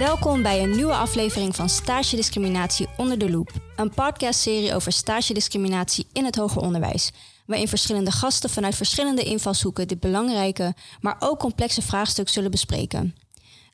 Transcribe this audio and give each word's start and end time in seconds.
Welkom 0.00 0.42
bij 0.42 0.62
een 0.62 0.76
nieuwe 0.76 0.94
aflevering 0.94 1.56
van 1.56 1.68
Stage 1.68 2.16
Discriminatie 2.16 2.86
onder 2.96 3.18
de 3.18 3.30
loep. 3.30 3.52
Een 3.76 3.94
podcastserie 3.94 4.74
over 4.74 4.92
stage 4.92 5.34
discriminatie 5.34 6.06
in 6.12 6.24
het 6.24 6.36
hoger 6.36 6.62
onderwijs. 6.62 7.10
Waarin 7.46 7.68
verschillende 7.68 8.10
gasten 8.10 8.50
vanuit 8.50 8.74
verschillende 8.74 9.22
invalshoeken 9.22 9.88
dit 9.88 10.00
belangrijke, 10.00 10.74
maar 11.00 11.16
ook 11.18 11.38
complexe 11.38 11.82
vraagstuk 11.82 12.28
zullen 12.28 12.50
bespreken. 12.50 13.14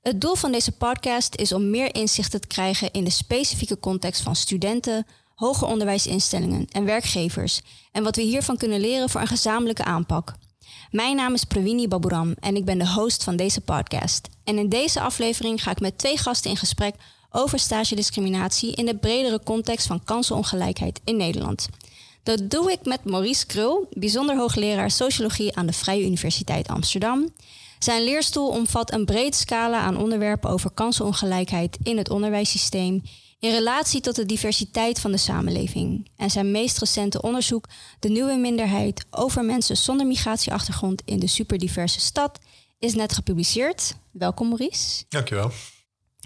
Het 0.02 0.20
doel 0.20 0.34
van 0.34 0.52
deze 0.52 0.73
podcast 0.73 1.36
is 1.36 1.52
om 1.52 1.70
meer 1.70 1.95
inzichten 1.95 2.40
te 2.40 2.46
krijgen 2.46 2.90
in 2.93 3.04
de 3.04 3.11
specifieke 3.11 3.79
context 3.79 4.22
van 4.22 4.36
studenten, 4.36 5.06
hoger 5.34 5.68
onderwijsinstellingen 5.68 6.66
en 6.70 6.84
werkgevers 6.84 7.61
en 7.93 8.02
wat 8.02 8.16
we 8.16 8.23
hiervan 8.23 8.56
kunnen 8.56 8.80
leren 8.80 9.10
voor 9.10 9.20
een 9.20 9.27
gezamenlijke 9.27 9.84
aanpak. 9.84 10.34
Mijn 10.91 11.16
naam 11.16 11.34
is 11.34 11.45
Pravini 11.45 11.88
Baburam 11.88 12.34
en 12.41 12.56
ik 12.56 12.65
ben 12.65 12.79
de 12.79 12.88
host 12.88 13.24
van 13.24 13.37
deze 13.37 13.61
podcast. 13.61 14.29
En 14.45 14.59
in 14.59 14.69
deze 14.69 15.01
aflevering 15.01 15.62
ga 15.62 15.70
ik 15.70 15.80
met 15.80 15.98
twee 15.98 16.19
gasten 16.19 16.51
in 16.51 16.57
gesprek 16.57 16.95
over 17.30 17.59
stagediscriminatie 17.59 18.74
in 18.74 18.87
de 18.87 18.97
bredere 18.97 19.41
context 19.45 19.87
van 19.87 20.05
kansenongelijkheid 20.05 21.01
in 21.05 21.16
Nederland. 21.16 21.69
Dat 22.23 22.51
doe 22.51 22.73
ik 22.73 22.84
met 22.84 23.05
Maurice 23.05 23.47
Krul, 23.47 23.88
bijzonder 23.91 24.37
hoogleraar 24.37 24.91
sociologie 24.91 25.57
aan 25.57 25.66
de 25.66 25.73
Vrije 25.73 26.05
Universiteit 26.05 26.69
Amsterdam. 26.69 27.29
Zijn 27.79 28.05
leerstoel 28.05 28.48
omvat 28.48 28.93
een 28.93 29.05
breed 29.05 29.35
scala 29.35 29.79
aan 29.79 29.96
onderwerpen 29.96 30.51
over 30.51 30.71
kansenongelijkheid 30.71 31.79
in 31.83 31.98
het 31.98 32.10
onderwijssysteem 32.10 33.02
in 33.38 33.50
relatie 33.50 34.00
tot 34.00 34.14
de 34.14 34.26
diversiteit 34.26 35.00
van 35.00 35.10
de 35.10 35.16
samenleving. 35.16 36.10
En 36.16 36.30
zijn 36.30 36.50
meest 36.50 36.78
recente 36.78 37.22
onderzoek, 37.22 37.68
De 37.98 38.09
Nieuwe 38.09 38.36
Minderheid 38.36 39.06
over 39.10 39.45
mensen 39.45 39.76
zonder 39.76 40.06
migratieachtergrond 40.06 41.02
in 41.04 41.18
de 41.18 41.26
superdiverse 41.26 42.01
stad, 42.01 42.38
is 42.78 42.95
net 42.95 43.12
gepubliceerd. 43.12 43.96
Welkom 44.10 44.48
Maurice. 44.48 45.04
Dankjewel. 45.09 45.51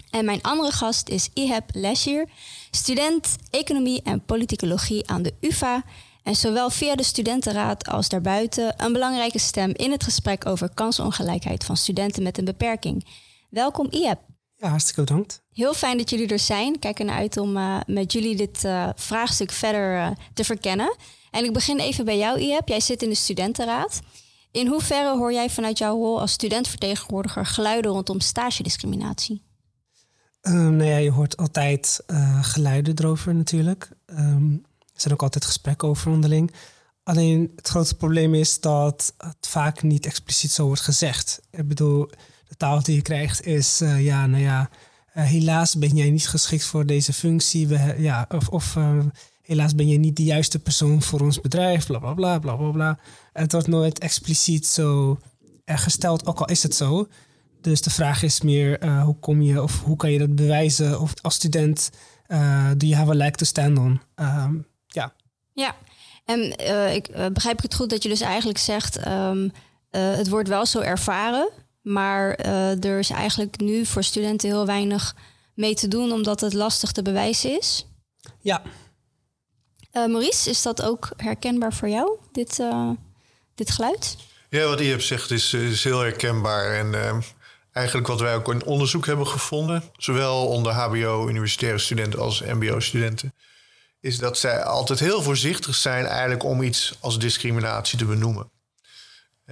En 0.09 0.25
mijn 0.25 0.41
andere 0.41 0.71
gast 0.71 1.09
is 1.09 1.29
Iheb 1.33 1.63
Leshier, 1.71 2.29
student 2.71 3.35
Economie 3.49 4.01
en 4.01 4.25
Politicologie 4.25 5.09
aan 5.09 5.21
de 5.21 5.33
UvA. 5.39 5.83
En 6.23 6.35
zowel 6.35 6.69
via 6.69 6.95
de 6.95 7.03
studentenraad 7.03 7.87
als 7.87 8.09
daarbuiten 8.09 8.83
een 8.83 8.93
belangrijke 8.93 9.39
stem 9.39 9.71
in 9.75 9.91
het 9.91 10.03
gesprek 10.03 10.45
over 10.45 10.73
kansongelijkheid 10.73 11.63
van 11.63 11.77
studenten 11.77 12.23
met 12.23 12.37
een 12.37 12.45
beperking. 12.45 13.05
Welkom 13.49 13.87
Iheb. 13.89 14.30
Ja, 14.61 14.69
hartstikke 14.69 15.01
bedankt. 15.01 15.41
Heel 15.53 15.73
fijn 15.73 15.97
dat 15.97 16.09
jullie 16.09 16.27
er 16.27 16.39
zijn. 16.39 16.79
Kijk 16.79 16.99
ernaar 16.99 17.17
uit 17.17 17.37
om 17.37 17.57
uh, 17.57 17.79
met 17.85 18.11
jullie 18.11 18.35
dit 18.35 18.63
uh, 18.63 18.89
vraagstuk 18.95 19.51
verder 19.51 19.95
uh, 19.95 20.11
te 20.33 20.43
verkennen. 20.43 20.95
En 21.31 21.45
ik 21.45 21.53
begin 21.53 21.79
even 21.79 22.05
bij 22.05 22.17
jou, 22.17 22.39
Iep. 22.39 22.67
Jij 22.67 22.79
zit 22.79 23.01
in 23.01 23.09
de 23.09 23.15
studentenraad. 23.15 23.99
In 24.51 24.67
hoeverre 24.67 25.17
hoor 25.17 25.33
jij 25.33 25.49
vanuit 25.49 25.77
jouw 25.77 25.95
rol 25.95 26.19
als 26.19 26.31
studentvertegenwoordiger 26.31 27.45
geluiden 27.45 27.91
rondom 27.91 28.19
stagediscriminatie? 28.19 29.43
Um, 30.41 30.75
nou 30.75 30.89
ja, 30.89 30.97
je 30.97 31.11
hoort 31.11 31.37
altijd 31.37 32.03
geluiden 32.41 32.99
erover 32.99 33.35
natuurlijk. 33.35 33.89
Um, 34.05 34.65
er 34.77 35.01
zijn 35.01 35.13
ook 35.13 35.21
altijd 35.21 35.45
gesprekken 35.45 35.87
over 35.87 36.11
onderling. 36.11 36.51
Alleen 37.03 37.51
het 37.55 37.67
grote 37.67 37.95
probleem 37.95 38.33
is 38.33 38.59
dat 38.59 39.13
het 39.17 39.47
vaak 39.47 39.81
niet 39.81 40.05
expliciet 40.05 40.51
zo 40.51 40.65
wordt 40.65 40.81
gezegd. 40.81 41.41
Ik 41.51 41.67
bedoel, 41.67 42.09
de 42.51 42.57
taal 42.57 42.83
die 42.83 42.95
je 42.95 43.01
krijgt 43.01 43.45
is, 43.45 43.81
uh, 43.81 44.03
ja, 44.03 44.25
nou 44.27 44.43
ja, 44.43 44.69
uh, 45.15 45.23
helaas 45.23 45.75
ben 45.75 45.95
jij 45.95 46.09
niet 46.09 46.27
geschikt 46.27 46.63
voor 46.63 46.85
deze 46.85 47.13
functie. 47.13 47.67
We, 47.67 47.95
ja, 47.97 48.25
of 48.29 48.47
of 48.47 48.75
uh, 48.75 48.99
helaas 49.41 49.75
ben 49.75 49.87
je 49.87 49.97
niet 49.97 50.15
de 50.15 50.23
juiste 50.23 50.59
persoon 50.59 51.01
voor 51.01 51.19
ons 51.19 51.41
bedrijf, 51.41 51.85
bla 51.85 51.99
bla 51.99 52.13
bla 52.13 52.39
bla 52.39 52.55
bla 52.55 52.71
bla. 52.71 52.99
Het 53.33 53.51
wordt 53.51 53.67
nooit 53.67 53.99
expliciet 53.99 54.67
zo 54.67 55.19
gesteld, 55.65 56.25
ook 56.25 56.39
al 56.39 56.45
is 56.45 56.63
het 56.63 56.75
zo. 56.75 57.07
Dus 57.61 57.81
de 57.81 57.89
vraag 57.89 58.23
is 58.23 58.41
meer, 58.41 59.01
hoe 59.03 59.19
kom 59.19 59.41
je 59.41 59.61
of 59.61 59.81
hoe 59.81 59.95
kan 59.95 60.11
je 60.11 60.19
dat 60.19 60.35
bewijzen? 60.35 60.99
Of 60.99 61.13
als 61.21 61.35
student, 61.35 61.89
do 62.77 62.85
you 62.85 62.95
have 62.95 63.11
a 63.11 63.15
leg 63.15 63.31
to 63.31 63.45
stand 63.45 63.77
on? 63.77 64.01
Um, 64.15 64.67
ja. 64.87 65.13
Ja, 65.53 65.75
en 66.25 66.41
ik 66.93 67.11
begrijp 67.33 67.57
ik 67.57 67.63
het 67.63 67.75
goed 67.75 67.89
dat 67.89 68.03
je 68.03 68.09
dus 68.09 68.21
eigenlijk 68.21 68.57
zegt, 68.57 69.07
um, 69.07 69.51
het 69.89 70.29
wordt 70.29 70.49
wel 70.49 70.65
zo 70.65 70.79
ervaren. 70.79 71.49
Maar 71.81 72.45
uh, 72.45 72.83
er 72.83 72.99
is 72.99 73.09
eigenlijk 73.09 73.59
nu 73.59 73.85
voor 73.85 74.03
studenten 74.03 74.49
heel 74.49 74.65
weinig 74.65 75.15
mee 75.53 75.73
te 75.73 75.87
doen, 75.87 76.11
omdat 76.11 76.41
het 76.41 76.53
lastig 76.53 76.91
te 76.91 77.01
bewijzen 77.01 77.57
is. 77.57 77.87
Ja. 78.39 78.61
Uh, 79.93 80.05
Maurice, 80.05 80.49
is 80.49 80.61
dat 80.61 80.81
ook 80.81 81.09
herkenbaar 81.17 81.73
voor 81.73 81.89
jou, 81.89 82.17
dit, 82.31 82.59
uh, 82.59 82.89
dit 83.55 83.71
geluid? 83.71 84.17
Ja, 84.49 84.65
wat 84.65 84.79
hebt 84.79 85.03
zegt 85.03 85.31
is, 85.31 85.53
is 85.53 85.83
heel 85.83 85.99
herkenbaar. 85.99 86.73
En 86.73 87.23
eigenlijk 87.71 88.07
wat 88.07 88.19
wij 88.19 88.35
ook 88.35 88.51
in 88.51 88.65
onderzoek 88.65 89.05
hebben 89.05 89.27
gevonden, 89.27 89.83
zowel 89.97 90.47
onder 90.47 90.73
HBO-universitaire 90.73 91.77
studenten 91.77 92.19
als 92.19 92.41
MBO-studenten, 92.41 93.33
is 93.99 94.17
dat 94.17 94.37
zij 94.37 94.63
altijd 94.63 94.99
heel 94.99 95.21
voorzichtig 95.21 95.75
zijn 95.75 96.05
eigenlijk 96.05 96.43
om 96.43 96.61
iets 96.61 96.95
als 96.99 97.19
discriminatie 97.19 97.97
te 97.97 98.05
benoemen 98.05 98.51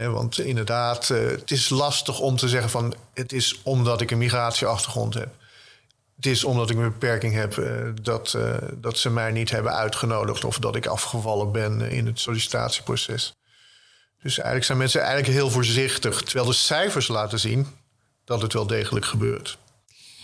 want 0.07 0.39
inderdaad, 0.39 1.09
uh, 1.09 1.29
het 1.29 1.51
is 1.51 1.69
lastig 1.69 2.19
om 2.19 2.35
te 2.35 2.47
zeggen 2.47 2.69
van 2.69 2.93
het 3.13 3.33
is 3.33 3.59
omdat 3.63 4.01
ik 4.01 4.11
een 4.11 4.17
migratieachtergrond 4.17 5.13
heb. 5.13 5.35
Het 6.15 6.25
is 6.25 6.43
omdat 6.43 6.69
ik 6.69 6.77
een 6.77 6.91
beperking 6.91 7.33
heb 7.33 7.55
uh, 7.55 7.87
dat, 8.01 8.33
uh, 8.35 8.55
dat 8.75 8.97
ze 8.97 9.09
mij 9.09 9.31
niet 9.31 9.51
hebben 9.51 9.73
uitgenodigd 9.73 10.43
of 10.43 10.59
dat 10.59 10.75
ik 10.75 10.85
afgevallen 10.85 11.51
ben 11.51 11.81
in 11.81 12.05
het 12.05 12.19
sollicitatieproces. 12.19 13.33
Dus 14.21 14.33
eigenlijk 14.33 14.65
zijn 14.65 14.77
mensen 14.77 15.01
eigenlijk 15.01 15.33
heel 15.33 15.49
voorzichtig, 15.49 16.21
terwijl 16.21 16.45
de 16.45 16.53
cijfers 16.53 17.07
laten 17.07 17.39
zien 17.39 17.67
dat 18.25 18.41
het 18.41 18.53
wel 18.53 18.67
degelijk 18.67 19.05
gebeurt. 19.05 19.57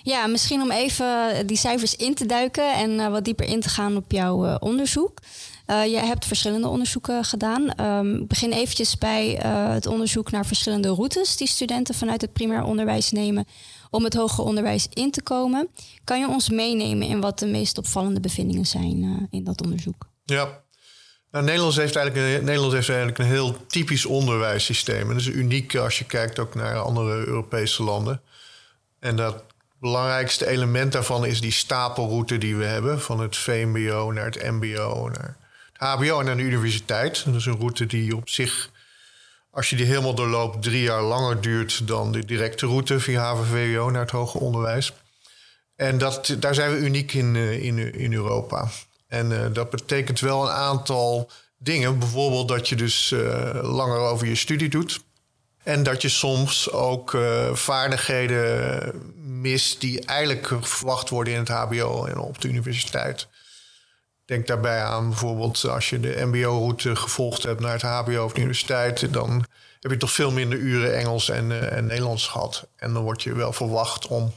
Ja, 0.03 0.27
misschien 0.27 0.61
om 0.61 0.71
even 0.71 1.47
die 1.47 1.57
cijfers 1.57 1.95
in 1.95 2.15
te 2.15 2.25
duiken 2.25 2.73
en 2.73 3.11
wat 3.11 3.23
dieper 3.23 3.45
in 3.45 3.61
te 3.61 3.69
gaan 3.69 3.95
op 3.95 4.11
jouw 4.11 4.57
onderzoek. 4.57 5.19
Uh, 5.67 5.85
je 5.85 5.97
hebt 5.97 6.25
verschillende 6.25 6.67
onderzoeken 6.67 7.23
gedaan. 7.23 7.69
Ik 8.21 8.27
begin 8.27 8.51
eventjes 8.51 8.97
bij 8.97 9.45
uh, 9.45 9.73
het 9.73 9.85
onderzoek 9.85 10.31
naar 10.31 10.45
verschillende 10.45 10.89
routes 10.89 11.37
die 11.37 11.47
studenten 11.47 11.95
vanuit 11.95 12.21
het 12.21 12.33
primair 12.33 12.63
onderwijs 12.63 13.11
nemen 13.11 13.45
om 13.89 14.03
het 14.03 14.13
hoger 14.13 14.43
onderwijs 14.43 14.87
in 14.93 15.11
te 15.11 15.21
komen. 15.21 15.69
Kan 16.03 16.19
je 16.19 16.27
ons 16.27 16.49
meenemen 16.49 17.07
in 17.07 17.21
wat 17.21 17.39
de 17.39 17.45
meest 17.47 17.77
opvallende 17.77 18.19
bevindingen 18.19 18.65
zijn 18.65 19.03
uh, 19.03 19.21
in 19.29 19.43
dat 19.43 19.63
onderzoek? 19.63 20.09
Ja. 20.25 20.63
Nou, 21.31 21.45
Nederland, 21.45 21.75
heeft 21.75 21.95
eigenlijk 21.95 22.43
Nederland 22.43 22.73
heeft 22.73 22.89
eigenlijk 22.89 23.19
een 23.19 23.25
heel 23.25 23.65
typisch 23.67 24.05
onderwijssysteem. 24.05 25.01
En 25.01 25.07
dat 25.07 25.17
is 25.17 25.27
uniek 25.27 25.75
als 25.75 25.99
je 25.99 26.05
kijkt 26.05 26.39
ook 26.39 26.55
naar 26.55 26.77
andere 26.77 27.25
Europese 27.25 27.83
landen. 27.83 28.21
En 28.99 29.15
dat 29.15 29.43
belangrijkste 29.79 30.47
element 30.47 30.91
daarvan 30.91 31.25
is 31.25 31.41
die 31.41 31.51
stapelroute 31.51 32.37
die 32.37 32.55
we 32.55 32.63
hebben. 32.65 33.01
Van 33.01 33.19
het 33.19 33.37
VMBO 33.37 34.11
naar 34.11 34.25
het 34.25 34.51
MBO, 34.51 35.09
naar 35.09 35.37
HBO 35.77 36.19
en 36.19 36.29
aan 36.29 36.37
de 36.37 36.43
universiteit. 36.43 37.25
Dat 37.25 37.35
is 37.35 37.45
een 37.45 37.57
route 37.57 37.85
die 37.85 38.15
op 38.15 38.29
zich, 38.29 38.69
als 39.51 39.69
je 39.69 39.75
die 39.75 39.85
helemaal 39.85 40.15
doorloopt, 40.15 40.63
drie 40.63 40.81
jaar 40.81 41.01
langer 41.01 41.41
duurt 41.41 41.87
dan 41.87 42.11
de 42.11 42.25
directe 42.25 42.65
route 42.65 42.99
via 42.99 43.21
HAVO 43.21 43.89
naar 43.89 44.01
het 44.01 44.11
hoger 44.11 44.39
onderwijs. 44.41 44.93
En 45.75 45.97
dat, 45.97 46.35
daar 46.39 46.55
zijn 46.55 46.71
we 46.71 46.77
uniek 46.77 47.13
in, 47.13 47.35
eh, 47.35 47.63
in, 47.63 47.93
in 47.93 48.13
Europa. 48.13 48.69
En 49.07 49.31
uh, 49.31 49.45
dat 49.53 49.69
betekent 49.69 50.19
wel 50.19 50.43
een 50.43 50.53
aantal 50.53 51.29
dingen. 51.57 51.99
Bijvoorbeeld 51.99 52.47
dat 52.47 52.69
je 52.69 52.75
dus 52.75 53.11
uh, 53.11 53.59
langer 53.61 53.97
over 53.97 54.27
je 54.27 54.35
studie 54.35 54.69
doet. 54.69 55.03
En 55.63 55.83
dat 55.83 56.01
je 56.01 56.09
soms 56.09 56.71
ook 56.71 57.17
vaardigheden 57.53 59.13
mist 59.41 59.81
die 59.81 60.05
eigenlijk 60.05 60.47
verwacht 60.61 61.09
worden 61.09 61.33
in 61.33 61.39
het 61.39 61.49
HBO 61.49 62.05
en 62.05 62.17
op 62.17 62.41
de 62.41 62.47
universiteit. 62.47 63.27
Denk 64.25 64.47
daarbij 64.47 64.83
aan 64.83 65.09
bijvoorbeeld 65.09 65.63
als 65.63 65.89
je 65.89 65.99
de 65.99 66.25
MBO-route 66.25 66.95
gevolgd 66.95 67.43
hebt 67.43 67.59
naar 67.59 67.71
het 67.71 67.81
HBO 67.81 68.23
of 68.23 68.33
de 68.33 68.39
universiteit, 68.39 69.13
dan 69.13 69.45
heb 69.79 69.91
je 69.91 69.97
toch 69.97 70.11
veel 70.11 70.31
minder 70.31 70.57
uren 70.57 70.95
Engels 70.95 71.29
en, 71.29 71.49
uh, 71.49 71.71
en 71.71 71.85
Nederlands 71.85 72.27
gehad. 72.27 72.67
En 72.75 72.93
dan 72.93 73.03
word 73.03 73.23
je 73.23 73.33
wel 73.33 73.53
verwacht 73.53 74.07
om 74.07 74.33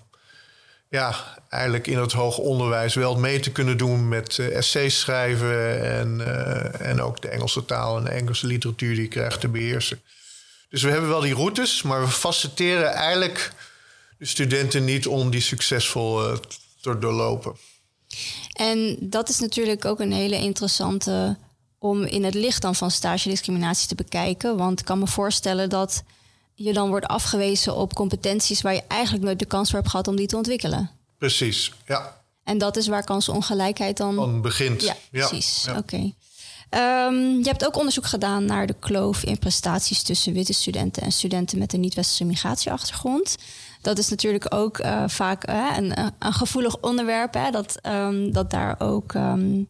ja, 0.88 1.14
eigenlijk 1.48 1.86
in 1.86 1.98
het 1.98 2.12
hoger 2.12 2.42
onderwijs 2.42 2.94
wel 2.94 3.18
mee 3.18 3.40
te 3.40 3.52
kunnen 3.52 3.76
doen 3.76 4.08
met 4.08 4.38
uh, 4.38 4.56
essays 4.56 5.00
schrijven 5.00 5.82
en, 5.82 6.18
uh, 6.20 6.80
en 6.80 7.00
ook 7.00 7.22
de 7.22 7.28
Engelse 7.28 7.64
taal 7.64 7.96
en 7.96 8.04
de 8.04 8.10
Engelse 8.10 8.46
literatuur 8.46 8.94
die 8.94 9.02
je 9.02 9.08
krijgt 9.08 9.40
te 9.40 9.48
beheersen. 9.48 10.02
Dus 10.68 10.82
we 10.82 10.90
hebben 10.90 11.08
wel 11.08 11.20
die 11.20 11.34
routes, 11.34 11.82
maar 11.82 12.00
we 12.00 12.08
faciliteren 12.08 12.92
eigenlijk 12.92 13.52
de 14.18 14.26
studenten 14.26 14.84
niet 14.84 15.06
om 15.06 15.30
die 15.30 15.40
succesvol 15.40 16.38
te 16.80 16.98
doorlopen. 16.98 17.56
En 18.52 18.96
dat 19.00 19.28
is 19.28 19.38
natuurlijk 19.38 19.84
ook 19.84 20.00
een 20.00 20.12
hele 20.12 20.36
interessante 20.36 21.36
om 21.78 22.02
in 22.02 22.24
het 22.24 22.34
licht 22.34 22.62
dan 22.62 22.74
van 22.74 22.90
stagediscriminatie 22.90 23.88
te 23.88 23.94
bekijken. 23.94 24.56
Want 24.56 24.80
ik 24.80 24.84
kan 24.84 24.98
me 24.98 25.06
voorstellen 25.06 25.68
dat 25.68 26.02
je 26.54 26.72
dan 26.72 26.88
wordt 26.88 27.06
afgewezen 27.06 27.76
op 27.76 27.94
competenties 27.94 28.60
waar 28.60 28.74
je 28.74 28.82
eigenlijk 28.88 29.24
nooit 29.24 29.38
de 29.38 29.44
kans 29.44 29.70
voor 29.70 29.78
hebt 29.78 29.90
gehad 29.90 30.08
om 30.08 30.16
die 30.16 30.26
te 30.26 30.36
ontwikkelen. 30.36 30.90
Precies, 31.18 31.72
ja. 31.86 32.16
En 32.44 32.58
dat 32.58 32.76
is 32.76 32.86
waar 32.86 33.04
kansenongelijkheid 33.04 33.96
dan... 33.96 34.16
Dan 34.16 34.40
begint. 34.40 34.82
Ja, 34.82 34.96
precies. 35.10 35.66
Oké. 35.68 35.78
Okay. 35.78 36.14
Um, 36.70 37.38
je 37.38 37.48
hebt 37.48 37.66
ook 37.66 37.76
onderzoek 37.76 38.06
gedaan 38.06 38.44
naar 38.44 38.66
de 38.66 38.74
kloof 38.78 39.22
in 39.22 39.38
prestaties 39.38 40.02
tussen 40.02 40.32
witte 40.32 40.52
studenten 40.52 41.02
en 41.02 41.12
studenten 41.12 41.58
met 41.58 41.72
een 41.72 41.80
niet-westerse 41.80 42.24
migratieachtergrond. 42.24 43.36
Dat 43.80 43.98
is 43.98 44.08
natuurlijk 44.08 44.54
ook 44.54 44.78
uh, 44.78 45.02
vaak 45.06 45.48
uh, 45.50 45.66
een, 45.76 45.98
een, 46.18 46.32
gevoelig 46.32 46.76
onderwerp. 46.80 47.34
Hè, 47.34 47.50
dat, 47.50 47.78
um, 47.86 48.32
dat 48.32 48.50
daar 48.50 48.74
ook 48.78 49.14
um, 49.14 49.68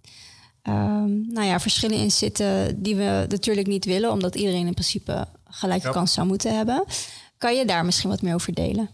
nou 1.28 1.46
ja, 1.46 1.60
verschillen 1.60 1.96
in 1.96 2.10
zitten 2.10 2.82
die 2.82 2.96
we 2.96 3.26
natuurlijk 3.28 3.66
niet 3.66 3.84
willen, 3.84 4.10
omdat 4.10 4.34
iedereen 4.34 4.66
in 4.66 4.72
principe 4.72 5.26
gelijke 5.50 5.86
ja. 5.86 5.92
kans 5.92 6.12
zou 6.12 6.26
moeten 6.26 6.56
hebben. 6.56 6.84
Kan 7.38 7.56
je 7.56 7.64
daar 7.64 7.84
misschien 7.84 8.10
wat 8.10 8.22
meer 8.22 8.34
over 8.34 8.54
delen? 8.54 8.90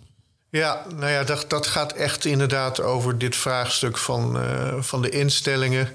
Ja, 0.50 0.84
nou 0.96 1.10
ja, 1.10 1.24
dat, 1.24 1.44
dat 1.48 1.66
gaat 1.66 1.92
echt 1.92 2.24
inderdaad 2.24 2.80
over 2.80 3.18
dit 3.18 3.36
vraagstuk 3.36 3.98
van, 3.98 4.36
uh, 4.36 4.82
van 4.82 5.02
de 5.02 5.08
instellingen. 5.10 5.88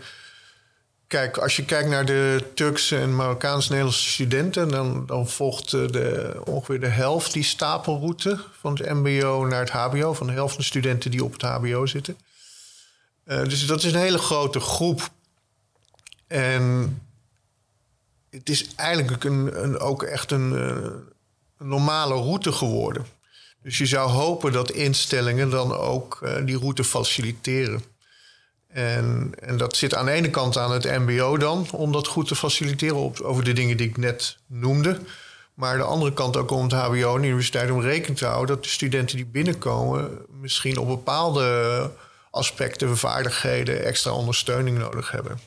Kijk, 1.09 1.37
als 1.37 1.55
je 1.55 1.65
kijkt 1.65 1.89
naar 1.89 2.05
de 2.05 2.43
Turkse 2.53 2.97
en 2.97 3.15
Marokkaans-Nederlandse 3.15 4.09
studenten, 4.09 4.69
dan, 4.69 5.05
dan 5.05 5.29
volgt 5.29 5.71
de, 5.71 6.41
ongeveer 6.43 6.79
de 6.79 6.87
helft 6.87 7.33
die 7.33 7.43
stapelroute 7.43 8.43
van 8.59 8.73
het 8.73 8.89
MBO 8.89 9.45
naar 9.45 9.59
het 9.59 9.69
HBO, 9.69 10.13
van 10.13 10.27
de 10.27 10.33
helft 10.33 10.53
van 10.53 10.61
de 10.61 10.67
studenten 10.67 11.11
die 11.11 11.23
op 11.23 11.31
het 11.31 11.41
HBO 11.41 11.85
zitten. 11.85 12.17
Uh, 13.25 13.43
dus 13.43 13.65
dat 13.65 13.83
is 13.83 13.93
een 13.93 13.99
hele 13.99 14.17
grote 14.17 14.59
groep. 14.59 15.09
En 16.27 17.01
het 18.29 18.49
is 18.49 18.75
eigenlijk 18.75 19.23
een, 19.23 19.79
ook 19.79 20.03
echt 20.03 20.31
een, 20.31 20.51
een 20.51 21.67
normale 21.67 22.13
route 22.13 22.51
geworden. 22.51 23.05
Dus 23.61 23.77
je 23.77 23.85
zou 23.85 24.09
hopen 24.09 24.51
dat 24.51 24.71
instellingen 24.71 25.49
dan 25.49 25.75
ook 25.75 26.29
die 26.45 26.57
route 26.57 26.83
faciliteren. 26.83 27.83
En, 28.73 29.31
en 29.39 29.57
dat 29.57 29.75
zit 29.75 29.95
aan 29.95 30.05
de 30.05 30.11
ene 30.11 30.29
kant 30.29 30.57
aan 30.57 30.71
het 30.71 30.83
MBO 30.83 31.37
dan, 31.37 31.67
om 31.71 31.91
dat 31.91 32.07
goed 32.07 32.27
te 32.27 32.35
faciliteren 32.35 33.23
over 33.23 33.43
de 33.43 33.53
dingen 33.53 33.77
die 33.77 33.87
ik 33.87 33.97
net 33.97 34.37
noemde. 34.47 34.99
Maar 35.53 35.77
de 35.77 35.83
andere 35.83 36.13
kant 36.13 36.37
ook 36.37 36.51
om 36.51 36.63
het 36.63 36.71
HBO 36.71 37.15
en 37.15 37.21
de 37.21 37.27
universiteit 37.27 37.71
om 37.71 37.81
rekening 37.81 38.17
te 38.17 38.25
houden 38.25 38.55
dat 38.55 38.63
de 38.63 38.69
studenten 38.69 39.15
die 39.15 39.25
binnenkomen 39.25 40.25
misschien 40.29 40.77
op 40.77 40.87
bepaalde 40.87 41.91
aspecten, 42.31 42.97
vaardigheden, 42.97 43.85
extra 43.85 44.11
ondersteuning 44.11 44.77
nodig 44.77 45.11
hebben. 45.11 45.39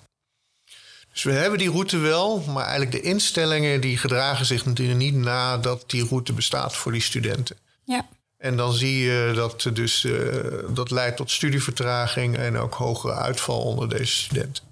Dus 1.13 1.23
we 1.23 1.33
hebben 1.33 1.59
die 1.59 1.71
route 1.71 1.99
wel, 1.99 2.41
maar 2.41 2.67
eigenlijk 2.67 2.93
de 2.93 3.01
instellingen 3.01 3.81
die 3.81 3.97
gedragen 3.97 4.47
zich 4.47 4.67
natuurlijk 4.67 4.99
niet 4.99 5.15
na 5.15 5.59
dat 5.59 5.85
die 5.87 6.07
route 6.07 6.33
bestaat 6.33 6.77
voor 6.77 6.93
die 6.93 7.01
studenten. 7.01 7.57
Ja. 7.85 8.09
En 8.43 8.57
dan 8.57 8.73
zie 8.73 8.99
je 8.99 9.33
dat 9.35 9.71
dus, 9.73 10.05
uh, 10.05 10.45
dat 10.69 10.91
leidt 10.91 11.17
tot 11.17 11.31
studievertraging 11.31 12.37
en 12.37 12.59
ook 12.59 12.75
hogere 12.75 13.15
uitval 13.15 13.61
onder 13.61 13.89
deze 13.89 14.13
studenten. 14.13 14.65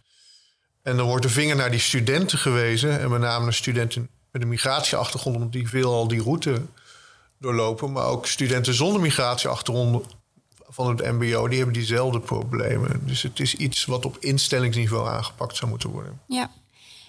En 0.82 0.96
dan 0.96 1.06
wordt 1.06 1.22
de 1.22 1.28
vinger 1.28 1.56
naar 1.56 1.70
die 1.70 1.80
studenten 1.80 2.38
gewezen, 2.38 3.00
en 3.00 3.10
met 3.10 3.20
name 3.20 3.46
de 3.46 3.52
studenten 3.52 4.08
met 4.30 4.42
een 4.42 4.48
migratieachtergrond, 4.48 5.36
omdat 5.36 5.52
die 5.52 5.68
veel 5.68 5.92
al 5.92 6.08
die 6.08 6.22
route 6.22 6.62
doorlopen, 7.38 7.92
maar 7.92 8.06
ook 8.06 8.26
studenten 8.26 8.74
zonder 8.74 9.00
migratieachtergrond 9.00 10.06
van 10.68 10.88
het 10.88 11.12
MBO, 11.12 11.48
die 11.48 11.56
hebben 11.56 11.76
diezelfde 11.76 12.20
problemen. 12.20 13.00
Dus 13.06 13.22
het 13.22 13.40
is 13.40 13.54
iets 13.54 13.84
wat 13.84 14.04
op 14.04 14.16
instellingsniveau 14.20 15.08
aangepakt 15.08 15.56
zou 15.56 15.70
moeten 15.70 15.90
worden. 15.90 16.20
Ja. 16.26 16.50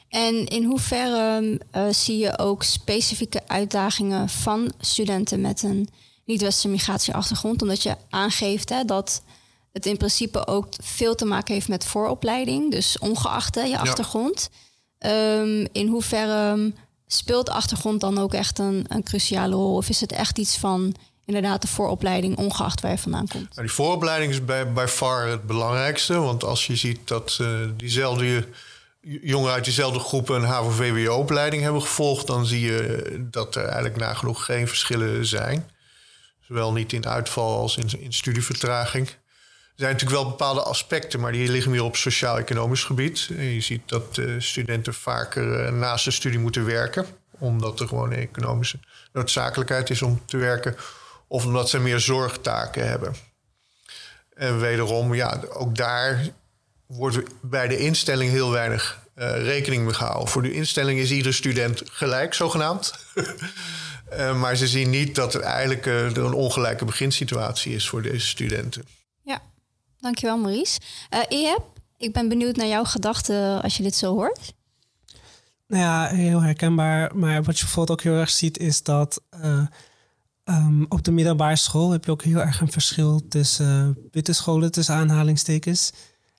En 0.10 0.46
in 0.46 0.64
hoeverre 0.64 1.60
uh, 1.76 1.88
zie 1.90 2.18
je 2.18 2.38
ook 2.38 2.64
specifieke 2.64 3.42
uitdagingen 3.48 4.30
van 4.30 4.74
studenten 4.80 5.42
met 5.42 5.64
een 5.64 5.90
niet-westerse 6.26 6.68
migratieachtergrond? 6.68 7.62
Omdat 7.62 7.84
je 7.84 7.96
aangeeft 8.10 8.70
hè, 8.70 8.86
dat 8.86 9.22
het 9.72 9.86
in 9.86 9.98
principe 9.98 10.48
ook 10.48 10.68
veel 10.84 11.16
te 11.16 11.26
maken 11.26 11.54
heeft 11.54 11.68
met 11.68 11.86
vooropleiding, 11.86 12.72
dus 12.72 13.00
ongeacht 13.00 13.56
je 13.56 13.78
achtergrond. 13.78 14.50
Um, 15.00 15.68
in 15.72 15.88
hoeverre 15.88 16.74
speelt 17.08 17.50
achtergrond 17.50 18.02
dan 18.02 18.18
ook 18.18 18.34
echt 18.34 18.60
een, 18.60 18.86
een 18.88 19.04
cruciale 19.04 19.56
rol? 19.56 19.76
Of 19.76 19.90
is 19.90 20.02
het 20.02 20.12
echt 20.12 20.38
iets 20.38 20.58
van 20.58 20.96
inderdaad 21.26 21.62
de 21.62 21.68
vooropleiding, 21.68 22.38
ongeacht 22.38 22.82
waar 22.82 22.92
je 22.92 22.98
vandaan 22.98 23.28
komt? 23.28 23.50
Nou, 23.50 23.62
die 23.62 23.72
vooropleiding 23.72 24.32
is 24.32 24.46
bij, 24.46 24.74
bij 24.74 24.88
far 24.88 25.28
het 25.28 25.48
belangrijkste. 25.48 26.20
Want 26.20 26.44
als 26.44 26.68
je 26.68 26.76
ziet 26.76 27.08
dat 27.08 27.38
uh, 27.42 27.48
diezelfde 27.78 28.48
jongeren 29.02 29.54
uit 29.54 29.64
diezelfde 29.64 30.00
groepen 30.00 30.36
een 30.36 30.48
HAVO-VWO-opleiding 30.48 31.64
hebben 31.64 31.82
gevolgd, 31.82 32.28
dan 32.28 32.46
zie 32.46 32.62
je 32.62 33.28
dat 33.32 33.56
er 33.56 33.66
eigenlijk 33.66 33.98
nagenoeg 33.98 34.46
geen 34.46 34.68
verschillen 34.68 35.26
zijn. 35.26 35.70
Zowel 36.52 36.74
niet 36.74 36.94
in 36.94 37.08
uitval 37.08 37.58
als 37.58 37.78
in, 37.78 38.02
in 38.02 38.14
studievertraging. 38.14 39.08
Er 39.08 39.16
zijn 39.76 39.92
natuurlijk 39.92 40.22
wel 40.22 40.30
bepaalde 40.30 40.62
aspecten, 40.62 41.20
maar 41.20 41.32
die 41.32 41.50
liggen 41.50 41.72
meer 41.72 41.84
op 41.84 41.96
sociaal-economisch 41.96 42.84
gebied. 42.84 43.20
je 43.20 43.62
ziet 43.62 43.90
dat 43.90 44.18
uh, 44.18 44.42
studenten 44.42 44.94
vaker 44.94 45.66
uh, 45.66 45.72
naast 45.72 46.06
de 46.06 46.12
studie 46.12 46.40
moeten 46.40 46.66
werken, 46.66 47.06
omdat 47.40 47.80
er 47.80 47.88
gewoon 47.88 48.12
een 48.12 48.20
economische 48.20 48.80
noodzakelijkheid 49.14 49.90
is 49.90 50.02
om 50.02 50.22
te 50.26 50.38
werken, 50.38 50.76
of 51.28 51.46
omdat 51.46 51.70
ze 51.70 51.80
meer 51.80 52.00
zorgtaken 52.00 52.88
hebben. 52.88 53.16
En 54.34 54.60
wederom, 54.60 55.14
ja, 55.14 55.42
ook 55.50 55.76
daar 55.76 56.30
wordt 56.86 57.20
bij 57.42 57.68
de 57.68 57.78
instelling 57.78 58.32
heel 58.32 58.52
weinig 58.52 59.00
uh, 59.16 59.44
rekening 59.44 59.84
mee 59.84 59.94
gehouden. 59.94 60.28
Voor 60.28 60.42
de 60.42 60.54
instelling 60.54 61.00
is 61.00 61.12
iedere 61.12 61.34
student 61.34 61.82
gelijk, 61.86 62.34
zogenaamd. 62.34 62.94
uh, 64.14 64.40
maar 64.40 64.56
ze 64.56 64.68
zien 64.68 64.90
niet 64.90 65.16
dat 65.16 65.34
er 65.34 65.42
eigenlijk 65.42 65.86
uh, 65.86 66.06
er 66.06 66.26
een 66.26 66.34
ongelijke 66.34 66.86
beginsituatie 66.86 67.76
is 67.76 67.90
voor 67.90 68.02
deze 68.02 68.28
studenten. 68.28 68.86
Ja, 69.22 69.42
dankjewel 70.00 70.38
Maurice. 70.38 70.80
Uh, 71.30 71.56
ik 71.98 72.14
ben 72.14 72.30
benieuwd 72.30 72.56
naar 72.56 72.68
jouw 72.68 72.84
gedachten 72.84 73.62
als 73.62 73.78
je 73.78 73.84
dit 73.84 73.96
zo 73.96 74.14
hoort. 74.14 74.54
Nou 75.68 75.84
ja, 75.84 76.08
heel 76.08 76.42
herkenbaar. 76.42 77.16
Maar 77.16 77.44
wat 77.44 77.58
je 77.58 77.64
bijvoorbeeld 77.64 78.00
ook 78.00 78.06
heel 78.06 78.20
erg 78.20 78.30
ziet 78.30 78.58
is 78.58 78.84
dat... 78.84 79.22
Um, 80.46 80.86
op 80.90 81.04
de 81.04 81.12
middelbare 81.12 81.56
school 81.56 81.92
heb 81.92 82.06
je 82.06 82.12
ook 82.12 82.24
heel 82.24 82.40
erg 82.40 82.62
een 82.62 82.72
verschil 82.72 83.22
tussen 83.30 83.98
witte 84.12 84.34
scholen, 84.34 84.72
tussen 84.72 84.96
aanhalingstekens 84.96 85.92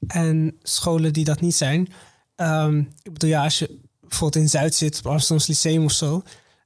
en 0.06 0.58
scholen 0.62 1.12
die 1.12 1.24
dat 1.24 1.40
niet 1.40 1.54
zijn. 1.54 1.92
Um, 2.36 2.78
ik 3.02 3.12
bedoel, 3.12 3.30
ja, 3.30 3.42
als 3.42 3.58
je 3.58 3.78
bijvoorbeeld 4.00 4.42
in 4.42 4.48
Zuid 4.50 4.74
zit, 4.74 4.98
op 4.98 5.06
Amsterdamse 5.06 5.50
Lyceum 5.50 5.84
of 5.84 5.92
zo, 5.92 6.22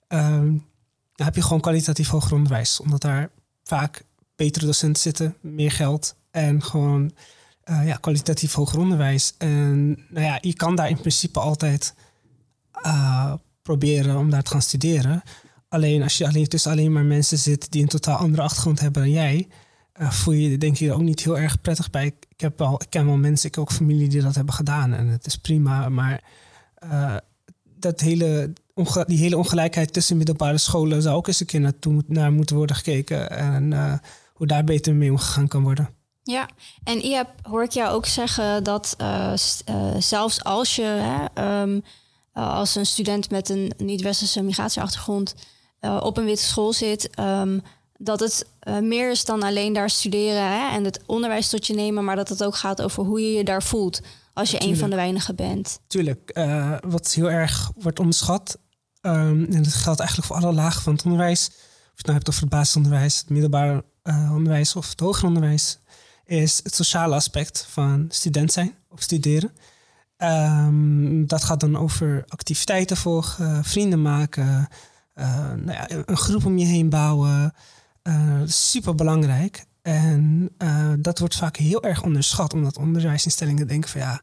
um, 0.09 0.67
dan 1.17 1.27
heb 1.27 1.35
je 1.35 1.43
gewoon 1.43 1.61
kwalitatief 1.61 2.09
hoger 2.09 2.33
onderwijs. 2.33 2.81
Omdat 2.81 3.01
daar 3.01 3.31
vaak 3.65 4.05
betere 4.37 4.67
docenten 4.67 5.03
zitten, 5.03 5.37
meer 5.41 5.71
geld 5.71 6.15
en 6.31 6.63
gewoon 6.63 7.13
uh, 7.65 7.87
ja, 7.87 7.97
kwalitatief 7.97 8.53
hoger 8.53 8.79
onderwijs. 8.79 9.35
En 9.39 9.89
nou 9.89 10.25
ja, 10.25 10.39
je 10.41 10.55
kan 10.55 10.77
daar 10.77 10.89
in 10.89 11.01
principe 11.01 11.41
altijd 11.41 11.95
uh, 12.87 13.33
proberen 13.63 14.17
om 14.17 14.31
daar 14.31 14.43
te 14.43 14.51
gaan 14.51 14.63
studeren. 14.63 15.23
Alleen 15.69 16.03
als 16.03 16.19
je 16.19 16.27
alleen 16.27 16.47
tussen 16.47 16.71
alleen 16.71 16.93
maar 16.93 17.05
mensen 17.05 17.39
zit 17.39 17.73
die 17.73 17.83
een 17.83 17.89
totaal 17.89 18.17
andere 18.17 18.43
achtergrond 18.43 18.81
hebben 18.81 19.03
dan 19.03 19.11
jij, 19.11 19.49
uh, 20.01 20.11
voel 20.11 20.35
je 20.35 20.59
denk 20.59 20.77
je 20.77 20.93
ook 20.93 21.01
niet 21.01 21.25
heel 21.25 21.39
erg 21.39 21.61
prettig 21.61 21.91
bij. 21.91 22.07
Ik, 22.07 22.41
heb 22.41 22.59
wel, 22.59 22.83
ik 22.83 22.91
ken 22.91 23.07
wel 23.07 23.17
mensen, 23.17 23.49
ik 23.49 23.55
heb 23.55 23.65
ook 23.65 23.73
familie 23.73 24.09
die 24.09 24.23
dat 24.23 24.35
hebben 24.35 24.55
gedaan 24.55 24.95
en 24.95 25.07
het 25.07 25.27
is 25.27 25.37
prima. 25.37 25.89
Maar 25.89 26.23
dat 27.79 28.01
hele, 28.01 28.53
die 29.07 29.19
hele 29.19 29.37
ongelijkheid 29.37 29.93
tussen 29.93 30.17
middelbare 30.17 30.59
scholen 30.59 31.03
zou 31.03 31.17
ook 31.17 31.27
eens 31.27 31.41
een 31.41 31.47
keer 31.47 31.61
naartoe, 31.61 32.03
naar 32.07 32.33
moeten 32.33 32.57
worden 32.57 32.77
gekeken. 32.77 33.31
En 33.31 33.71
uh, 33.73 33.93
hoe 34.33 34.47
daar 34.47 34.65
beter 34.65 34.95
mee 34.95 35.11
omgegaan 35.11 35.49
kan 35.49 35.63
worden. 35.63 35.89
Ja, 36.23 36.49
en 36.85 37.05
Iep, 37.05 37.29
hoor 37.43 37.63
ik 37.63 37.71
jou 37.71 37.95
ook 37.95 38.07
zeggen 38.07 38.65
dat 38.65 38.97
zelfs 39.99 40.45
als 40.45 40.77
je 40.77 40.83
hè, 40.83 41.63
um, 41.63 41.83
als 42.33 42.75
een 42.75 42.87
student 42.87 43.31
met 43.31 43.49
een 43.49 43.73
niet-westerse 43.77 44.43
migratieachtergrond 44.43 45.35
op 46.01 46.17
een 46.17 46.25
witte 46.25 46.45
school 46.45 46.73
zit, 46.73 47.11
um, 47.19 47.63
dat 47.99 48.21
het 48.21 48.47
uh, 48.69 48.79
meer 48.79 49.11
is 49.11 49.25
dan 49.25 49.43
alleen 49.43 49.73
daar 49.73 49.91
studeren 49.91 50.43
hè, 50.43 50.71
en 50.77 50.85
het 50.85 51.01
onderwijs 51.07 51.49
tot 51.49 51.67
je 51.67 51.75
nemen, 51.75 52.05
maar 52.05 52.17
dat 52.17 52.29
het 52.29 52.45
ook 52.45 52.57
gaat 52.57 52.83
over 52.83 53.05
hoe 53.05 53.21
je 53.21 53.33
je 53.33 53.45
daar 53.45 53.63
voelt 53.63 54.01
als 54.33 54.51
je 54.51 54.63
een 54.63 54.77
van 54.77 54.91
de 54.91 54.97
weinigen 54.97 55.37
bent. 55.37 55.79
Tuurlijk, 55.87 56.31
uh, 56.35 56.77
wat 56.87 57.13
heel 57.13 57.31
erg 57.31 57.71
wordt 57.77 58.01
onderschat, 58.01 58.59
um, 59.07 59.47
en 59.53 59.63
dat 59.63 59.75
geldt 59.75 60.01
eigenlijk 60.01 60.29
voor 60.29 60.37
alle 60.37 60.53
lagen 60.53 60.83
van 60.83 60.93
het 60.93 61.05
onderwijs, 61.05 61.47
of 61.49 61.55
je 61.55 61.93
het 61.95 62.07
nou 62.07 62.17
hebt 62.17 62.29
over 62.29 62.41
het 62.41 62.51
basisonderwijs, 62.51 63.19
het 63.19 63.29
middelbare 63.29 63.85
uh, 64.05 64.33
onderwijs 64.35 64.77
of 64.77 64.91
het 64.91 65.01
hoger 65.01 65.27
onderwijs, 65.27 65.79
is 66.25 66.61
het 66.63 66.75
sociale 66.75 67.15
aspect 67.15 67.67
van 67.69 68.07
student 68.09 68.53
zijn 68.53 68.75
of 68.89 69.03
studeren. 69.03 69.53
Um, 70.19 71.27
dat 71.27 71.45
gaat 71.45 71.61
dan 71.61 71.77
over 71.77 72.25
activiteiten 72.29 72.97
volgen, 72.97 73.65
vrienden 73.65 74.03
maken, 74.03 74.69
nou 75.15 75.73
ja, 75.73 75.91
een 75.91 76.17
groep 76.17 76.45
om 76.45 76.59
je 76.59 76.67
heen 76.67 76.89
bouwen. 76.89 77.55
Uh, 78.03 78.41
super 78.45 78.95
belangrijk. 78.95 79.65
En 79.83 80.51
dat 80.99 81.19
wordt 81.19 81.37
vaak 81.37 81.57
heel 81.57 81.83
erg 81.83 82.03
onderschat, 82.03 82.53
omdat 82.53 82.79
onderwijsinstellingen 82.79 83.67
denken 83.67 83.91
van 83.91 84.01
ja, 84.01 84.21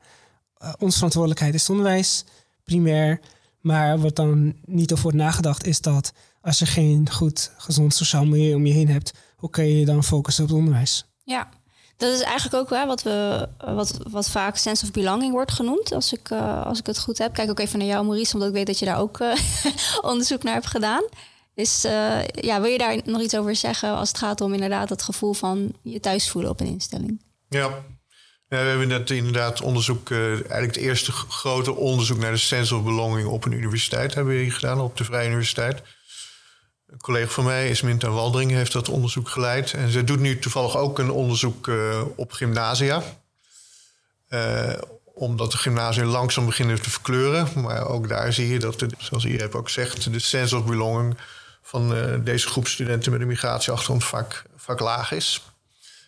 onze 0.80 0.96
verantwoordelijkheid 0.96 1.54
is 1.54 1.70
onderwijs, 1.70 2.26
primair. 2.64 3.20
Maar 3.64 4.00
wat 4.00 4.16
dan 4.16 4.54
niet 4.66 4.92
over 4.92 5.04
wordt 5.04 5.18
nagedacht 5.18 5.66
is 5.66 5.82
dat 5.82 6.14
als 6.42 6.60
je 6.60 6.66
geen 6.66 7.12
goed, 7.12 7.52
gezond 7.58 7.94
sociaal 7.94 8.26
milieu 8.26 8.54
om 8.54 8.66
je 8.66 8.74
heen 8.74 8.90
hebt, 8.90 9.14
hoe 9.36 9.50
kun 9.50 9.66
je 9.66 9.80
je 9.80 9.86
dan 9.86 10.04
focussen 10.04 10.44
op 10.44 10.50
het 10.50 10.60
onderwijs? 10.60 11.06
Ja, 11.24 11.50
dat 11.98 12.14
is 12.14 12.22
eigenlijk 12.22 12.56
ook 12.56 12.80
hè, 12.80 12.86
wat, 12.86 13.04
we, 13.04 13.48
wat, 13.58 14.00
wat 14.10 14.30
vaak 14.30 14.56
sense 14.56 14.86
of 14.86 14.92
belonging 14.92 15.32
wordt 15.32 15.52
genoemd, 15.52 15.92
als 15.92 16.14
ik, 16.14 16.32
als 16.32 16.80
ik 16.80 16.86
het 16.86 17.00
goed 17.00 17.18
heb. 17.18 17.34
Kijk 17.34 17.50
ook 17.50 17.60
even 17.60 17.80
naar 17.80 17.88
jou, 17.88 18.06
Maurice, 18.06 18.34
omdat 18.34 18.50
ik 18.50 18.56
weet 18.56 18.68
dat 18.68 18.80
je 18.80 18.86
daar 18.86 19.00
ook 19.00 19.20
onderzoek 20.02 20.44
naar 20.44 20.54
hebt 20.54 20.68
gedaan. 20.68 21.04
Is, 21.56 21.86
uh, 21.86 22.24
ja, 22.26 22.62
wil 22.62 22.72
je 22.72 22.78
daar 22.78 23.00
nog 23.06 23.22
iets 23.22 23.38
over 23.38 23.56
zeggen 23.56 23.96
als 23.96 24.08
het 24.08 24.18
gaat 24.18 24.42
om 24.42 24.54
inderdaad 24.54 24.90
het 24.90 25.02
gevoel 25.02 25.34
van 25.34 25.74
je 25.82 26.00
thuis 26.00 26.30
voelen 26.30 26.52
op 26.52 26.60
een 26.60 26.68
instelling? 26.68 27.22
Ja, 27.50 27.84
we 28.62 28.68
hebben 28.68 28.88
net 28.88 29.10
inderdaad 29.10 29.62
onderzoek, 29.62 30.10
uh, 30.10 30.28
eigenlijk 30.28 30.76
het 30.76 30.76
eerste 30.76 31.12
grote 31.12 31.74
onderzoek 31.74 32.18
naar 32.18 32.32
de 32.32 32.38
sense 32.38 32.76
of 32.76 32.84
belonging 32.84 33.28
op 33.28 33.46
een 33.46 33.52
universiteit 33.52 34.14
hebben 34.14 34.38
we 34.38 34.52
gedaan, 34.52 34.80
op 34.80 34.98
de 34.98 35.04
Vrije 35.04 35.28
Universiteit. 35.28 35.82
Een 36.88 37.00
collega 37.00 37.32
van 37.32 37.44
mij, 37.44 37.70
Isminta 37.70 38.10
Waldring, 38.10 38.52
heeft 38.52 38.72
dat 38.72 38.90
onderzoek 38.90 39.30
geleid. 39.30 39.74
En 39.74 39.90
zij 39.90 40.04
doet 40.04 40.20
nu 40.20 40.40
toevallig 40.40 40.78
ook 40.78 41.00
een 41.00 41.12
onderzoek 41.12 41.68
uh, 41.68 42.02
op 42.16 42.32
gymnasia. 42.32 43.04
Uh, 44.30 44.74
omdat 45.14 45.52
de 45.52 45.58
gymnasia 45.58 46.06
langzaam 46.06 46.46
beginnen 46.46 46.82
te 46.82 46.90
verkleuren. 46.90 47.48
Maar 47.56 47.88
ook 47.88 48.08
daar 48.08 48.34
zie 48.34 48.48
je 48.48 48.60
dat, 48.60 48.80
de, 48.80 48.90
zoals 48.98 49.24
hier 49.24 49.58
ook 49.58 49.70
zegt, 49.70 50.12
de 50.14 50.20
sense 50.20 50.58
of 50.58 50.66
belonging 50.66 51.18
van 51.62 51.96
deze 52.24 52.48
groep 52.48 52.68
studenten 52.68 53.12
met 53.12 53.22
een 53.22 53.28
migratieachtergrond 53.28 54.04
vaak, 54.04 54.44
vaak 54.56 54.80
laag 54.80 55.12
is. 55.12 55.53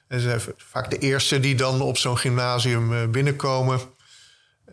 En 0.07 0.19
ze 0.19 0.27
zijn 0.29 0.55
vaak 0.57 0.89
de 0.89 0.97
eerste 0.97 1.39
die 1.39 1.55
dan 1.55 1.81
op 1.81 1.97
zo'n 1.97 2.17
gymnasium 2.17 2.93
eh, 2.93 3.07
binnenkomen. 3.07 3.79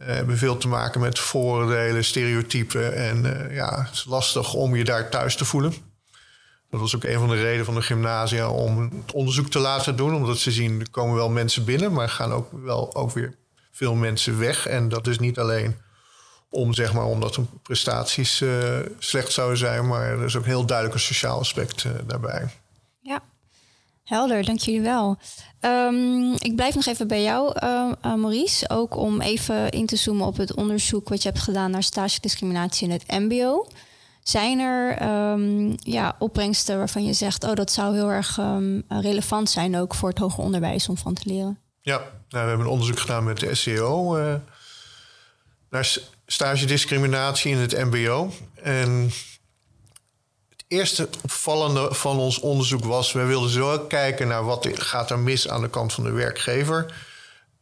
Uh, 0.01 0.07
hebben 0.07 0.39
veel 0.39 0.57
te 0.57 0.69
maken 0.69 1.01
met 1.01 1.19
vooroordelen, 1.19 2.05
stereotypen. 2.05 2.95
En 2.95 3.25
uh, 3.25 3.55
ja, 3.55 3.83
het 3.83 3.93
is 3.93 4.05
lastig 4.05 4.55
om 4.55 4.77
je 4.77 4.85
daar 4.85 5.11
thuis 5.11 5.37
te 5.37 5.45
voelen. 5.45 5.75
Dat 6.71 6.81
was 6.81 6.97
ook 6.97 7.05
een 7.05 7.19
van 7.19 7.29
de 7.29 7.43
redenen 7.43 7.65
van 7.65 7.75
de 7.75 7.83
gymnasia 7.83 8.49
om 8.49 8.79
het 8.79 9.13
onderzoek 9.13 9.51
te 9.51 9.59
laten 9.59 9.97
doen. 9.97 10.15
Omdat 10.15 10.39
ze 10.39 10.51
zien, 10.51 10.81
er 10.81 10.91
komen 10.91 11.17
wel 11.17 11.29
mensen 11.29 11.65
binnen, 11.65 11.93
maar 11.93 12.09
gaan 12.09 12.33
ook 12.33 12.49
wel 12.53 12.95
ook 12.95 13.11
weer 13.11 13.35
veel 13.71 13.95
mensen 13.95 14.39
weg. 14.39 14.67
En 14.67 14.89
dat 14.89 15.07
is 15.07 15.19
niet 15.19 15.39
alleen 15.39 15.77
om, 16.51 16.75
zeg 16.75 16.93
maar, 16.93 17.05
omdat 17.05 17.37
hun 17.37 17.49
prestaties 17.63 18.45
slecht 18.99 19.33
zouden 19.33 19.59
zijn, 19.59 19.87
maar 19.87 20.03
er 20.03 20.25
is 20.25 20.37
ook 20.37 20.43
een 20.43 20.49
heel 20.49 20.67
duidelijk 20.67 20.97
een 20.97 21.05
sociaal 21.05 21.39
aspect 21.39 21.87
daarbij. 22.07 22.49
Ja, 23.01 23.23
Helder, 24.13 24.45
dank 24.45 24.59
jullie 24.59 24.81
wel. 24.81 25.19
Um, 25.61 26.33
ik 26.39 26.57
blijf 26.57 26.75
nog 26.75 26.87
even 26.87 27.09
bij 27.09 27.23
jou, 27.23 27.55
uh, 27.63 28.15
Maurice. 28.15 28.69
Ook 28.69 28.97
om 28.97 29.21
even 29.21 29.71
in 29.71 29.87
te 29.87 29.97
zoomen 29.97 30.27
op 30.27 30.37
het 30.37 30.55
onderzoek 30.55 31.09
wat 31.09 31.23
je 31.23 31.29
hebt 31.29 31.43
gedaan 31.43 31.71
naar 31.71 31.83
stagediscriminatie 31.83 32.89
in 32.89 32.93
het 32.93 33.05
MBO. 33.07 33.67
Zijn 34.23 34.59
er 34.59 35.03
um, 35.33 35.75
ja, 35.79 36.17
opbrengsten 36.19 36.79
waarvan 36.79 37.05
je 37.05 37.13
zegt, 37.13 37.45
oh, 37.45 37.55
dat 37.55 37.73
zou 37.73 37.95
heel 37.95 38.11
erg 38.11 38.39
um, 38.39 38.85
relevant 38.89 39.51
zijn 39.51 39.77
ook 39.77 39.95
voor 39.95 40.09
het 40.09 40.19
hoger 40.19 40.45
onderwijs 40.45 40.89
om 40.89 40.97
van 40.97 41.15
te 41.15 41.23
leren? 41.25 41.59
Ja, 41.81 41.97
nou, 41.99 42.09
we 42.29 42.39
hebben 42.39 42.61
een 42.61 42.73
onderzoek 42.73 42.99
gedaan 42.99 43.25
met 43.25 43.41
de 43.41 43.55
SCO 43.55 44.17
uh, 44.17 44.35
naar 45.71 45.99
stagediscriminatie 46.27 47.53
in 47.53 47.59
het 47.59 47.85
MBO. 47.91 48.31
En 48.55 49.11
eerste 50.73 51.09
opvallende 51.23 51.95
van 51.95 52.19
ons 52.19 52.41
onderzoek 52.41 52.85
was... 52.85 53.13
we 53.13 53.25
wilden 53.25 53.51
zo 53.51 53.79
kijken 53.79 54.29
naar 54.29 54.45
wat 54.45 54.69
gaat 54.73 55.11
er 55.11 55.19
mis 55.19 55.49
aan 55.49 55.61
de 55.61 55.71
kant 55.71 55.93
van 55.93 56.05
de 56.05 56.11
werkgever... 56.11 56.95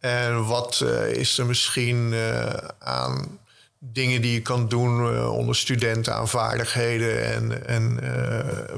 en 0.00 0.46
wat 0.46 0.80
uh, 0.82 1.10
is 1.10 1.38
er 1.38 1.46
misschien 1.46 2.12
uh, 2.12 2.54
aan 2.78 3.38
dingen 3.78 4.22
die 4.22 4.32
je 4.32 4.42
kan 4.42 4.68
doen 4.68 5.14
uh, 5.14 5.32
onder 5.32 5.56
studenten... 5.56 6.14
aan 6.14 6.28
vaardigheden 6.28 7.66
en, 7.66 7.98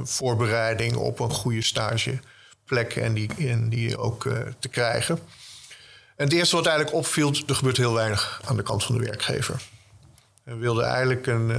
voorbereiding 0.05 0.97
op 0.97 1.21
een 1.21 1.31
goede 1.31 1.63
stageplek... 1.63 2.97
en 2.97 3.15
die, 3.15 3.69
die 3.69 3.99
ook 3.99 4.23
te 4.59 4.69
krijgen. 4.69 5.19
En 6.17 6.25
het 6.25 6.33
eerste 6.33 6.57
wat 6.57 6.67
eigenlijk 6.67 6.97
opviel, 6.97 7.35
er 7.47 7.55
gebeurt 7.55 7.77
heel 7.77 7.95
weinig 7.95 8.41
aan 8.45 8.57
de 8.57 8.63
kant 8.63 8.85
van 8.85 8.99
de 8.99 9.05
werkgever. 9.05 9.63
We 10.45 10.57
wilden 10.57 10.85
eigenlijk 10.85 11.27
een 11.27 11.53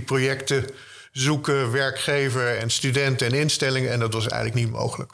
50-50 0.00 0.04
projecten 0.04 0.64
zoeken, 1.12 1.70
werkgever 1.70 2.58
en 2.58 2.70
studenten 2.70 3.26
en 3.26 3.32
instellingen. 3.32 3.90
En 3.90 4.00
dat 4.00 4.12
was 4.12 4.28
eigenlijk 4.28 4.64
niet 4.64 4.74
mogelijk. 4.74 5.12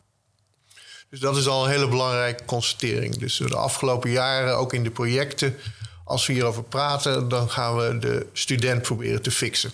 Dus 1.10 1.20
dat 1.20 1.36
is 1.36 1.46
al 1.46 1.64
een 1.64 1.70
hele 1.70 1.88
belangrijke 1.88 2.44
constatering. 2.44 3.16
Dus 3.16 3.36
de 3.36 3.56
afgelopen 3.56 4.10
jaren, 4.10 4.56
ook 4.56 4.72
in 4.72 4.84
de 4.84 4.90
projecten, 4.90 5.56
als 6.04 6.26
we 6.26 6.32
hierover 6.32 6.62
praten, 6.62 7.28
dan 7.28 7.50
gaan 7.50 7.76
we 7.76 7.98
de 7.98 8.26
student 8.32 8.82
proberen 8.82 9.22
te 9.22 9.30
fixen. 9.30 9.70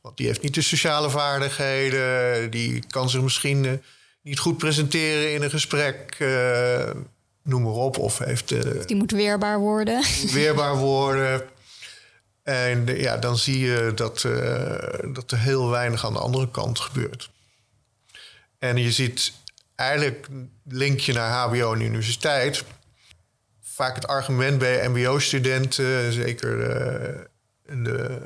Want 0.00 0.16
die 0.16 0.26
heeft 0.26 0.42
niet 0.42 0.54
de 0.54 0.62
sociale 0.62 1.10
vaardigheden, 1.10 2.50
die 2.50 2.84
kan 2.88 3.10
zich 3.10 3.20
misschien 3.20 3.64
uh, 3.64 3.72
niet 4.22 4.38
goed 4.38 4.58
presenteren 4.58 5.32
in 5.32 5.42
een 5.42 5.50
gesprek, 5.50 6.16
uh, 6.18 6.90
noem 7.42 7.62
maar 7.62 7.72
op. 7.72 7.98
Of 7.98 8.18
heeft, 8.18 8.50
uh, 8.50 8.84
die 8.86 8.96
moet 8.96 9.10
weerbaar 9.10 9.58
worden. 9.58 10.04
Weerbaar 10.32 10.76
worden. 10.76 11.42
En 12.46 12.86
ja, 12.86 13.16
dan 13.16 13.38
zie 13.38 13.58
je 13.58 13.92
dat, 13.94 14.22
uh, 14.22 15.12
dat 15.12 15.30
er 15.30 15.38
heel 15.38 15.70
weinig 15.70 16.04
aan 16.04 16.12
de 16.12 16.18
andere 16.18 16.50
kant 16.50 16.78
gebeurt. 16.78 17.30
En 18.58 18.76
je 18.76 18.92
ziet 18.92 19.32
eigenlijk 19.74 20.28
linkje 20.64 21.12
naar 21.12 21.30
HBO 21.30 21.72
en 21.72 21.80
universiteit. 21.80 22.64
Vaak 23.62 23.94
het 23.94 24.06
argument 24.06 24.58
bij 24.58 24.88
MBO-studenten, 24.88 26.12
zeker 26.12 26.56
uh, 26.56 27.20
in 27.66 27.84
de 27.84 28.18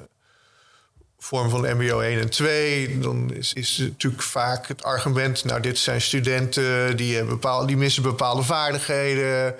vorm 1.18 1.50
van 1.50 1.76
MBO 1.76 2.00
1 2.00 2.20
en 2.20 2.30
2, 2.30 2.98
dan 2.98 3.32
is, 3.34 3.52
is 3.52 3.78
natuurlijk 3.78 4.22
vaak 4.22 4.68
het 4.68 4.82
argument: 4.82 5.44
nou, 5.44 5.60
dit 5.60 5.78
zijn 5.78 6.00
studenten 6.00 6.96
die, 6.96 7.24
bepaalde, 7.24 7.66
die 7.66 7.76
missen 7.76 8.02
bepaalde 8.02 8.42
vaardigheden. 8.42 9.54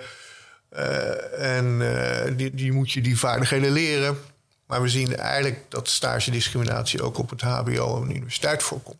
En 1.37 1.81
die, 2.35 2.55
die 2.55 2.71
moet 2.71 2.91
je 2.91 3.01
die 3.01 3.19
vaardigheden 3.19 3.71
leren. 3.71 4.17
Maar 4.71 4.81
we 4.81 4.89
zien 4.89 5.15
eigenlijk 5.15 5.65
dat 5.69 5.89
stagediscriminatie 5.89 7.01
ook 7.01 7.17
op 7.17 7.29
het 7.29 7.41
HBO 7.41 8.01
en 8.01 8.07
de 8.07 8.13
universiteit 8.13 8.63
voorkomt. 8.63 8.99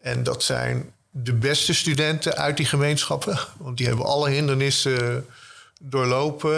En 0.00 0.22
dat 0.22 0.42
zijn 0.42 0.94
de 1.10 1.32
beste 1.32 1.74
studenten 1.74 2.36
uit 2.36 2.56
die 2.56 2.66
gemeenschappen. 2.66 3.38
Want 3.58 3.76
die 3.76 3.86
hebben 3.86 4.04
alle 4.04 4.30
hindernissen 4.30 5.26
doorlopen. 5.80 6.52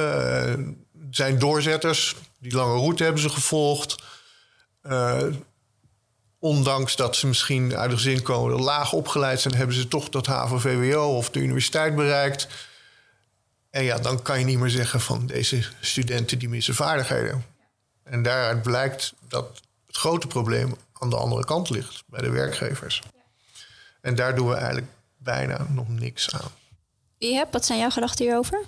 Uh, 0.58 0.66
zijn 1.10 1.38
doorzetters. 1.38 2.16
Die 2.38 2.54
lange 2.54 2.74
route 2.74 3.02
hebben 3.02 3.22
ze 3.22 3.28
gevolgd. 3.28 4.02
Uh, 4.82 5.22
ondanks 6.38 6.96
dat 6.96 7.16
ze 7.16 7.26
misschien 7.26 7.76
uit 7.76 7.90
een 7.90 7.96
gezin 7.96 8.22
komen 8.22 8.60
laag 8.60 8.92
opgeleid 8.92 9.40
zijn, 9.40 9.54
hebben 9.54 9.76
ze 9.76 9.88
toch 9.88 10.08
dat 10.08 10.26
HAVO-VWO 10.26 11.16
of 11.16 11.30
de 11.30 11.40
universiteit 11.40 11.94
bereikt. 11.94 12.48
En 13.70 13.84
ja, 13.84 13.98
dan 13.98 14.22
kan 14.22 14.38
je 14.38 14.44
niet 14.44 14.58
meer 14.58 14.70
zeggen 14.70 15.00
van 15.00 15.26
deze 15.26 15.64
studenten 15.80 16.38
die 16.38 16.48
missen 16.48 16.74
vaardigheden. 16.74 17.51
En 18.02 18.22
daaruit 18.22 18.62
blijkt 18.62 19.14
dat 19.28 19.60
het 19.86 19.96
grote 19.96 20.26
probleem 20.26 20.74
aan 20.92 21.10
de 21.10 21.16
andere 21.16 21.44
kant 21.44 21.70
ligt, 21.70 22.02
bij 22.06 22.20
de 22.20 22.30
werkgevers. 22.30 23.02
En 24.00 24.14
daar 24.14 24.34
doen 24.34 24.48
we 24.48 24.54
eigenlijk 24.54 24.86
bijna 25.16 25.66
nog 25.68 25.88
niks 25.88 26.34
aan. 26.34 26.50
Wie 27.18 27.34
hebt, 27.34 27.52
wat 27.52 27.64
zijn 27.64 27.78
jouw 27.78 27.90
gedachten 27.90 28.24
hierover? 28.24 28.64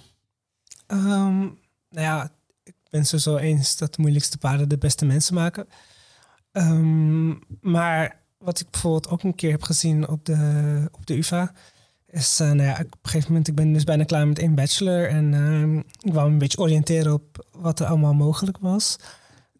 Um, 0.86 1.58
nou 1.88 2.06
ja, 2.06 2.30
ik 2.62 2.74
ben 2.90 3.06
zo 3.06 3.36
eens 3.36 3.76
dat 3.76 3.94
de 3.94 4.00
moeilijkste 4.00 4.38
paarden 4.38 4.68
de 4.68 4.78
beste 4.78 5.04
mensen 5.04 5.34
maken. 5.34 5.68
Um, 6.52 7.40
maar 7.60 8.20
wat 8.38 8.60
ik 8.60 8.70
bijvoorbeeld 8.70 9.08
ook 9.08 9.22
een 9.22 9.34
keer 9.34 9.50
heb 9.50 9.62
gezien 9.62 10.08
op 10.08 10.24
de, 10.24 10.88
op 10.92 11.06
de 11.06 11.16
UvA... 11.16 11.52
is, 12.06 12.40
uh, 12.40 12.46
nou 12.46 12.68
ja, 12.68 12.72
op 12.72 12.78
een 12.78 12.98
gegeven 13.02 13.28
moment, 13.28 13.48
ik 13.48 13.54
ben 13.54 13.72
dus 13.72 13.84
bijna 13.84 14.04
klaar 14.04 14.28
met 14.28 14.38
één 14.38 14.54
bachelor... 14.54 15.08
en 15.08 15.32
uh, 15.32 15.82
ik 16.00 16.12
wou 16.12 16.26
me 16.26 16.32
een 16.32 16.38
beetje 16.38 16.58
oriënteren 16.58 17.12
op 17.12 17.46
wat 17.52 17.80
er 17.80 17.86
allemaal 17.86 18.14
mogelijk 18.14 18.58
was... 18.58 18.96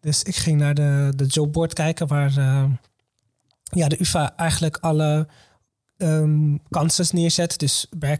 Dus 0.05 0.23
ik 0.23 0.35
ging 0.35 0.59
naar 0.59 0.73
de, 0.73 1.13
de 1.15 1.25
jobboard 1.25 1.73
kijken 1.73 2.07
waar 2.07 2.37
uh, 2.37 2.65
ja, 3.63 3.87
de 3.87 4.01
UvA 4.01 4.35
eigenlijk 4.35 4.77
alle 4.77 5.27
um, 5.97 6.61
kansen 6.69 7.15
neerzet. 7.15 7.59
Dus 7.59 7.87
uh, 7.99 8.17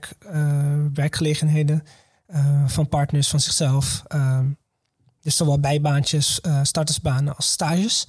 werkgelegenheden 0.94 1.84
uh, 2.28 2.68
van 2.68 2.90
partners 2.90 3.30
van 3.30 3.40
zichzelf. 3.40 4.04
Um, 4.14 4.58
dus 5.22 5.36
zowel 5.36 5.60
bijbaantjes, 5.60 6.42
startersbanen 6.62 7.36
als 7.36 7.52
stages. 7.52 8.08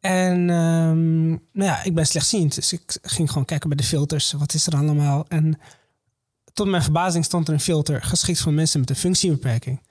En 0.00 0.50
um, 0.50 1.28
nou 1.28 1.70
ja, 1.70 1.82
ik 1.82 1.94
ben 1.94 2.06
slechtziend. 2.06 2.54
Dus 2.54 2.72
ik 2.72 2.98
ging 3.02 3.28
gewoon 3.28 3.44
kijken 3.44 3.68
bij 3.68 3.78
de 3.78 3.84
filters. 3.84 4.32
Wat 4.32 4.54
is 4.54 4.66
er 4.66 4.76
allemaal? 4.76 5.24
En 5.28 5.60
tot 6.52 6.68
mijn 6.68 6.82
verbazing 6.82 7.24
stond 7.24 7.48
er 7.48 7.54
een 7.54 7.60
filter 7.60 8.02
geschikt 8.02 8.40
voor 8.40 8.52
mensen 8.52 8.80
met 8.80 8.90
een 8.90 8.96
functiebeperking. 8.96 9.82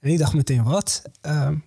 En 0.00 0.10
ik 0.10 0.18
dacht 0.18 0.34
meteen, 0.34 0.62
wat? 0.62 1.02
Um, 1.22 1.64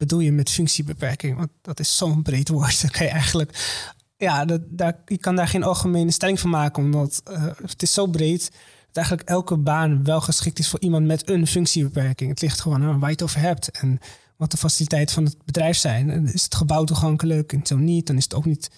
bedoel 0.00 0.20
je 0.20 0.32
met 0.32 0.50
functiebeperking? 0.50 1.36
Want 1.36 1.50
dat 1.60 1.80
is 1.80 1.96
zo'n 1.96 2.22
breed 2.22 2.48
woord. 2.48 2.80
Dan 2.82 2.90
kan 2.90 3.06
je 3.06 3.12
eigenlijk, 3.12 3.82
ja, 4.16 4.44
dat, 4.44 4.60
daar, 4.66 5.02
je 5.06 5.18
kan 5.18 5.36
daar 5.36 5.48
geen 5.48 5.62
algemene 5.62 6.10
stelling 6.10 6.40
van 6.40 6.50
maken, 6.50 6.82
omdat 6.82 7.22
uh, 7.30 7.44
het 7.62 7.82
is 7.82 7.92
zo 7.92 8.06
breed 8.06 8.50
dat 8.86 8.96
eigenlijk 8.96 9.28
elke 9.28 9.56
baan 9.56 10.04
wel 10.04 10.20
geschikt 10.20 10.58
is 10.58 10.68
voor 10.68 10.80
iemand 10.80 11.06
met 11.06 11.28
een 11.28 11.46
functiebeperking. 11.46 12.30
Het 12.30 12.40
ligt 12.40 12.60
gewoon 12.60 12.82
aan 12.82 12.98
waar 12.98 13.08
je 13.08 13.14
het 13.14 13.22
over 13.22 13.40
hebt 13.40 13.70
en 13.70 13.98
wat 14.36 14.50
de 14.50 14.56
faciliteiten 14.56 15.14
van 15.14 15.24
het 15.24 15.36
bedrijf 15.44 15.76
zijn. 15.76 16.10
En 16.10 16.32
is 16.32 16.44
het 16.44 16.54
gebouw 16.54 16.84
toegankelijk 16.84 17.52
en 17.52 17.66
zo 17.66 17.76
niet, 17.76 18.06
dan 18.06 18.16
is 18.16 18.24
het 18.24 18.34
ook 18.34 18.44
niet 18.44 18.70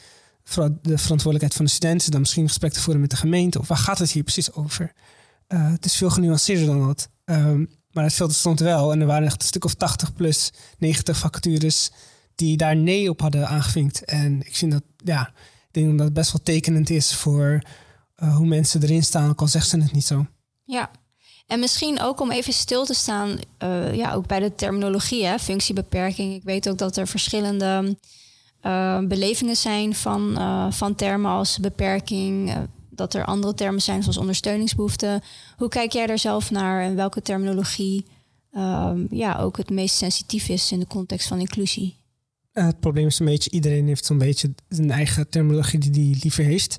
de 0.82 0.98
verantwoordelijkheid 0.98 1.54
van 1.54 1.64
de 1.64 1.70
studenten, 1.70 2.10
dan 2.10 2.20
misschien 2.20 2.48
gesprek 2.48 2.72
te 2.72 2.80
voeren 2.80 3.00
met 3.00 3.10
de 3.10 3.16
gemeente. 3.16 3.58
Of 3.58 3.68
waar 3.68 3.78
gaat 3.78 3.98
het 3.98 4.10
hier 4.10 4.22
precies 4.22 4.52
over? 4.52 4.92
Uh, 5.48 5.70
het 5.70 5.84
is 5.84 5.96
veel 5.96 6.10
genuanceerder 6.10 6.66
dan 6.66 6.86
dat. 6.86 7.08
Um, 7.24 7.68
maar 7.92 8.04
het 8.04 8.12
filter 8.12 8.36
stond 8.36 8.60
wel. 8.60 8.92
En 8.92 9.00
er 9.00 9.06
waren 9.06 9.26
echt 9.26 9.42
een 9.42 9.48
stuk 9.48 9.64
of 9.64 9.74
80 9.74 10.12
plus 10.12 10.50
90 10.78 11.16
vacatures 11.16 11.90
die 12.34 12.56
daar 12.56 12.76
nee 12.76 13.10
op 13.10 13.20
hadden 13.20 13.48
aangevinkt. 13.48 14.04
En 14.04 14.40
ik 14.40 14.56
vind 14.56 14.72
dat, 14.72 14.82
ja, 14.96 15.32
ik 15.68 15.68
denk 15.70 15.98
dat 15.98 16.06
het 16.06 16.14
best 16.14 16.32
wel 16.32 16.42
tekenend 16.42 16.90
is 16.90 17.14
voor 17.14 17.62
uh, 18.22 18.36
hoe 18.36 18.46
mensen 18.46 18.82
erin 18.82 19.02
staan, 19.02 19.30
ook 19.30 19.40
al 19.40 19.48
zeggen 19.48 19.70
ze 19.70 19.84
het 19.84 19.92
niet 19.92 20.06
zo. 20.06 20.26
Ja, 20.64 20.90
en 21.46 21.60
misschien 21.60 22.00
ook 22.00 22.20
om 22.20 22.30
even 22.30 22.52
stil 22.52 22.84
te 22.84 22.94
staan, 22.94 23.38
uh, 23.58 23.94
ja, 23.94 24.12
ook 24.12 24.26
bij 24.26 24.40
de 24.40 24.54
terminologie, 24.54 25.24
hè, 25.24 25.38
functiebeperking. 25.38 26.34
Ik 26.34 26.42
weet 26.42 26.68
ook 26.68 26.78
dat 26.78 26.96
er 26.96 27.06
verschillende 27.06 27.96
uh, 28.62 28.98
belevingen 28.98 29.56
zijn 29.56 29.94
van, 29.94 30.38
van 30.72 30.94
termen 30.94 31.30
als 31.30 31.58
beperking, 31.58 32.54
dat 32.94 33.14
er 33.14 33.24
andere 33.24 33.54
termen 33.54 33.82
zijn 33.82 34.02
zoals 34.02 34.16
ondersteuningsbehoefte. 34.16 35.22
Hoe 35.56 35.68
kijk 35.68 35.92
jij 35.92 36.06
daar 36.06 36.18
zelf 36.18 36.50
naar 36.50 36.82
en 36.82 36.96
welke 36.96 37.22
terminologie 37.22 38.06
um, 38.56 39.06
ja, 39.10 39.38
ook 39.38 39.56
het 39.56 39.70
meest 39.70 39.96
sensitief 39.96 40.48
is 40.48 40.72
in 40.72 40.80
de 40.80 40.86
context 40.86 41.28
van 41.28 41.40
inclusie? 41.40 42.00
het 42.52 42.80
probleem 42.80 43.06
is 43.06 43.18
een 43.18 43.26
beetje, 43.26 43.50
iedereen 43.50 43.86
heeft 43.86 44.04
zo'n 44.04 44.18
beetje 44.18 44.54
zijn 44.68 44.90
eigen 44.90 45.28
terminologie 45.28 45.78
die 45.78 46.10
hij 46.10 46.20
liever 46.22 46.44
heeft. 46.44 46.78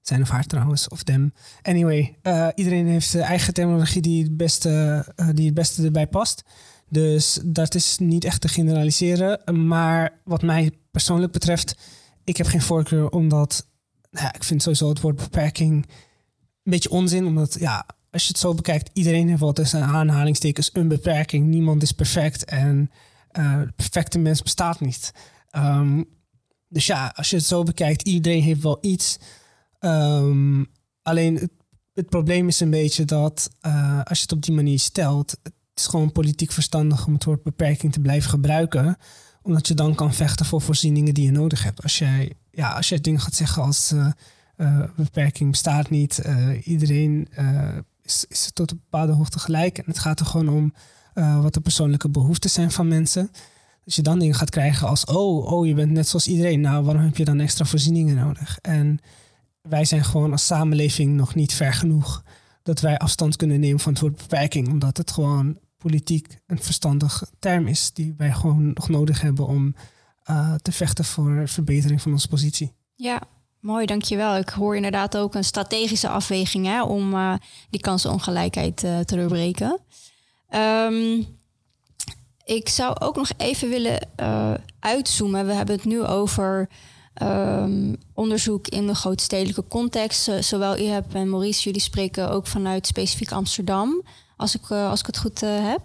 Zijn 0.00 0.22
of 0.22 0.28
haar 0.28 0.44
trouwens, 0.44 0.88
of 0.88 1.02
them. 1.02 1.32
Anyway, 1.62 2.16
uh, 2.22 2.48
iedereen 2.54 2.86
heeft 2.86 3.08
zijn 3.08 3.24
eigen 3.24 3.54
terminologie 3.54 4.02
die 4.02 4.22
het, 4.22 4.36
beste, 4.36 5.04
uh, 5.16 5.28
die 5.32 5.46
het 5.46 5.54
beste 5.54 5.84
erbij 5.84 6.06
past. 6.06 6.42
Dus 6.88 7.38
dat 7.44 7.74
is 7.74 7.98
niet 7.98 8.24
echt 8.24 8.40
te 8.40 8.48
generaliseren. 8.48 9.66
Maar 9.66 10.20
wat 10.24 10.42
mij 10.42 10.70
persoonlijk 10.90 11.32
betreft, 11.32 11.76
ik 12.24 12.36
heb 12.36 12.46
geen 12.46 12.62
voorkeur 12.62 13.08
omdat 13.08 13.66
ja, 14.20 14.34
ik 14.34 14.44
vind 14.44 14.62
sowieso 14.62 14.88
het 14.88 15.00
woord 15.00 15.16
beperking 15.16 15.86
een 16.62 16.70
beetje 16.70 16.90
onzin. 16.90 17.26
Omdat 17.26 17.56
ja, 17.58 17.86
als 18.10 18.22
je 18.22 18.28
het 18.28 18.38
zo 18.38 18.54
bekijkt, 18.54 18.90
iedereen 18.92 19.28
heeft 19.28 19.40
wel 19.40 19.52
tussen 19.52 19.82
aanhalingstekens 19.82 20.70
een 20.72 20.88
beperking. 20.88 21.46
Niemand 21.46 21.82
is 21.82 21.92
perfect 21.92 22.44
en 22.44 22.90
uh, 23.38 23.62
perfecte 23.76 24.18
mens 24.18 24.42
bestaat 24.42 24.80
niet. 24.80 25.12
Um, 25.56 26.04
dus 26.68 26.86
ja, 26.86 27.12
als 27.14 27.30
je 27.30 27.36
het 27.36 27.44
zo 27.44 27.62
bekijkt, 27.62 28.08
iedereen 28.08 28.42
heeft 28.42 28.62
wel 28.62 28.78
iets. 28.80 29.18
Um, 29.80 30.66
alleen 31.02 31.50
het, 31.94 32.08
probleem 32.08 32.48
is 32.48 32.60
een 32.60 32.70
beetje 32.70 33.04
dat 33.04 33.50
uh, 33.66 34.00
als 34.02 34.18
je 34.18 34.24
het 34.24 34.32
op 34.32 34.42
die 34.42 34.54
manier 34.54 34.78
stelt, 34.78 35.30
het 35.42 35.52
is 35.74 35.86
gewoon 35.86 36.12
politiek 36.12 36.52
verstandig 36.52 37.06
om 37.06 37.12
het 37.12 37.24
woord 37.24 37.42
beperking 37.42 37.92
te 37.92 38.00
blijven 38.00 38.30
gebruiken. 38.30 38.96
Omdat 39.42 39.68
je 39.68 39.74
dan 39.74 39.94
kan 39.94 40.14
vechten 40.14 40.46
voor 40.46 40.60
voorzieningen 40.60 41.14
die 41.14 41.24
je 41.24 41.30
nodig 41.30 41.62
hebt. 41.62 41.82
Als 41.82 41.98
jij, 41.98 42.32
ja, 42.50 42.72
als 42.72 42.88
jij 42.88 43.00
dingen 43.00 43.20
gaat 43.20 43.34
zeggen 43.34 43.62
als 43.62 43.92
uh, 43.92 44.82
beperking 44.96 45.50
bestaat 45.50 45.90
niet, 45.90 46.22
iedereen 46.64 47.28
is, 48.02 48.24
is 48.28 48.50
tot 48.52 48.70
een 48.70 48.80
bepaalde 48.90 49.12
hoogte 49.12 49.38
gelijk. 49.38 49.78
En 49.78 49.84
het 49.86 49.98
gaat 49.98 50.20
er 50.20 50.26
gewoon 50.26 50.48
om 50.48 50.74
wat 51.42 51.54
de 51.54 51.60
persoonlijke 51.60 52.08
behoeften 52.08 52.50
zijn 52.50 52.70
van 52.70 52.88
mensen. 52.88 53.30
Als 53.84 53.96
je 53.96 54.02
dan 54.02 54.18
dingen 54.18 54.34
gaat 54.34 54.50
krijgen 54.50 54.88
als, 54.88 55.04
oh, 55.04 55.52
oh, 55.52 55.66
je 55.66 55.74
bent 55.74 55.90
net 55.90 56.08
zoals 56.08 56.28
iedereen. 56.28 56.60
Nou, 56.60 56.84
waarom 56.84 57.02
heb 57.02 57.16
je 57.16 57.24
dan 57.24 57.40
extra 57.40 57.64
voorzieningen 57.64 58.16
nodig? 58.16 58.58
En 58.60 58.98
wij 59.62 59.84
zijn 59.84 60.04
gewoon 60.04 60.32
als 60.32 60.46
samenleving 60.46 61.16
nog 61.16 61.34
niet 61.34 61.52
ver 61.54 61.74
genoeg 61.74 62.22
dat 62.62 62.80
wij 62.80 62.98
afstand 62.98 63.36
kunnen 63.36 63.60
nemen 63.60 63.80
van 63.80 63.92
het 63.92 64.00
woord 64.00 64.16
beperking, 64.16 64.68
omdat 64.68 64.96
het 64.96 65.10
gewoon 65.10 65.58
politiek 65.82 66.38
een 66.46 66.62
verstandig 66.62 67.22
term 67.38 67.66
is 67.66 67.92
die 67.92 68.14
wij 68.16 68.32
gewoon 68.32 68.70
nog 68.74 68.88
nodig 68.88 69.20
hebben 69.20 69.46
om 69.46 69.74
uh, 70.30 70.54
te 70.54 70.72
vechten 70.72 71.04
voor 71.04 71.48
verbetering 71.48 72.02
van 72.02 72.12
onze 72.12 72.28
positie. 72.28 72.72
Ja, 72.94 73.22
mooi, 73.60 73.86
dankjewel. 73.86 74.36
Ik 74.36 74.48
hoor 74.48 74.76
inderdaad 74.76 75.16
ook 75.16 75.34
een 75.34 75.44
strategische 75.44 76.08
afweging 76.08 76.66
hè, 76.66 76.82
om 76.82 77.14
uh, 77.14 77.34
die 77.70 77.80
kansenongelijkheid 77.80 78.84
uh, 78.84 78.98
te 78.98 79.16
doorbreken. 79.16 79.80
Um, 80.54 81.26
ik 82.44 82.68
zou 82.68 82.96
ook 83.00 83.16
nog 83.16 83.30
even 83.36 83.68
willen 83.68 84.08
uitzoomen. 84.80 85.46
We 85.46 85.52
hebben 85.52 85.74
het 85.74 85.84
nu 85.84 86.02
over 86.02 86.68
um, 87.22 87.96
onderzoek 88.14 88.68
in 88.68 88.86
de 88.86 88.94
grootstedelijke 88.94 89.64
context. 89.68 90.30
zowel 90.40 90.76
hebt 90.76 91.14
en 91.14 91.30
Maurice, 91.30 91.62
jullie 91.62 91.80
spreken 91.80 92.30
ook 92.30 92.46
vanuit 92.46 92.86
specifiek 92.86 93.32
Amsterdam, 93.32 94.02
als 94.42 94.54
ik, 94.54 94.68
uh, 94.68 94.90
als 94.90 95.00
ik 95.00 95.06
het 95.06 95.18
goed 95.18 95.42
uh, 95.42 95.50
heb. 95.70 95.80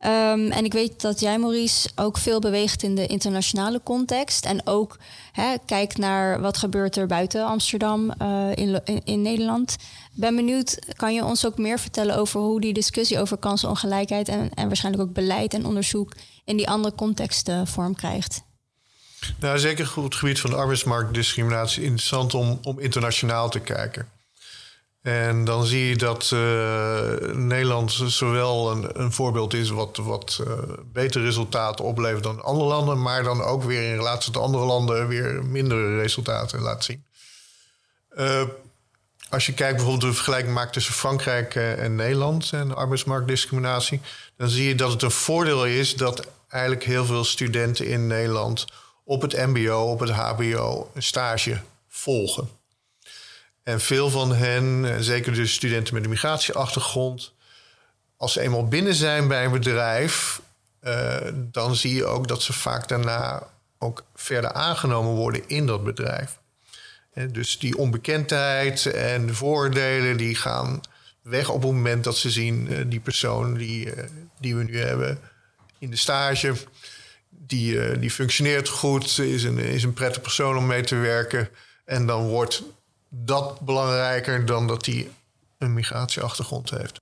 Um, 0.00 0.50
en 0.50 0.64
ik 0.64 0.72
weet 0.72 1.00
dat 1.00 1.20
jij, 1.20 1.38
Maurice, 1.38 1.88
ook 1.94 2.18
veel 2.18 2.40
beweegt 2.40 2.82
in 2.82 2.94
de 2.94 3.06
internationale 3.06 3.80
context. 3.82 4.44
En 4.44 4.66
ook 4.66 4.98
hè, 5.32 5.54
kijkt 5.66 5.98
naar 5.98 6.40
wat 6.40 6.56
gebeurt 6.56 6.96
er 6.96 7.06
buiten 7.06 7.46
Amsterdam 7.46 8.14
uh, 8.22 8.50
in, 8.54 8.80
in, 8.84 9.00
in, 9.04 9.22
Nederland. 9.22 9.76
Ben 10.12 10.36
benieuwd, 10.36 10.78
kan 10.96 11.14
je 11.14 11.24
ons 11.24 11.46
ook 11.46 11.58
meer 11.58 11.78
vertellen 11.78 12.16
over 12.16 12.40
hoe 12.40 12.60
die 12.60 12.72
discussie 12.72 13.20
over 13.20 13.36
kansenongelijkheid 13.36 14.28
en, 14.28 14.50
en 14.54 14.66
waarschijnlijk 14.66 15.08
ook 15.08 15.14
beleid 15.14 15.54
en 15.54 15.66
onderzoek 15.66 16.12
in 16.44 16.56
die 16.56 16.68
andere 16.68 16.94
contexten 16.94 17.66
vorm 17.66 17.94
krijgt? 17.94 18.42
Nou, 19.40 19.58
zeker 19.58 19.92
op 19.96 20.04
het 20.04 20.14
gebied 20.14 20.40
van 20.40 20.50
de 20.50 20.56
arbeidsmarktdiscriminatie 20.56 21.82
interessant 21.82 22.34
om, 22.34 22.58
om 22.62 22.78
internationaal 22.78 23.48
te 23.48 23.60
kijken. 23.60 24.08
En 25.04 25.44
dan 25.44 25.64
zie 25.64 25.88
je 25.88 25.96
dat 25.96 26.30
uh, 26.34 27.34
Nederland 27.34 27.92
zowel 28.06 28.70
een, 28.70 29.00
een, 29.00 29.12
voorbeeld 29.12 29.54
is 29.54 29.70
wat, 29.70 29.96
wat 29.96 30.40
uh, 30.46 30.52
betere 30.92 31.24
resultaten 31.24 31.84
oplevert 31.84 32.22
dan 32.22 32.42
andere 32.42 32.68
landen, 32.68 33.02
maar 33.02 33.22
dan 33.22 33.42
ook 33.42 33.62
weer 33.62 33.82
in 33.82 33.96
relatie 33.96 34.32
tot 34.32 34.42
andere 34.42 34.64
landen 34.64 35.08
weer 35.08 35.44
mindere 35.44 35.96
resultaten 35.96 36.60
laat 36.60 36.84
zien. 36.84 37.04
Uh, 38.16 38.42
als 39.28 39.46
je 39.46 39.54
kijkt 39.54 39.76
bijvoorbeeld 39.76 40.10
de 40.10 40.16
vergelijking 40.16 40.54
maakt 40.54 40.72
tussen 40.72 40.94
Frankrijk 40.94 41.54
en 41.54 41.94
Nederland 41.94 42.50
en 42.52 42.76
arbeidsmarktdiscriminatie, 42.76 44.00
dan 44.36 44.48
zie 44.48 44.68
je 44.68 44.74
dat 44.74 44.92
het 44.92 45.02
een 45.02 45.10
voordeel 45.10 45.66
is 45.66 45.96
dat 45.96 46.26
eigenlijk 46.48 46.84
heel 46.84 47.04
veel 47.04 47.24
studenten 47.24 47.86
in 47.86 48.06
Nederland 48.06 48.64
op 49.04 49.22
het 49.22 49.46
MBO, 49.46 49.90
op 49.90 50.00
het 50.00 50.10
HBO, 50.10 50.90
een 50.94 51.02
stage 51.02 51.60
volgen. 51.88 52.48
En 53.64 53.80
veel 53.80 54.10
van 54.10 54.34
hen, 54.34 54.96
zeker 55.04 55.32
de 55.32 55.46
studenten 55.46 55.94
met 55.94 56.04
een 56.04 56.10
migratieachtergrond, 56.10 57.32
als 58.16 58.32
ze 58.32 58.40
eenmaal 58.40 58.68
binnen 58.68 58.94
zijn 58.94 59.28
bij 59.28 59.44
een 59.44 59.50
bedrijf, 59.50 60.40
uh, 60.82 61.16
dan 61.34 61.76
zie 61.76 61.94
je 61.94 62.04
ook 62.04 62.28
dat 62.28 62.42
ze 62.42 62.52
vaak 62.52 62.88
daarna 62.88 63.46
ook 63.78 64.04
verder 64.14 64.52
aangenomen 64.52 65.12
worden 65.12 65.48
in 65.48 65.66
dat 65.66 65.84
bedrijf. 65.84 66.38
Dus 67.30 67.58
die 67.58 67.78
onbekendheid 67.78 68.86
en 68.86 69.26
de 69.26 69.34
voordelen 69.34 70.16
die 70.16 70.34
gaan 70.34 70.80
weg 71.22 71.48
op 71.48 71.62
het 71.62 71.72
moment 71.72 72.04
dat 72.04 72.16
ze 72.16 72.30
zien 72.30 72.72
uh, 72.72 72.78
die 72.86 73.00
persoon 73.00 73.54
die, 73.54 73.92
die 74.40 74.56
we 74.56 74.62
nu 74.62 74.78
hebben 74.78 75.18
in 75.78 75.90
de 75.90 75.96
stage 75.96 76.54
die, 77.28 77.98
die 77.98 78.10
functioneert 78.10 78.68
goed, 78.68 79.18
is 79.18 79.42
een, 79.42 79.58
is 79.58 79.82
een 79.82 79.92
prettige 79.92 80.20
persoon 80.20 80.56
om 80.56 80.66
mee 80.66 80.82
te 80.82 80.96
werken. 80.96 81.48
En 81.84 82.06
dan 82.06 82.26
wordt 82.28 82.62
dat 83.16 83.60
belangrijker 83.60 84.46
dan 84.46 84.66
dat 84.66 84.86
hij 84.86 85.10
een 85.58 85.74
migratieachtergrond 85.74 86.70
heeft. 86.70 87.00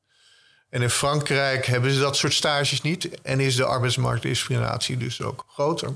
En 0.68 0.82
in 0.82 0.90
Frankrijk 0.90 1.66
hebben 1.66 1.92
ze 1.92 2.00
dat 2.00 2.16
soort 2.16 2.32
stages 2.32 2.82
niet 2.82 3.20
en 3.22 3.40
is 3.40 3.56
de 3.56 3.64
arbeidsmarktdiscriminatie 3.64 4.96
dus 4.96 5.22
ook 5.22 5.44
groter. 5.48 5.94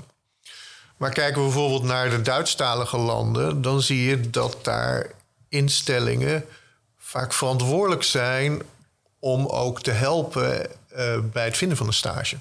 Maar 0.97 1.11
kijken 1.11 1.41
we 1.41 1.47
bijvoorbeeld 1.47 1.83
naar 1.83 2.09
de 2.09 2.21
Duitsstalige 2.21 2.97
landen, 2.97 3.61
dan 3.61 3.81
zie 3.81 4.03
je 4.03 4.29
dat 4.29 4.57
daar 4.61 5.11
instellingen 5.49 6.45
vaak 6.97 7.33
verantwoordelijk 7.33 8.03
zijn 8.03 8.61
om 9.19 9.45
ook 9.45 9.81
te 9.81 9.91
helpen 9.91 10.69
uh, 10.95 11.19
bij 11.31 11.45
het 11.45 11.57
vinden 11.57 11.77
van 11.77 11.87
een 11.87 11.93
stage. 11.93 12.37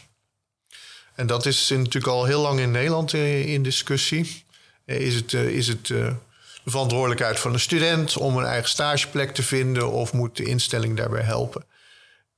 En 1.17 1.27
dat 1.27 1.47
is 1.47 1.69
natuurlijk 1.69 2.07
al 2.07 2.25
heel 2.25 2.41
lang 2.41 2.61
in 2.61 2.71
Nederland 2.71 3.15
eh, 3.15 3.47
in 3.47 3.63
discussie. 3.63 4.45
Eh, 4.85 5.01
is 5.01 5.15
het, 5.15 5.33
eh, 5.33 5.49
is 5.49 5.69
het 5.69 5.93
de 6.67 6.73
verantwoordelijkheid 6.73 7.41
van 7.41 7.53
de 7.53 7.59
student 7.59 8.17
om 8.17 8.37
een 8.37 8.45
eigen 8.45 8.69
stageplek 8.69 9.35
te 9.35 9.43
vinden 9.43 9.91
of 9.91 10.13
moet 10.13 10.37
de 10.37 10.45
instelling 10.45 10.97
daarbij 10.97 11.23
helpen? 11.23 11.65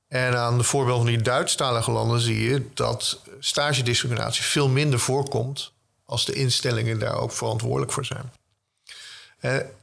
En 0.07 0.37
aan 0.37 0.57
de 0.57 0.63
voorbeeld 0.63 0.97
van 0.97 1.05
die 1.05 1.21
Duitsstalige 1.21 1.91
landen 1.91 2.19
zie 2.19 2.49
je 2.49 2.65
dat 2.73 3.19
stagediscriminatie 3.39 4.43
veel 4.43 4.69
minder 4.69 4.99
voorkomt 4.99 5.71
als 6.05 6.25
de 6.25 6.33
instellingen 6.33 6.99
daar 6.99 7.13
ook 7.13 7.31
verantwoordelijk 7.31 7.91
voor 7.91 8.05
zijn. 8.05 8.31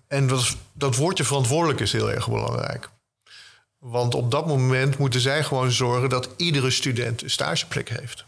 En 0.08 0.26
dat, 0.26 0.56
dat 0.72 0.96
woordje 0.96 1.24
verantwoordelijk 1.24 1.80
is 1.80 1.92
heel 1.92 2.10
erg 2.10 2.28
belangrijk. 2.28 2.88
Want 3.78 4.14
op 4.14 4.30
dat 4.30 4.46
moment 4.46 4.98
moeten 4.98 5.20
zij 5.20 5.44
gewoon 5.44 5.70
zorgen 5.70 6.08
dat 6.08 6.28
iedere 6.36 6.70
student 6.70 7.22
een 7.22 7.30
stageplek 7.30 7.88
heeft. 7.88 8.24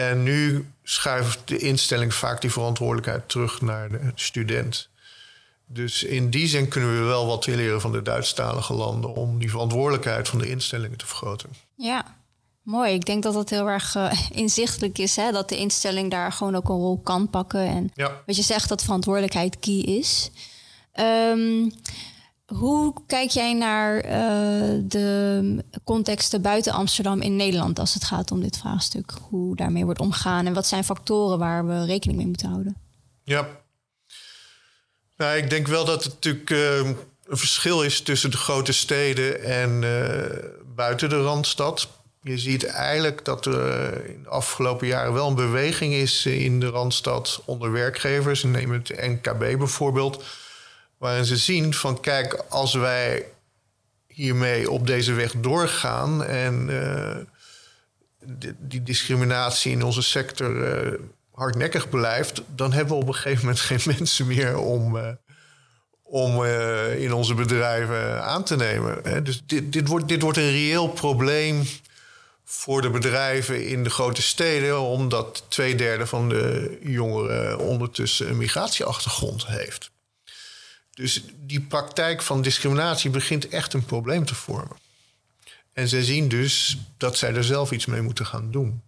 En 0.00 0.22
nu 0.22 0.66
schuift 0.82 1.38
de 1.44 1.58
instelling 1.58 2.14
vaak 2.14 2.40
die 2.40 2.52
verantwoordelijkheid 2.52 3.28
terug 3.28 3.60
naar 3.60 3.90
de 3.90 4.12
student. 4.14 4.88
Dus 5.66 6.02
in 6.02 6.30
die 6.30 6.46
zin 6.46 6.68
kunnen 6.68 6.98
we 6.98 7.04
wel 7.04 7.26
wat 7.26 7.46
leren 7.46 7.80
van 7.80 7.92
de 7.92 8.02
Duitsstalige 8.02 8.74
landen 8.74 9.14
om 9.14 9.38
die 9.38 9.50
verantwoordelijkheid 9.50 10.28
van 10.28 10.38
de 10.38 10.50
instellingen 10.50 10.98
te 10.98 11.06
vergroten. 11.06 11.50
Ja, 11.74 12.16
mooi. 12.62 12.92
Ik 12.92 13.04
denk 13.04 13.22
dat 13.22 13.34
dat 13.34 13.50
heel 13.50 13.68
erg 13.68 13.94
uh, 13.94 14.12
inzichtelijk 14.30 14.98
is, 14.98 15.16
hè? 15.16 15.32
dat 15.32 15.48
de 15.48 15.56
instelling 15.56 16.10
daar 16.10 16.32
gewoon 16.32 16.54
ook 16.54 16.68
een 16.68 16.74
rol 16.74 17.00
kan 17.00 17.30
pakken. 17.30 17.66
En 17.66 17.90
ja. 17.94 18.22
wat 18.26 18.36
je 18.36 18.42
zegt, 18.42 18.68
dat 18.68 18.82
verantwoordelijkheid 18.82 19.58
key 19.58 19.78
is. 19.78 20.30
Um, 21.00 21.72
hoe 22.54 22.94
kijk 23.06 23.30
jij 23.30 23.54
naar 23.54 23.96
uh, 23.96 24.10
de 24.82 25.64
contexten 25.84 26.42
buiten 26.42 26.72
Amsterdam 26.72 27.20
in 27.20 27.36
Nederland 27.36 27.78
als 27.78 27.94
het 27.94 28.04
gaat 28.04 28.30
om 28.30 28.40
dit 28.40 28.56
vraagstuk? 28.56 29.12
Hoe 29.28 29.56
daarmee 29.56 29.84
wordt 29.84 30.00
omgegaan 30.00 30.46
en 30.46 30.54
wat 30.54 30.66
zijn 30.66 30.84
factoren 30.84 31.38
waar 31.38 31.66
we 31.66 31.84
rekening 31.84 32.18
mee 32.18 32.26
moeten 32.26 32.48
houden? 32.48 32.76
Ja, 33.24 33.48
nou, 35.16 35.36
ik 35.36 35.50
denk 35.50 35.66
wel 35.66 35.84
dat 35.84 36.04
het 36.04 36.12
natuurlijk 36.12 36.50
uh, 36.50 36.76
een 36.76 36.96
verschil 37.24 37.82
is 37.82 38.00
tussen 38.00 38.30
de 38.30 38.36
grote 38.36 38.72
steden 38.72 39.42
en 39.42 39.82
uh, 39.82 40.50
buiten 40.74 41.08
de 41.08 41.22
randstad. 41.22 41.88
Je 42.22 42.38
ziet 42.38 42.64
eigenlijk 42.64 43.24
dat 43.24 43.46
er 43.46 44.06
in 44.06 44.22
de 44.22 44.28
afgelopen 44.28 44.86
jaren 44.86 45.12
wel 45.12 45.28
een 45.28 45.34
beweging 45.34 45.94
is 45.94 46.26
in 46.26 46.60
de 46.60 46.68
randstad 46.68 47.42
onder 47.44 47.72
werkgevers. 47.72 48.42
Neem 48.42 48.72
het 48.72 48.88
NKB 48.88 49.38
bijvoorbeeld 49.38 50.24
Waarin 51.00 51.24
ze 51.24 51.36
zien 51.36 51.74
van 51.74 52.00
kijk, 52.00 52.44
als 52.48 52.74
wij 52.74 53.26
hiermee 54.06 54.70
op 54.70 54.86
deze 54.86 55.12
weg 55.12 55.32
doorgaan 55.36 56.24
en 56.24 56.68
uh, 56.68 57.16
die, 58.58 58.82
discriminatie 58.82 59.72
in 59.72 59.82
onze 59.82 60.02
sector 60.02 60.50
uh, 60.50 60.98
hardnekkig 61.32 61.88
blijft, 61.88 62.42
dan 62.54 62.72
hebben 62.72 62.94
we 62.94 63.02
op 63.02 63.08
een 63.08 63.14
gegeven 63.14 63.40
moment 63.40 63.60
geen 63.60 63.80
mensen 63.96 64.26
meer 64.26 64.56
om, 64.56 64.96
uh, 64.96 65.08
om 66.02 66.44
in 66.96 67.12
onze 67.12 67.34
bedrijven 67.34 68.22
aan 68.22 68.44
te 68.44 68.56
nemen. 68.56 68.98
Hè. 69.02 69.22
Dus 69.22 69.42
dit, 69.46 69.72
dit, 69.72 69.88
wordt, 69.88 70.08
dit 70.08 70.22
wordt 70.22 70.38
een 70.38 70.50
reëel 70.50 70.88
probleem 70.88 71.62
voor 72.44 72.82
de 72.82 72.90
bedrijven 72.90 73.66
in 73.66 73.84
de 73.84 73.90
grote 73.90 74.22
steden, 74.22 74.80
omdat 74.80 75.44
twee 75.48 75.74
derde 75.74 76.06
van 76.06 76.28
de 76.28 76.78
jongeren 76.82 77.58
ondertussen 77.58 78.28
een 78.28 78.36
migratieachtergrond 78.36 79.46
heeft. 79.46 79.90
Dus 81.00 81.22
die 81.46 81.60
praktijk 81.60 82.22
van 82.22 82.42
discriminatie 82.42 83.10
begint 83.10 83.48
echt 83.48 83.72
een 83.72 83.84
probleem 83.84 84.24
te 84.24 84.34
vormen. 84.34 84.76
En 85.72 85.88
zij 85.88 86.02
zien 86.02 86.28
dus 86.28 86.78
dat 86.96 87.16
zij 87.18 87.34
er 87.34 87.44
zelf 87.44 87.70
iets 87.70 87.86
mee 87.86 88.00
moeten 88.00 88.26
gaan 88.26 88.50
doen. 88.50 88.82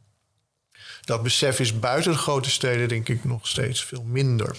Dat 1.05 1.22
besef 1.22 1.61
is 1.61 1.79
buiten 1.79 2.12
de 2.12 2.18
grote 2.18 2.51
steden, 2.51 2.88
denk 2.88 3.09
ik, 3.09 3.25
nog 3.25 3.48
steeds 3.48 3.85
veel 3.85 4.03
minder. 4.03 4.57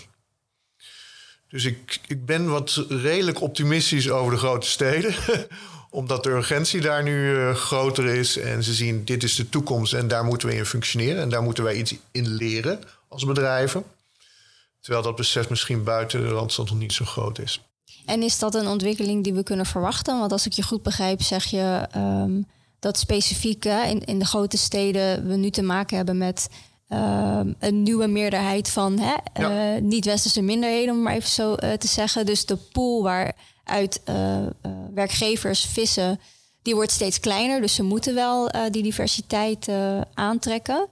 Dus 1.47 1.65
ik, 1.65 1.99
ik 2.07 2.25
ben 2.25 2.49
wat 2.49 2.85
redelijk 2.89 3.41
optimistisch 3.41 4.09
over 4.09 4.31
de 4.31 4.37
grote 4.37 4.67
steden. 4.67 5.15
Omdat 5.89 6.23
de 6.23 6.29
urgentie 6.29 6.81
daar 6.81 7.03
nu 7.03 7.31
uh, 7.31 7.55
groter 7.55 8.05
is. 8.05 8.37
En 8.37 8.63
ze 8.63 8.73
zien, 8.73 9.05
dit 9.05 9.23
is 9.23 9.35
de 9.35 9.49
toekomst 9.49 9.93
en 9.93 10.07
daar 10.07 10.23
moeten 10.23 10.47
we 10.47 10.55
in 10.55 10.65
functioneren. 10.65 11.21
En 11.21 11.29
daar 11.29 11.43
moeten 11.43 11.63
wij 11.63 11.75
iets 11.75 11.95
in 12.11 12.27
leren 12.27 12.79
als 13.07 13.25
bedrijven. 13.25 13.83
Terwijl 14.83 15.03
dat 15.03 15.15
besef 15.15 15.49
misschien 15.49 15.83
buiten 15.83 16.21
de 16.21 16.27
Randstad 16.27 16.69
nog 16.69 16.77
niet 16.77 16.93
zo 16.93 17.05
groot 17.05 17.39
is. 17.39 17.61
En 18.05 18.23
is 18.23 18.39
dat 18.39 18.55
een 18.55 18.67
ontwikkeling 18.67 19.23
die 19.23 19.33
we 19.33 19.43
kunnen 19.43 19.65
verwachten? 19.65 20.19
Want 20.19 20.31
als 20.31 20.45
ik 20.45 20.53
je 20.53 20.63
goed 20.63 20.83
begrijp, 20.83 21.21
zeg 21.21 21.45
je 21.45 21.87
um, 21.95 22.47
dat 22.79 22.97
specifiek 22.97 23.65
in, 23.65 24.05
in 24.05 24.19
de 24.19 24.25
grote 24.25 24.57
steden 24.57 25.27
we 25.27 25.35
nu 25.35 25.49
te 25.49 25.61
maken 25.61 25.97
hebben 25.97 26.17
met 26.17 26.49
um, 26.89 27.55
een 27.59 27.83
nieuwe 27.83 28.07
meerderheid 28.07 28.69
van 28.69 28.99
hè, 28.99 29.15
ja. 29.33 29.75
uh, 29.75 29.81
niet-westerse 29.81 30.41
minderheden, 30.41 30.93
om 30.93 31.01
maar 31.01 31.13
even 31.13 31.29
zo 31.29 31.51
uh, 31.51 31.73
te 31.73 31.87
zeggen. 31.87 32.25
Dus 32.25 32.45
de 32.45 32.55
pool 32.55 33.03
waaruit 33.03 34.01
uh, 34.09 34.37
werkgevers 34.93 35.65
vissen, 35.65 36.19
die 36.61 36.75
wordt 36.75 36.91
steeds 36.91 37.19
kleiner. 37.19 37.61
Dus 37.61 37.75
ze 37.75 37.83
moeten 37.83 38.15
wel 38.15 38.51
die 38.71 38.83
diversiteit 38.83 39.69
aantrekken. 40.13 40.87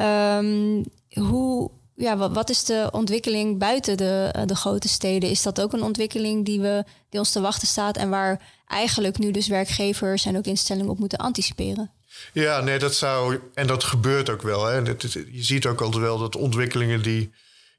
Um, 0.00 0.84
hoe 1.12 1.70
ja, 1.98 2.30
wat, 2.30 2.50
is 2.50 2.64
de 2.64 2.88
ontwikkeling 2.92 3.58
buiten 3.58 3.96
de, 3.96 4.28
eh, 4.32 4.42
de 4.46 4.56
grote 4.56 4.88
steden? 4.88 5.30
Is 5.30 5.42
dat 5.42 5.60
ook 5.60 5.72
een 5.72 5.82
ontwikkeling 5.82 6.44
die, 6.44 6.60
we, 6.60 6.84
die 7.10 7.20
ons 7.20 7.32
te 7.32 7.40
wachten 7.40 7.68
staat 7.68 7.96
en 7.96 8.10
waar 8.10 8.42
eigenlijk 8.66 9.18
nu 9.18 9.30
dus 9.30 9.48
werkgevers 9.48 10.24
en 10.24 10.36
ook 10.36 10.44
instellingen 10.44 10.90
op 10.90 10.98
moeten 10.98 11.18
anticiperen? 11.18 11.90
Ja, 12.32 12.60
nee, 12.60 12.78
dat 12.78 12.94
zou. 12.94 13.38
En 13.54 13.66
dat 13.66 13.84
gebeurt 13.84 14.30
ook 14.30 14.42
wel. 14.42 14.64
Hè. 14.64 14.76
je 14.76 15.42
ziet 15.42 15.66
ook 15.66 15.80
altijd 15.80 16.02
wel 16.02 16.18
dat 16.18 16.36
ontwikkelingen 16.36 17.02
die 17.02 17.32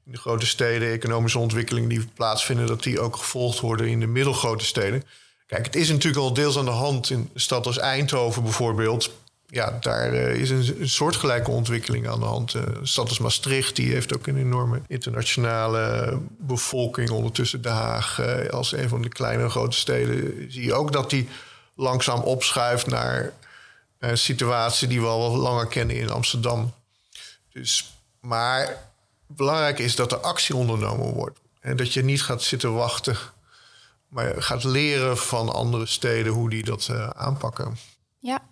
in 0.06 0.12
de 0.12 0.18
grote 0.18 0.46
steden, 0.46 0.90
economische 0.90 1.38
ontwikkelingen 1.38 1.88
die 1.88 2.06
plaatsvinden, 2.14 2.66
dat 2.66 2.82
die 2.82 3.00
ook 3.00 3.16
gevolgd 3.16 3.60
worden 3.60 3.88
in 3.88 4.00
de 4.00 4.06
middelgrote 4.06 4.64
steden. 4.64 5.02
Kijk, 5.46 5.64
het 5.64 5.76
is 5.76 5.88
natuurlijk 5.88 6.22
al 6.22 6.32
deels 6.32 6.58
aan 6.58 6.64
de 6.64 6.70
hand 6.70 7.10
in 7.10 7.30
een 7.34 7.40
stad 7.40 7.66
als 7.66 7.78
Eindhoven 7.78 8.42
bijvoorbeeld 8.42 9.10
ja, 9.50 9.76
daar 9.80 10.14
uh, 10.14 10.34
is 10.34 10.50
een, 10.50 10.88
soortgelijke 10.88 11.50
ontwikkeling 11.50 12.08
aan 12.08 12.20
de 12.20 12.26
hand. 12.26 12.54
Uh, 12.54 12.62
stad 12.82 13.08
als 13.08 13.18
Maastricht 13.18 13.76
die 13.76 13.92
heeft 13.92 14.14
ook 14.14 14.26
een 14.26 14.36
enorme 14.36 14.80
internationale 14.86 16.18
bevolking. 16.38 17.10
Ondertussen 17.10 17.62
Den 17.62 17.72
Haag 17.72 18.18
uh, 18.20 18.48
als 18.48 18.72
een 18.72 18.88
van 18.88 19.02
de 19.02 19.08
kleine 19.08 19.48
grote 19.48 19.76
steden 19.76 20.52
zie 20.52 20.64
je 20.64 20.74
ook 20.74 20.92
dat 20.92 21.10
die 21.10 21.28
langzaam 21.74 22.20
opschuift 22.20 22.86
naar 22.86 23.32
een 23.98 24.18
situatie 24.18 24.88
die 24.88 25.00
we 25.00 25.06
al 25.06 25.36
langer 25.36 25.66
kennen 25.66 25.96
in 25.96 26.10
Amsterdam. 26.10 26.72
Dus, 27.52 27.94
maar 28.20 28.88
belangrijk 29.26 29.78
is 29.78 29.96
dat 29.96 30.12
er 30.12 30.18
actie 30.18 30.56
ondernomen 30.56 31.12
wordt. 31.12 31.38
En 31.60 31.76
dat 31.76 31.92
je 31.92 32.04
niet 32.04 32.22
gaat 32.22 32.42
zitten 32.42 32.74
wachten, 32.74 33.16
maar 34.08 34.42
gaat 34.42 34.64
leren 34.64 35.18
van 35.18 35.52
andere 35.52 35.86
steden 35.86 36.32
hoe 36.32 36.50
die 36.50 36.64
dat 36.64 36.90
aanpakken. 37.14 37.76
Ja, 38.18 38.42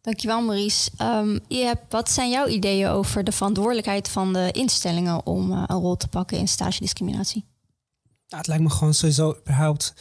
Dankjewel 0.00 0.42
Maurice. 0.42 0.90
Um, 1.02 1.40
wat 1.88 2.10
zijn 2.10 2.30
jouw 2.30 2.46
ideeën 2.46 2.88
over 2.88 3.24
de 3.24 3.32
verantwoordelijkheid 3.32 4.08
van 4.08 4.32
de 4.32 4.50
instellingen 4.52 5.26
om 5.26 5.50
uh, 5.52 5.62
een 5.66 5.76
rol 5.76 5.96
te 5.96 6.08
pakken 6.08 6.38
in 6.38 6.48
stage 6.48 6.80
discriminatie? 6.80 7.44
Het 8.28 8.46
lijkt 8.46 8.62
me 8.62 8.70
gewoon 8.70 8.94
sowieso 8.94 9.36
überhaupt 9.40 9.94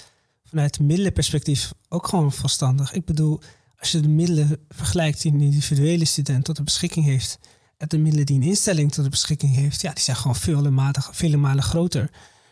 vanuit 0.43 0.79
middelenperspectief 0.79 1.73
ook 1.89 2.07
gewoon 2.07 2.31
verstandig. 2.31 2.93
Ik 2.93 3.05
bedoel, 3.05 3.39
als 3.79 3.91
je 3.91 3.99
de 3.99 4.07
middelen 4.07 4.57
vergelijkt 4.69 5.21
die 5.21 5.33
een 5.33 5.41
individuele 5.41 6.05
student 6.05 6.45
tot 6.45 6.55
de 6.55 6.63
beschikking 6.63 7.05
heeft 7.05 7.39
en 7.77 7.87
de 7.87 7.97
middelen 7.97 8.25
die 8.25 8.35
een 8.35 8.47
instelling 8.47 8.91
tot 8.91 9.03
de 9.03 9.09
beschikking 9.09 9.55
heeft, 9.55 9.81
ja, 9.81 9.93
die 9.93 10.03
zijn 10.03 10.17
gewoon 10.17 10.35
vele 10.35 10.69
malen, 10.69 11.03
vele 11.11 11.37
malen 11.37 11.63
groter. 11.63 12.11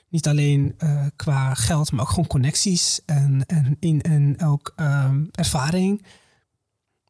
Niet 0.10 0.28
alleen 0.28 0.76
uh, 0.84 1.06
qua 1.16 1.54
geld, 1.54 1.92
maar 1.92 2.02
ook 2.02 2.10
gewoon 2.10 2.28
connecties 2.28 3.00
en, 3.06 3.46
en, 3.46 3.78
in, 3.80 4.02
en 4.02 4.42
ook 4.44 4.74
um, 4.76 5.30
ervaring 5.32 6.06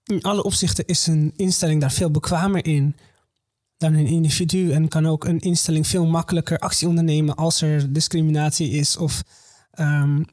in 0.05 0.21
alle 0.21 0.43
opzichten 0.43 0.85
is 0.85 1.07
een 1.07 1.33
instelling 1.35 1.81
daar 1.81 1.91
veel 1.91 2.11
bekwamer 2.11 2.65
in 2.65 2.95
dan 3.77 3.93
een 3.93 4.07
individu. 4.07 4.71
En 4.71 4.87
kan 4.87 5.07
ook 5.07 5.25
een 5.25 5.39
instelling 5.39 5.87
veel 5.87 6.05
makkelijker 6.05 6.57
actie 6.59 6.87
ondernemen 6.87 7.35
als 7.35 7.61
er 7.61 7.93
discriminatie 7.93 8.69
is. 8.69 8.97
Of 8.97 9.23
um, 9.79 10.25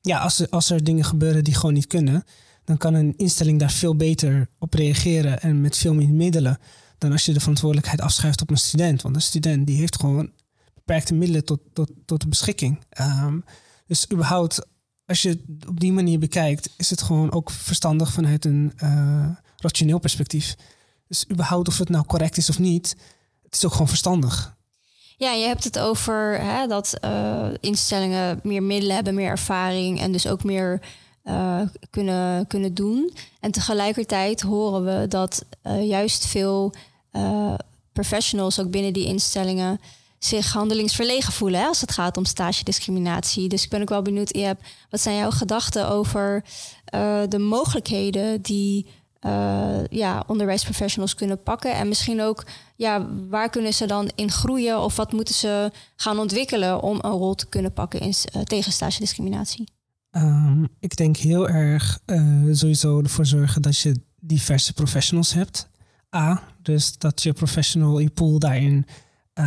ja, 0.00 0.18
als 0.18 0.40
er, 0.40 0.48
als 0.48 0.70
er 0.70 0.84
dingen 0.84 1.04
gebeuren 1.04 1.44
die 1.44 1.54
gewoon 1.54 1.74
niet 1.74 1.86
kunnen. 1.86 2.24
Dan 2.64 2.76
kan 2.76 2.94
een 2.94 3.14
instelling 3.16 3.58
daar 3.58 3.72
veel 3.72 3.96
beter 3.96 4.48
op 4.58 4.74
reageren 4.74 5.40
en 5.40 5.60
met 5.60 5.76
veel 5.76 5.94
meer 5.94 6.08
middelen. 6.08 6.58
Dan 6.98 7.12
als 7.12 7.24
je 7.24 7.32
de 7.32 7.40
verantwoordelijkheid 7.40 8.00
afschuift 8.00 8.42
op 8.42 8.50
een 8.50 8.56
student. 8.56 9.02
Want 9.02 9.14
een 9.14 9.22
student 9.22 9.66
die 9.66 9.78
heeft 9.78 10.00
gewoon 10.00 10.32
beperkte 10.74 11.14
middelen 11.14 11.44
tot, 11.44 11.60
tot, 11.72 11.90
tot 12.04 12.20
de 12.20 12.28
beschikking. 12.28 12.84
Um, 13.00 13.44
dus 13.86 14.10
überhaupt 14.12 14.66
als 15.06 15.22
je 15.22 15.28
het 15.28 15.68
op 15.68 15.80
die 15.80 15.92
manier 15.92 16.18
bekijkt, 16.18 16.70
is 16.76 16.90
het 16.90 17.02
gewoon 17.02 17.32
ook 17.32 17.50
verstandig 17.50 18.12
vanuit 18.12 18.44
een 18.44 18.72
uh, 18.82 19.28
rationeel 19.56 19.98
perspectief. 19.98 20.54
Dus 21.08 21.24
überhaupt 21.30 21.68
of 21.68 21.78
het 21.78 21.88
nou 21.88 22.04
correct 22.04 22.36
is 22.36 22.48
of 22.48 22.58
niet, 22.58 22.96
het 23.42 23.54
is 23.54 23.64
ook 23.64 23.72
gewoon 23.72 23.88
verstandig. 23.88 24.56
Ja, 25.16 25.32
je 25.32 25.46
hebt 25.46 25.64
het 25.64 25.78
over 25.78 26.40
hè, 26.40 26.66
dat 26.66 26.94
uh, 27.04 27.46
instellingen 27.60 28.40
meer 28.42 28.62
middelen 28.62 28.94
hebben, 28.94 29.14
meer 29.14 29.28
ervaring 29.28 30.00
en 30.00 30.12
dus 30.12 30.26
ook 30.26 30.44
meer 30.44 30.80
uh, 31.24 31.60
kunnen, 31.90 32.46
kunnen 32.46 32.74
doen. 32.74 33.12
En 33.40 33.50
tegelijkertijd 33.50 34.40
horen 34.40 34.84
we 34.84 35.08
dat 35.08 35.44
juist 35.80 36.26
veel 36.26 36.74
professionals 37.92 38.60
ook 38.60 38.70
binnen 38.70 38.92
die 38.92 39.06
instellingen 39.06 39.80
zich 40.24 40.52
handelingsverlegen 40.52 41.32
voelen 41.32 41.60
hè, 41.60 41.66
als 41.66 41.80
het 41.80 41.92
gaat 41.92 42.16
om 42.16 42.24
stagediscriminatie. 42.24 43.48
Dus 43.48 43.64
ik 43.64 43.70
ben 43.70 43.80
ook 43.80 43.88
wel 43.88 44.02
benieuwd, 44.02 44.30
Iep, 44.30 44.60
wat 44.90 45.00
zijn 45.00 45.16
jouw 45.16 45.30
gedachten 45.30 45.88
over 45.88 46.44
uh, 46.94 47.22
de 47.28 47.38
mogelijkheden 47.38 48.42
die 48.42 48.86
uh, 49.26 49.86
ja, 49.90 50.24
onderwijsprofessionals 50.26 51.14
kunnen 51.14 51.42
pakken? 51.42 51.74
En 51.74 51.88
misschien 51.88 52.22
ook, 52.22 52.46
ja, 52.76 53.08
waar 53.28 53.50
kunnen 53.50 53.74
ze 53.74 53.86
dan 53.86 54.10
in 54.14 54.30
groeien 54.30 54.80
of 54.80 54.96
wat 54.96 55.12
moeten 55.12 55.34
ze 55.34 55.70
gaan 55.96 56.18
ontwikkelen 56.18 56.82
om 56.82 56.98
een 57.00 57.10
rol 57.10 57.34
te 57.34 57.46
kunnen 57.46 57.72
pakken 57.72 58.00
in, 58.00 58.14
uh, 58.36 58.42
tegen 58.42 58.72
stagediscriminatie? 58.72 59.68
Um, 60.10 60.68
ik 60.80 60.96
denk 60.96 61.16
heel 61.16 61.48
erg 61.48 61.98
sowieso 62.52 63.00
ervoor 63.00 63.26
zorgen 63.26 63.62
dat 63.62 63.78
je 63.78 64.00
diverse 64.20 64.72
professionals 64.72 65.32
hebt. 65.32 65.68
A, 66.16 66.42
dus 66.62 66.98
dat 66.98 67.22
je 67.22 67.32
professional, 67.32 67.98
je 67.98 68.10
pool 68.10 68.38
daarin 68.38 68.86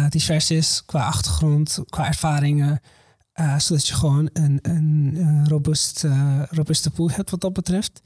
divers 0.09 0.51
is 0.51 0.83
qua 0.85 1.05
achtergrond, 1.05 1.79
qua 1.89 2.07
ervaringen. 2.07 2.79
Uh, 3.39 3.59
zodat 3.59 3.87
je 3.87 3.93
gewoon 3.93 4.29
een, 4.33 4.59
een 4.61 5.13
uh, 5.15 5.45
robust, 5.45 6.05
robuuste 6.49 6.91
pool 6.91 7.09
hebt 7.09 7.29
wat 7.29 7.41
dat 7.41 7.53
betreft. 7.53 8.01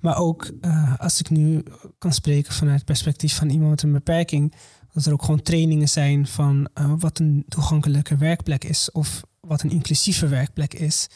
Maar 0.00 0.16
ook 0.16 0.50
als 0.96 1.20
ik 1.20 1.30
nu 1.30 1.62
kan 1.98 2.12
spreken 2.12 2.52
vanuit 2.52 2.76
het 2.76 2.84
perspectief 2.84 3.36
van 3.36 3.48
iemand 3.48 3.70
met 3.70 3.82
een 3.82 3.92
beperking, 3.92 4.54
dat 4.92 5.06
er 5.06 5.12
ook 5.12 5.22
gewoon 5.22 5.42
trainingen 5.42 5.88
zijn 5.88 6.26
van 6.26 6.68
wat 6.98 7.18
een 7.18 7.44
toegankelijke 7.48 8.16
werkplek 8.16 8.64
is 8.64 8.90
of 8.90 9.22
wat 9.40 9.62
een 9.62 9.70
inclusieve 9.70 10.28
werkplek 10.28 10.74
is. 10.74 11.08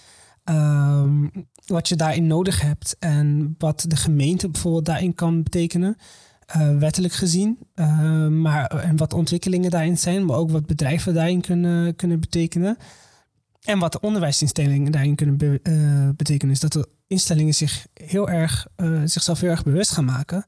ehm, 0.45 1.27
wat 1.67 1.89
je 1.89 1.97
daarin 1.97 2.27
nodig 2.27 2.61
hebt 2.61 2.97
en 2.99 3.55
wat 3.59 3.85
de 3.89 3.97
gemeente 3.97 4.49
bijvoorbeeld 4.49 4.85
daarin 4.85 5.15
kan 5.15 5.43
betekenen. 5.43 5.97
Uh, 6.57 6.79
wettelijk 6.79 7.13
gezien, 7.13 7.59
uh, 7.75 8.27
maar, 8.27 8.67
en 8.67 8.97
wat 8.97 9.13
ontwikkelingen 9.13 9.71
daarin 9.71 9.99
zijn, 9.99 10.25
maar 10.25 10.37
ook 10.37 10.51
wat 10.51 10.67
bedrijven 10.67 11.15
daarin 11.15 11.41
kunnen, 11.41 11.97
kunnen 11.97 12.21
betekenen. 12.21 12.77
En 13.61 13.79
wat 13.79 13.93
de 13.93 14.01
onderwijsinstellingen 14.01 14.93
daarin 14.93 15.15
kunnen 15.15 15.37
be, 15.37 15.61
uh, 15.63 16.09
betekenen, 16.17 16.55
is 16.55 16.61
dat 16.61 16.73
de 16.73 16.89
instellingen 17.07 17.55
zich 17.55 17.87
heel 17.95 18.29
erg, 18.29 18.67
zichzelf 19.05 19.41
heel 19.41 19.51
erg 19.51 19.63
bewust 19.63 19.91
gaan 19.91 20.05
maken 20.05 20.45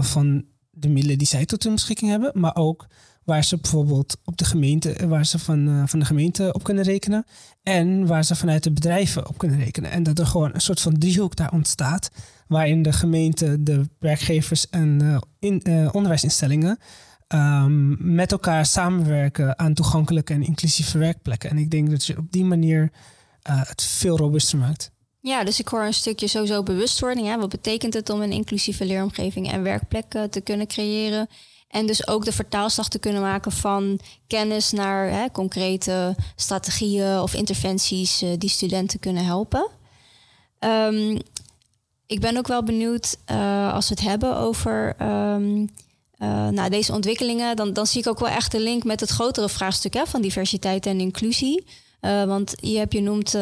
van 0.00 0.44
de 0.70 0.88
middelen 0.88 1.18
die 1.18 1.26
zij 1.26 1.46
tot 1.46 1.62
hun 1.62 1.72
beschikking 1.72 2.10
hebben, 2.10 2.30
maar 2.34 2.56
ook 2.56 2.86
waar 3.24 3.44
ze 3.44 3.58
bijvoorbeeld 3.58 4.16
op 4.24 4.36
de 4.36 4.44
gemeente, 4.44 5.08
waar 5.08 5.26
ze 5.26 5.38
van, 5.38 5.88
van 5.88 5.98
de 5.98 6.04
gemeente 6.04 6.52
op 6.52 6.62
kunnen 6.62 6.84
rekenen. 6.84 7.24
En 7.62 8.06
waar 8.06 8.24
ze 8.24 8.36
vanuit 8.36 8.62
de 8.62 8.72
bedrijven 8.72 9.28
op 9.28 9.38
kunnen 9.38 9.58
rekenen. 9.58 9.90
En 9.90 10.02
dat 10.02 10.18
er 10.18 10.26
gewoon 10.26 10.50
een 10.54 10.60
soort 10.60 10.80
van 10.80 10.98
driehoek 10.98 11.36
daar 11.36 11.52
ontstaat. 11.52 12.10
Waarin 12.46 12.82
de 12.82 12.92
gemeente, 12.92 13.62
de 13.62 13.88
werkgevers 13.98 14.68
en 14.68 15.20
in, 15.38 15.60
uh, 15.68 15.88
onderwijsinstellingen 15.92 16.78
um, 17.28 17.96
met 18.14 18.32
elkaar 18.32 18.66
samenwerken 18.66 19.58
aan 19.58 19.74
toegankelijke 19.74 20.32
en 20.32 20.42
inclusieve 20.42 20.98
werkplekken. 20.98 21.50
En 21.50 21.58
ik 21.58 21.70
denk 21.70 21.90
dat 21.90 22.04
je 22.04 22.18
op 22.18 22.32
die 22.32 22.44
manier 22.44 22.92
het 23.42 23.82
veel 23.82 24.16
robuuster 24.16 24.58
maakt. 24.58 24.92
Ja, 25.20 25.44
dus 25.44 25.60
ik 25.60 25.68
hoor 25.68 25.82
een 25.82 25.94
stukje 25.94 26.28
sowieso 26.28 26.62
bewustwording. 26.62 27.26
Hè? 27.26 27.38
Wat 27.38 27.48
betekent 27.48 27.94
het 27.94 28.10
om 28.10 28.22
een 28.22 28.32
inclusieve 28.32 28.84
leeromgeving 28.84 29.52
en 29.52 29.62
werkplekken 29.62 30.30
te 30.30 30.40
kunnen 30.40 30.66
creëren? 30.66 31.28
En 31.68 31.86
dus 31.86 32.08
ook 32.08 32.24
de 32.24 32.32
vertaalslag 32.32 32.88
te 32.88 32.98
kunnen 32.98 33.22
maken 33.22 33.52
van 33.52 34.00
kennis 34.26 34.70
naar 34.70 35.10
hè, 35.10 35.30
concrete 35.30 36.16
strategieën 36.36 37.18
of 37.18 37.34
interventies 37.34 38.24
die 38.38 38.48
studenten 38.48 39.00
kunnen 39.00 39.24
helpen. 39.24 39.70
Um, 40.60 41.18
ik 42.06 42.20
ben 42.20 42.36
ook 42.36 42.46
wel 42.46 42.62
benieuwd 42.62 43.16
uh, 43.30 43.72
als 43.72 43.88
we 43.88 43.94
het 43.94 44.04
hebben 44.04 44.36
over 44.36 44.96
um, 45.02 45.68
uh, 46.18 46.48
nou, 46.48 46.70
deze 46.70 46.92
ontwikkelingen. 46.92 47.56
Dan, 47.56 47.72
dan 47.72 47.86
zie 47.86 48.00
ik 48.00 48.08
ook 48.08 48.18
wel 48.18 48.28
echt 48.28 48.52
de 48.52 48.60
link 48.60 48.84
met 48.84 49.00
het 49.00 49.10
grotere 49.10 49.48
vraagstuk 49.48 49.94
hè, 49.94 50.06
van 50.06 50.22
diversiteit 50.22 50.86
en 50.86 51.00
inclusie. 51.00 51.64
want 52.00 52.54
je 52.60 52.78
hebt 52.78 52.92
je 52.92 53.00
noemt 53.00 53.36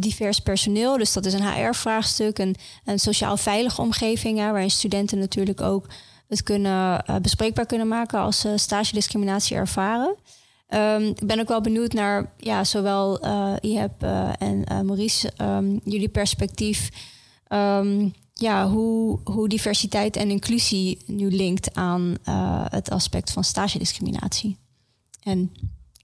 divers 0.00 0.38
personeel, 0.38 0.98
dus 0.98 1.12
dat 1.12 1.26
is 1.26 1.32
een 1.32 1.52
HR-vraagstuk, 1.52 2.38
een, 2.38 2.56
een 2.84 2.98
sociaal 2.98 3.36
veilige 3.36 3.80
omgeving, 3.80 4.38
waarin 4.38 4.70
studenten 4.70 5.18
natuurlijk 5.18 5.60
ook 5.60 5.86
het 6.28 6.42
kunnen, 6.42 7.04
bespreekbaar 7.22 7.66
kunnen 7.66 7.88
maken 7.88 8.18
als 8.18 8.40
ze 8.40 8.52
stage 8.56 8.94
discriminatie 8.94 9.56
ervaren. 9.56 10.16
Um, 10.68 11.06
ik 11.06 11.26
ben 11.26 11.40
ook 11.40 11.48
wel 11.48 11.60
benieuwd 11.60 11.92
naar 11.92 12.32
ja, 12.36 12.64
zowel 12.64 13.24
uh, 13.24 13.54
en 14.38 14.64
Maurice, 14.86 15.32
um, 15.40 15.80
jullie 15.84 16.08
perspectief. 16.08 16.90
Um, 17.52 18.14
ja, 18.34 18.68
hoe, 18.68 19.20
hoe 19.24 19.48
diversiteit 19.48 20.16
en 20.16 20.30
inclusie 20.30 20.98
nu 21.06 21.30
linkt 21.30 21.74
aan 21.74 22.16
het 22.70 22.90
aspect 22.90 23.30
van 23.30 23.44
stage 23.44 23.78
discriminatie. 23.78 24.56
En 25.22 25.52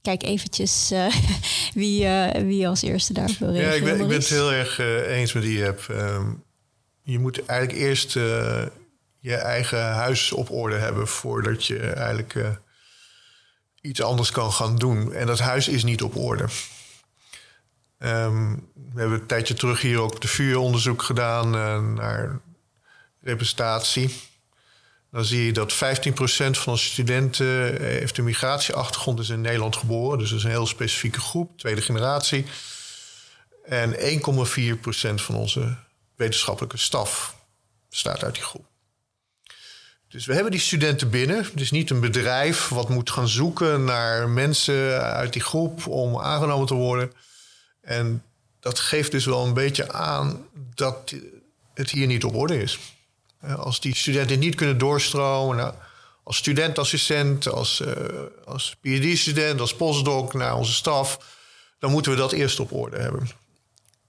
kijk 0.02 0.22
eventjes 0.22 0.92
wie, 1.74 2.06
wie 2.44 2.68
als 2.68 2.82
eerste 2.82 3.12
daar 3.12 3.36
wil 3.38 3.50
reageren. 3.50 3.70
Ja, 3.70 3.76
ik 3.76 3.84
ben, 3.84 4.00
ik 4.00 4.08
ben 4.08 4.18
het 4.18 4.28
heel 4.28 4.52
erg 4.52 4.78
eens 5.08 5.32
met 5.32 5.44
IHEB. 5.44 5.80
je 7.02 7.18
moet 7.18 7.46
eigenlijk 7.46 7.80
eerst 7.80 8.12
je 9.18 9.34
eigen 9.34 9.82
huis 9.82 10.32
op 10.32 10.50
orde 10.50 10.76
hebben 10.76 11.08
voordat 11.08 11.64
je 11.64 11.78
eigenlijk 11.78 12.60
iets 13.80 14.02
anders 14.02 14.30
kan 14.30 14.52
gaan 14.52 14.76
doen. 14.76 15.12
En 15.12 15.26
dat 15.26 15.38
huis 15.38 15.68
is 15.68 15.84
niet 15.84 16.02
op 16.02 16.16
orde. 16.16 16.44
Um, 17.98 18.70
we 18.92 19.00
hebben 19.00 19.20
een 19.20 19.26
tijdje 19.26 19.54
terug 19.54 19.80
hier 19.80 20.00
ook 20.00 20.20
de 20.20 20.28
vuur 20.28 20.58
onderzoek 20.58 21.02
gedaan 21.02 21.54
uh, 21.54 21.94
naar 21.94 22.40
representatie. 23.20 24.14
Dan 25.10 25.24
zie 25.24 25.44
je 25.44 25.52
dat 25.52 25.74
15% 25.74 25.76
van 26.50 26.72
de 26.72 26.78
studenten 26.78 27.82
heeft 27.82 28.18
een 28.18 28.24
migratieachtergrond, 28.24 29.18
is 29.18 29.28
in 29.28 29.40
Nederland 29.40 29.76
geboren. 29.76 30.18
Dus 30.18 30.28
dat 30.28 30.38
is 30.38 30.44
een 30.44 30.50
heel 30.50 30.66
specifieke 30.66 31.20
groep, 31.20 31.58
tweede 31.58 31.80
generatie. 31.80 32.46
En 33.64 33.94
1,4% 33.94 35.14
van 35.14 35.34
onze 35.34 35.76
wetenschappelijke 36.16 36.78
staf 36.78 37.36
staat 37.90 38.24
uit 38.24 38.34
die 38.34 38.42
groep. 38.42 38.66
Dus 40.08 40.26
we 40.26 40.34
hebben 40.34 40.52
die 40.52 40.60
studenten 40.60 41.10
binnen. 41.10 41.36
Het 41.36 41.60
is 41.60 41.70
niet 41.70 41.90
een 41.90 42.00
bedrijf 42.00 42.68
wat 42.68 42.88
moet 42.88 43.10
gaan 43.10 43.28
zoeken 43.28 43.84
naar 43.84 44.28
mensen 44.28 45.02
uit 45.02 45.32
die 45.32 45.42
groep 45.42 45.86
om 45.86 46.18
aangenomen 46.18 46.66
te 46.66 46.74
worden. 46.74 47.12
En 47.88 48.22
dat 48.60 48.78
geeft 48.78 49.10
dus 49.10 49.24
wel 49.24 49.44
een 49.44 49.54
beetje 49.54 49.92
aan 49.92 50.46
dat 50.74 51.14
het 51.74 51.90
hier 51.90 52.06
niet 52.06 52.24
op 52.24 52.34
orde 52.34 52.62
is. 52.62 52.78
Als 53.56 53.80
die 53.80 53.96
studenten 53.96 54.38
niet 54.38 54.54
kunnen 54.54 54.78
doorstromen, 54.78 55.56
nou, 55.56 55.74
als 56.22 56.36
studentassistent, 56.36 57.48
als, 57.48 57.80
uh, 57.80 57.92
als 58.44 58.76
PhD-student, 58.80 59.60
als 59.60 59.74
postdoc 59.74 60.34
naar 60.34 60.56
onze 60.56 60.72
staf, 60.72 61.18
dan 61.78 61.90
moeten 61.90 62.12
we 62.12 62.18
dat 62.18 62.32
eerst 62.32 62.60
op 62.60 62.72
orde 62.72 62.98
hebben. 62.98 63.28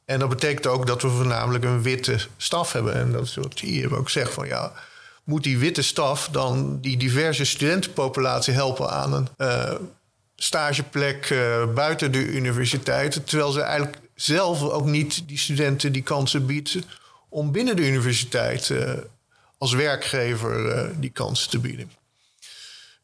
En 0.06 0.20
dat 0.20 0.30
betekent 0.30 0.68
ook 0.68 0.88
dat 0.88 1.02
we 1.02 1.10
voornamelijk 1.10 1.64
een 1.64 1.82
witte 1.82 2.20
staf 2.38 2.72
hebben. 2.72 2.94
En 2.94 3.12
dat 3.12 3.24
is 3.24 3.36
wat 3.36 3.60
hier 3.60 3.96
ook 3.96 4.10
zegt 4.10 4.34
van 4.34 4.48
ja 4.48 4.74
moet 5.24 5.44
die 5.44 5.58
witte 5.58 5.82
staf 5.82 6.30
dan 6.32 6.80
die 6.82 6.98
diverse 6.98 7.46
studentenpopulatie 7.46 8.54
helpen 8.54 8.90
aan 8.90 9.14
een 9.14 9.28
uh, 9.38 9.72
stageplek 10.44 11.30
uh, 11.30 11.74
buiten 11.74 12.12
de 12.12 12.26
universiteit. 12.26 13.28
Terwijl 13.28 13.52
ze 13.52 13.62
eigenlijk 13.62 13.98
zelf 14.16 14.62
ook 14.64 14.86
niet 14.86 15.28
die 15.28 15.38
studenten 15.38 15.92
die 15.92 16.02
kansen 16.02 16.46
bieden 16.46 16.84
om 17.30 17.52
binnen 17.52 17.76
de 17.76 17.88
universiteit 17.88 18.70
uh, 18.70 18.92
als 19.58 19.74
werkgever 19.74 20.92
die 21.00 21.10
kansen 21.10 21.50
te 21.50 21.60
bieden. 21.60 21.92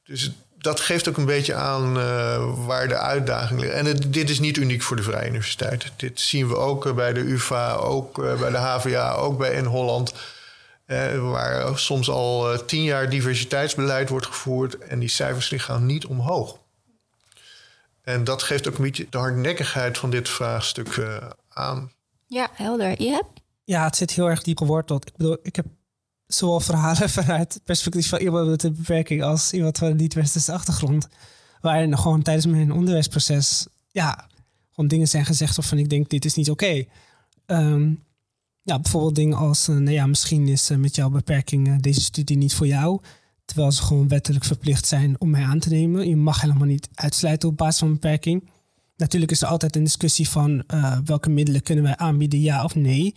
Dus 0.05 0.31
dat 0.57 0.79
geeft 0.79 1.09
ook 1.09 1.17
een 1.17 1.25
beetje 1.25 1.53
aan 1.53 1.93
waar 2.65 2.87
de 2.87 2.97
uitdaging 2.97 3.59
ligt. 3.59 3.73
En 3.73 3.95
dit 4.07 4.29
is 4.29 4.39
niet 4.39 4.57
uniek 4.57 4.81
voor 4.81 4.95
de 4.95 5.03
Vrije 5.03 5.29
Universiteit. 5.29 5.91
Dit 5.95 6.19
zien 6.19 6.47
we 6.47 6.55
ook 6.55 6.95
bij 6.95 7.13
de 7.13 7.19
UvA, 7.19 7.73
ook 7.73 8.15
bij 8.39 8.49
de 8.49 8.57
HVA, 8.57 9.11
ook 9.13 9.37
bij 9.37 9.53
in 9.53 9.65
Holland. 9.65 10.13
Uh, 10.87 11.31
waar 11.31 11.79
soms 11.79 12.09
al 12.09 12.53
uh, 12.53 12.59
tien 12.59 12.83
jaar 12.83 13.09
diversiteitsbeleid 13.09 14.09
wordt 14.09 14.25
gevoerd 14.25 14.77
en 14.77 14.99
die 14.99 15.09
cijfers 15.09 15.49
die 15.49 15.59
gaan 15.59 15.85
niet 15.85 16.05
omhoog. 16.05 16.57
En 18.05 18.23
dat 18.23 18.43
geeft 18.43 18.67
ook 18.67 18.75
een 18.75 18.83
beetje 18.83 19.07
de 19.09 19.17
hardnekkigheid 19.17 19.97
van 19.97 20.09
dit 20.09 20.29
vraagstuk 20.29 20.95
uh, 20.95 21.17
aan. 21.49 21.91
Ja, 22.27 22.49
helder. 22.53 23.01
Je 23.01 23.09
hebt? 23.09 23.41
Ja, 23.63 23.83
het 23.83 23.95
zit 23.95 24.11
heel 24.11 24.29
erg 24.29 24.43
diep 24.43 24.57
geworteld. 24.57 25.07
Ik 25.07 25.17
bedoel, 25.17 25.37
ik 25.41 25.55
heb 25.55 25.65
zowel 26.27 26.59
verhalen 26.59 27.09
vanuit 27.19 27.53
het 27.53 27.63
perspectief 27.63 28.09
van 28.09 28.19
iemand 28.19 28.47
met 28.49 28.63
een 28.63 28.75
beperking 28.75 29.23
als 29.23 29.53
iemand 29.53 29.77
van 29.77 29.87
een 29.87 29.95
niet-westerse 29.95 30.51
achtergrond. 30.51 31.07
Waarin 31.61 31.97
gewoon 31.97 32.21
tijdens 32.21 32.45
mijn 32.45 32.71
onderwijsproces, 32.71 33.67
ja, 33.91 34.27
gewoon 34.71 34.89
dingen 34.89 35.07
zijn 35.07 35.25
gezegd 35.25 35.55
waarvan 35.55 35.77
ik 35.77 35.89
denk, 35.89 36.09
dit 36.09 36.25
is 36.25 36.33
niet 36.33 36.49
oké. 36.49 36.63
Okay. 36.63 36.89
Um, 37.45 38.03
ja, 38.61 38.79
bijvoorbeeld 38.79 39.15
dingen 39.15 39.37
als, 39.37 39.69
uh, 39.69 39.75
nou 39.75 39.91
ja, 39.91 40.05
misschien 40.05 40.47
is 40.47 40.71
uh, 40.71 40.77
met 40.77 40.95
jouw 40.95 41.09
beperking 41.09 41.67
uh, 41.67 41.75
deze 41.79 42.01
studie 42.01 42.37
niet 42.37 42.53
voor 42.53 42.67
jou. 42.67 43.01
Terwijl 43.45 43.71
ze 43.71 43.83
gewoon 43.83 44.07
wettelijk 44.07 44.45
verplicht 44.45 44.87
zijn 44.87 45.15
om 45.19 45.29
mij 45.29 45.43
aan 45.43 45.59
te 45.59 45.69
nemen. 45.69 46.09
Je 46.09 46.15
mag 46.15 46.41
helemaal 46.41 46.67
niet 46.67 46.89
uitsluiten 46.93 47.49
op 47.49 47.57
basis 47.57 47.79
van 47.79 47.93
beperking. 47.93 48.49
Natuurlijk 48.97 49.31
is 49.31 49.41
er 49.41 49.47
altijd 49.47 49.75
een 49.75 49.83
discussie 49.83 50.29
van 50.29 50.63
welke 51.05 51.29
middelen 51.29 51.61
kunnen 51.61 51.83
wij 51.83 51.97
aanbieden, 51.97 52.41
ja 52.41 52.63
of 52.63 52.75
nee. 52.75 53.15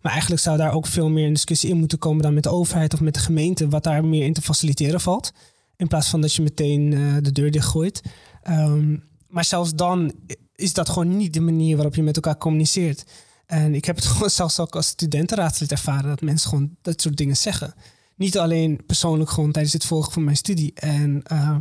Maar 0.00 0.12
eigenlijk 0.12 0.42
zou 0.42 0.56
daar 0.56 0.72
ook 0.72 0.86
veel 0.86 1.08
meer 1.08 1.26
een 1.26 1.32
discussie 1.32 1.70
in 1.70 1.78
moeten 1.78 1.98
komen 1.98 2.22
dan 2.22 2.34
met 2.34 2.42
de 2.42 2.50
overheid 2.50 2.94
of 2.94 3.00
met 3.00 3.14
de 3.14 3.20
gemeente, 3.20 3.68
wat 3.68 3.82
daar 3.82 4.04
meer 4.04 4.24
in 4.24 4.32
te 4.32 4.42
faciliteren 4.42 5.00
valt. 5.00 5.32
In 5.76 5.88
plaats 5.88 6.08
van 6.08 6.20
dat 6.20 6.34
je 6.34 6.42
meteen 6.42 6.90
de 7.22 7.32
deur 7.32 7.50
dichtgooit. 7.50 8.02
Um, 8.48 9.08
maar 9.28 9.44
zelfs 9.44 9.74
dan 9.74 10.12
is 10.54 10.72
dat 10.72 10.88
gewoon 10.88 11.16
niet 11.16 11.32
de 11.32 11.40
manier 11.40 11.76
waarop 11.76 11.94
je 11.94 12.02
met 12.02 12.16
elkaar 12.16 12.38
communiceert. 12.38 13.04
En 13.46 13.74
ik 13.74 13.84
heb 13.84 13.96
het 13.96 14.04
gewoon 14.12 14.30
zelfs 14.30 14.58
ook 14.58 14.76
als 14.76 14.86
studentenraadslid 14.86 15.70
ervaren 15.70 16.08
dat 16.08 16.20
mensen 16.20 16.48
gewoon 16.48 16.76
dat 16.82 17.00
soort 17.00 17.16
dingen 17.16 17.36
zeggen. 17.36 17.74
Niet 18.20 18.38
alleen 18.38 18.80
persoonlijk, 18.86 19.30
gewoon 19.30 19.52
tijdens 19.52 19.74
het 19.74 19.84
volgen 19.84 20.12
van 20.12 20.24
mijn 20.24 20.36
studie. 20.36 20.72
En 20.74 21.22
uh, 21.32 21.56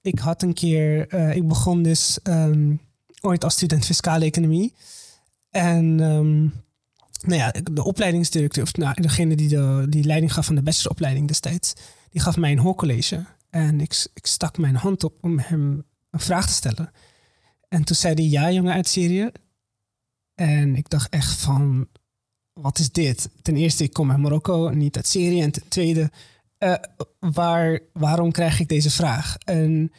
ik 0.00 0.18
had 0.18 0.42
een 0.42 0.54
keer, 0.54 1.14
uh, 1.14 1.36
ik 1.36 1.48
begon 1.48 1.82
dus 1.82 2.18
um, 2.22 2.80
ooit 3.20 3.44
als 3.44 3.54
student 3.54 3.84
fiscale 3.84 4.24
economie. 4.24 4.74
En 5.50 6.00
um, 6.00 6.52
nou 7.22 7.38
ja, 7.38 7.52
de 7.72 7.84
opleidingsdirecteur, 7.84 8.62
of 8.64 8.74
nou, 8.74 9.02
degene 9.02 9.36
die 9.36 9.48
de 9.48 9.86
die 9.88 10.04
leiding 10.04 10.32
gaf 10.32 10.46
van 10.46 10.54
de 10.54 10.62
bacheloropleiding 10.62 11.28
destijds, 11.28 11.72
die 12.10 12.20
gaf 12.20 12.36
mij 12.36 12.52
een 12.52 12.58
hoorcollege. 12.58 13.24
En 13.50 13.80
ik, 13.80 14.06
ik 14.14 14.26
stak 14.26 14.58
mijn 14.58 14.76
hand 14.76 15.04
op 15.04 15.14
om 15.20 15.38
hem 15.38 15.84
een 16.10 16.20
vraag 16.20 16.46
te 16.46 16.52
stellen. 16.52 16.90
En 17.68 17.84
toen 17.84 17.96
zei 17.96 18.14
hij, 18.14 18.24
ja 18.24 18.50
jongen 18.50 18.72
uit 18.72 18.88
Syrië, 18.88 19.30
en 20.34 20.76
ik 20.76 20.88
dacht 20.90 21.08
echt 21.08 21.40
van, 21.40 21.88
wat 22.52 22.78
is 22.78 22.90
dit? 22.90 23.28
Ten 23.42 23.56
eerste, 23.56 23.84
ik 23.84 23.92
kom 23.92 24.10
uit 24.10 24.20
Marokko, 24.20 24.68
niet 24.68 24.96
uit 24.96 25.06
Syrië. 25.06 25.40
En 25.40 25.50
ten 25.50 25.68
tweede, 25.68 26.10
uh, 26.58 26.74
waar, 27.18 27.80
waarom 27.92 28.32
krijg 28.32 28.60
ik 28.60 28.68
deze 28.68 28.90
vraag? 28.90 29.36
En 29.44 29.92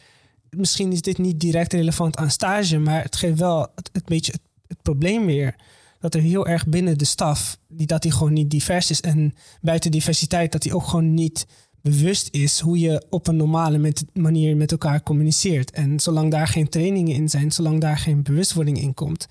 misschien 0.50 0.92
is 0.92 1.02
dit 1.02 1.18
niet 1.18 1.40
direct 1.40 1.72
relevant 1.72 2.16
aan 2.16 2.30
stage, 2.30 2.78
maar 2.78 3.02
het 3.02 3.16
geeft 3.16 3.38
wel 3.38 3.68
het, 3.74 4.04
beetje 4.04 4.32
het, 4.32 4.82
probleem 4.82 5.26
weer. 5.26 5.56
dat 6.00 6.14
er 6.14 6.20
heel 6.20 6.46
erg 6.46 6.66
binnen 6.66 6.98
de 6.98 7.04
staf, 7.04 7.58
die, 7.68 7.86
dat 7.86 8.02
die 8.02 8.12
gewoon 8.12 8.32
niet 8.32 8.50
divers 8.50 8.90
is. 8.90 9.00
En 9.00 9.34
buiten 9.60 9.90
diversiteit, 9.90 10.52
dat 10.52 10.62
die 10.62 10.74
ook 10.74 10.86
gewoon 10.86 11.14
niet 11.14 11.46
bewust 11.80 12.28
is 12.30 12.60
hoe 12.60 12.78
je 12.78 13.04
op 13.10 13.26
een 13.26 13.36
normale 13.36 13.92
manier 14.12 14.56
met 14.56 14.72
elkaar 14.72 15.02
communiceert. 15.02 15.70
En 15.70 16.00
zolang 16.00 16.30
daar 16.30 16.48
geen 16.48 16.68
trainingen 16.68 17.14
in 17.14 17.28
zijn, 17.28 17.52
zolang 17.52 17.80
daar 17.80 17.98
geen 17.98 18.22
bewustwording 18.22 18.80
in 18.80 18.94
komt, 18.94 19.26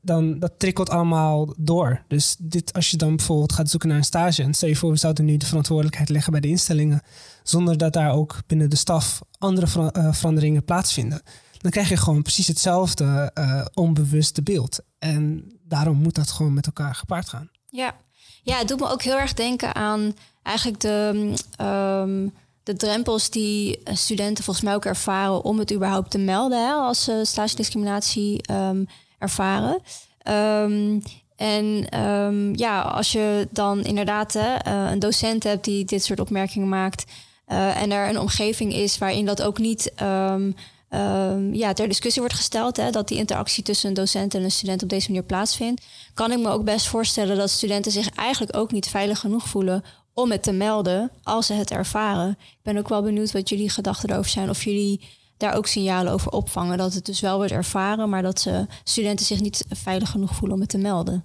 dan 0.00 0.38
dat 0.38 0.52
trikkelt 0.58 0.90
allemaal 0.90 1.54
door. 1.56 2.02
Dus 2.08 2.36
dit, 2.38 2.72
als 2.72 2.90
je 2.90 2.96
dan 2.96 3.16
bijvoorbeeld 3.16 3.52
gaat 3.52 3.70
zoeken 3.70 3.88
naar 3.88 3.98
een 3.98 4.04
stage, 4.04 4.42
en 4.42 4.54
stel 4.54 4.68
je 4.68 4.76
voor, 4.76 4.90
we 4.90 4.96
zouden 4.96 5.24
nu 5.24 5.36
de 5.36 5.46
verantwoordelijkheid 5.46 6.08
leggen 6.08 6.32
bij 6.32 6.40
de 6.40 6.48
instellingen, 6.48 7.02
zonder 7.42 7.78
dat 7.78 7.92
daar 7.92 8.12
ook 8.12 8.38
binnen 8.46 8.70
de 8.70 8.76
staf 8.76 9.20
andere 9.38 9.92
uh, 9.96 10.12
veranderingen 10.12 10.64
plaatsvinden, 10.64 11.22
dan 11.58 11.70
krijg 11.70 11.88
je 11.88 11.96
gewoon 11.96 12.22
precies 12.22 12.46
hetzelfde 12.46 13.30
uh, 13.34 13.64
onbewuste 13.74 14.42
beeld. 14.42 14.80
En 14.98 15.44
daarom 15.62 15.96
moet 15.96 16.14
dat 16.14 16.30
gewoon 16.30 16.54
met 16.54 16.66
elkaar 16.66 16.94
gepaard 16.94 17.28
gaan. 17.28 17.50
Ja. 17.68 17.96
ja, 18.42 18.58
het 18.58 18.68
doet 18.68 18.80
me 18.80 18.88
ook 18.88 19.02
heel 19.02 19.18
erg 19.18 19.34
denken 19.34 19.74
aan 19.74 20.14
eigenlijk 20.42 20.80
de, 20.80 21.34
um, 21.60 22.32
de 22.62 22.76
drempels 22.76 23.30
die 23.30 23.80
studenten 23.84 24.44
volgens 24.44 24.64
mij 24.64 24.74
ook 24.74 24.84
ervaren 24.84 25.44
om 25.44 25.58
het 25.58 25.72
überhaupt 25.72 26.10
te 26.10 26.18
melden 26.18 26.72
als 26.72 27.04
ze 27.04 27.22
stage 27.24 27.56
discriminatie 27.56 28.52
um, 28.52 28.86
ervaren. 29.20 29.80
Um, 30.62 31.02
en 31.36 31.98
um, 32.00 32.56
ja, 32.56 32.80
als 32.80 33.12
je 33.12 33.48
dan 33.50 33.84
inderdaad 33.84 34.34
uh, 34.34 34.54
een 34.90 34.98
docent 34.98 35.42
hebt 35.42 35.64
die 35.64 35.84
dit 35.84 36.04
soort 36.04 36.20
opmerkingen 36.20 36.68
maakt. 36.68 37.04
Uh, 37.48 37.82
en 37.82 37.92
er 37.92 38.08
een 38.08 38.18
omgeving 38.18 38.72
is 38.72 38.98
waarin 38.98 39.26
dat 39.26 39.42
ook 39.42 39.58
niet 39.58 39.92
um, 40.02 40.54
ja, 41.52 41.72
ter 41.72 41.88
discussie 41.88 42.20
wordt 42.20 42.36
gesteld. 42.36 42.76
Hè, 42.76 42.90
dat 42.90 43.08
die 43.08 43.18
interactie 43.18 43.62
tussen 43.62 43.88
een 43.88 43.94
docent 43.94 44.34
en 44.34 44.42
een 44.42 44.50
student 44.50 44.82
op 44.82 44.88
deze 44.88 45.08
manier 45.08 45.26
plaatsvindt. 45.26 45.86
Kan 46.14 46.32
ik 46.32 46.38
me 46.38 46.48
ook 46.48 46.64
best 46.64 46.86
voorstellen 46.86 47.36
dat 47.36 47.50
studenten 47.50 47.92
zich 47.92 48.10
eigenlijk 48.10 48.56
ook 48.56 48.72
niet 48.72 48.88
veilig 48.88 49.18
genoeg 49.18 49.48
voelen 49.48 49.84
om 50.14 50.30
het 50.30 50.42
te 50.42 50.52
melden 50.52 51.10
als 51.22 51.46
ze 51.46 51.52
het 51.52 51.70
ervaren. 51.70 52.30
Ik 52.40 52.62
ben 52.62 52.76
ook 52.76 52.88
wel 52.88 53.02
benieuwd 53.02 53.32
wat 53.32 53.48
jullie 53.48 53.70
gedachten 53.70 54.10
erover 54.10 54.30
zijn. 54.30 54.50
Of 54.50 54.64
jullie 54.64 55.00
daar 55.40 55.54
ook 55.54 55.66
signalen 55.66 56.12
over 56.12 56.32
opvangen. 56.32 56.78
Dat 56.78 56.94
het 56.94 57.06
dus 57.06 57.20
wel 57.20 57.36
wordt 57.36 57.52
ervaren, 57.52 58.08
maar 58.08 58.22
dat 58.22 58.40
ze, 58.40 58.66
studenten 58.84 59.26
zich 59.26 59.40
niet 59.40 59.64
veilig 59.68 60.10
genoeg 60.10 60.34
voelen 60.34 60.54
om 60.54 60.60
het 60.60 60.70
te 60.70 60.78
melden. 60.78 61.24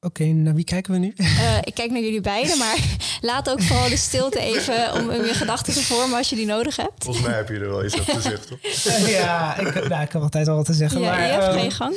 Oké, 0.00 0.24
naar 0.24 0.54
wie 0.54 0.64
kijken 0.64 0.92
we 0.92 0.98
nu? 0.98 1.12
Uh, 1.16 1.58
ik 1.62 1.74
kijk 1.74 1.90
naar 1.90 2.00
jullie 2.00 2.20
beiden, 2.20 2.58
maar 2.58 2.98
laat 3.20 3.50
ook 3.50 3.62
vooral 3.62 3.88
de 3.88 3.96
stilte 3.96 4.40
even 4.40 4.94
om 4.94 5.10
je 5.10 5.34
gedachten 5.34 5.72
te 5.72 5.82
vormen 5.82 6.16
als 6.16 6.30
je 6.30 6.36
die 6.36 6.46
nodig 6.46 6.76
hebt. 6.76 7.04
Volgens 7.04 7.26
mij 7.26 7.36
heb 7.36 7.48
je 7.48 7.54
er 7.54 7.68
wel 7.68 7.84
iets 7.84 7.98
op 7.98 8.04
te 8.04 8.20
zeggen, 8.20 8.48
toch? 8.48 9.08
ja, 9.08 9.56
ik, 9.56 9.88
nou, 9.88 10.02
ik 10.02 10.12
heb 10.12 10.22
altijd 10.22 10.48
al 10.48 10.56
wat 10.56 10.64
te 10.64 10.72
zeggen. 10.72 11.00
Ja, 11.00 11.10
maar, 11.10 11.26
je 11.26 11.32
hebt 11.32 11.46
um, 11.46 11.60
geen 11.60 11.72
gang. 11.72 11.96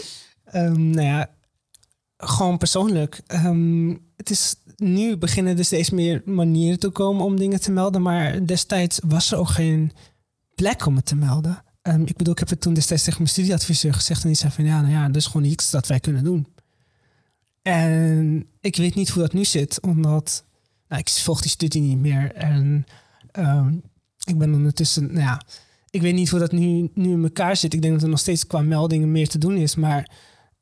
Um, 0.53 0.89
nou 0.89 1.07
ja, 1.07 1.29
gewoon 2.17 2.57
persoonlijk. 2.57 3.21
Um, 3.27 4.10
het 4.21 4.29
is 4.29 4.55
nu 4.75 5.17
beginnen 5.17 5.57
er 5.57 5.65
steeds 5.65 5.89
meer 5.89 6.21
manieren 6.25 6.79
te 6.79 6.89
komen 6.89 7.25
om 7.25 7.37
dingen 7.37 7.61
te 7.61 7.71
melden. 7.71 8.01
Maar 8.01 8.45
destijds 8.45 8.99
was 9.07 9.31
er 9.31 9.37
ook 9.37 9.49
geen 9.49 9.91
plek 10.55 10.85
om 10.85 10.95
het 10.95 11.05
te 11.05 11.15
melden. 11.15 11.63
Um, 11.81 12.01
ik 12.05 12.17
bedoel, 12.17 12.33
ik 12.33 12.39
heb 12.39 12.49
het 12.49 12.61
toen 12.61 12.73
destijds 12.73 13.03
tegen 13.03 13.19
mijn 13.21 13.33
studieadviseur 13.33 13.93
gezegd. 13.93 14.21
En 14.21 14.27
die 14.27 14.37
zei 14.37 14.51
van 14.51 14.65
ja, 14.65 14.81
nou 14.81 14.93
ja, 14.93 15.07
dat 15.07 15.15
is 15.15 15.25
gewoon 15.25 15.47
iets 15.47 15.71
dat 15.71 15.87
wij 15.87 15.99
kunnen 15.99 16.23
doen. 16.23 16.47
En 17.61 18.45
ik 18.59 18.75
weet 18.75 18.95
niet 18.95 19.09
hoe 19.09 19.21
dat 19.21 19.33
nu 19.33 19.45
zit, 19.45 19.81
omdat 19.81 20.45
nou, 20.87 21.01
ik 21.01 21.09
volg 21.09 21.41
die 21.41 21.51
studie 21.51 21.81
niet 21.81 21.99
meer. 21.99 22.33
En 22.33 22.85
um, 23.39 23.81
ik 24.23 24.37
ben 24.37 24.53
ondertussen, 24.53 25.05
nou 25.05 25.19
ja, 25.19 25.41
ik 25.89 26.01
weet 26.01 26.13
niet 26.13 26.29
hoe 26.29 26.39
dat 26.39 26.51
nu, 26.51 26.91
nu 26.93 27.11
in 27.11 27.23
elkaar 27.23 27.55
zit. 27.55 27.73
Ik 27.73 27.81
denk 27.81 27.93
dat 27.93 28.03
er 28.03 28.09
nog 28.09 28.19
steeds 28.19 28.47
qua 28.47 28.61
meldingen 28.61 29.11
meer 29.11 29.27
te 29.27 29.37
doen 29.37 29.57
is. 29.57 29.75
Maar 29.75 30.09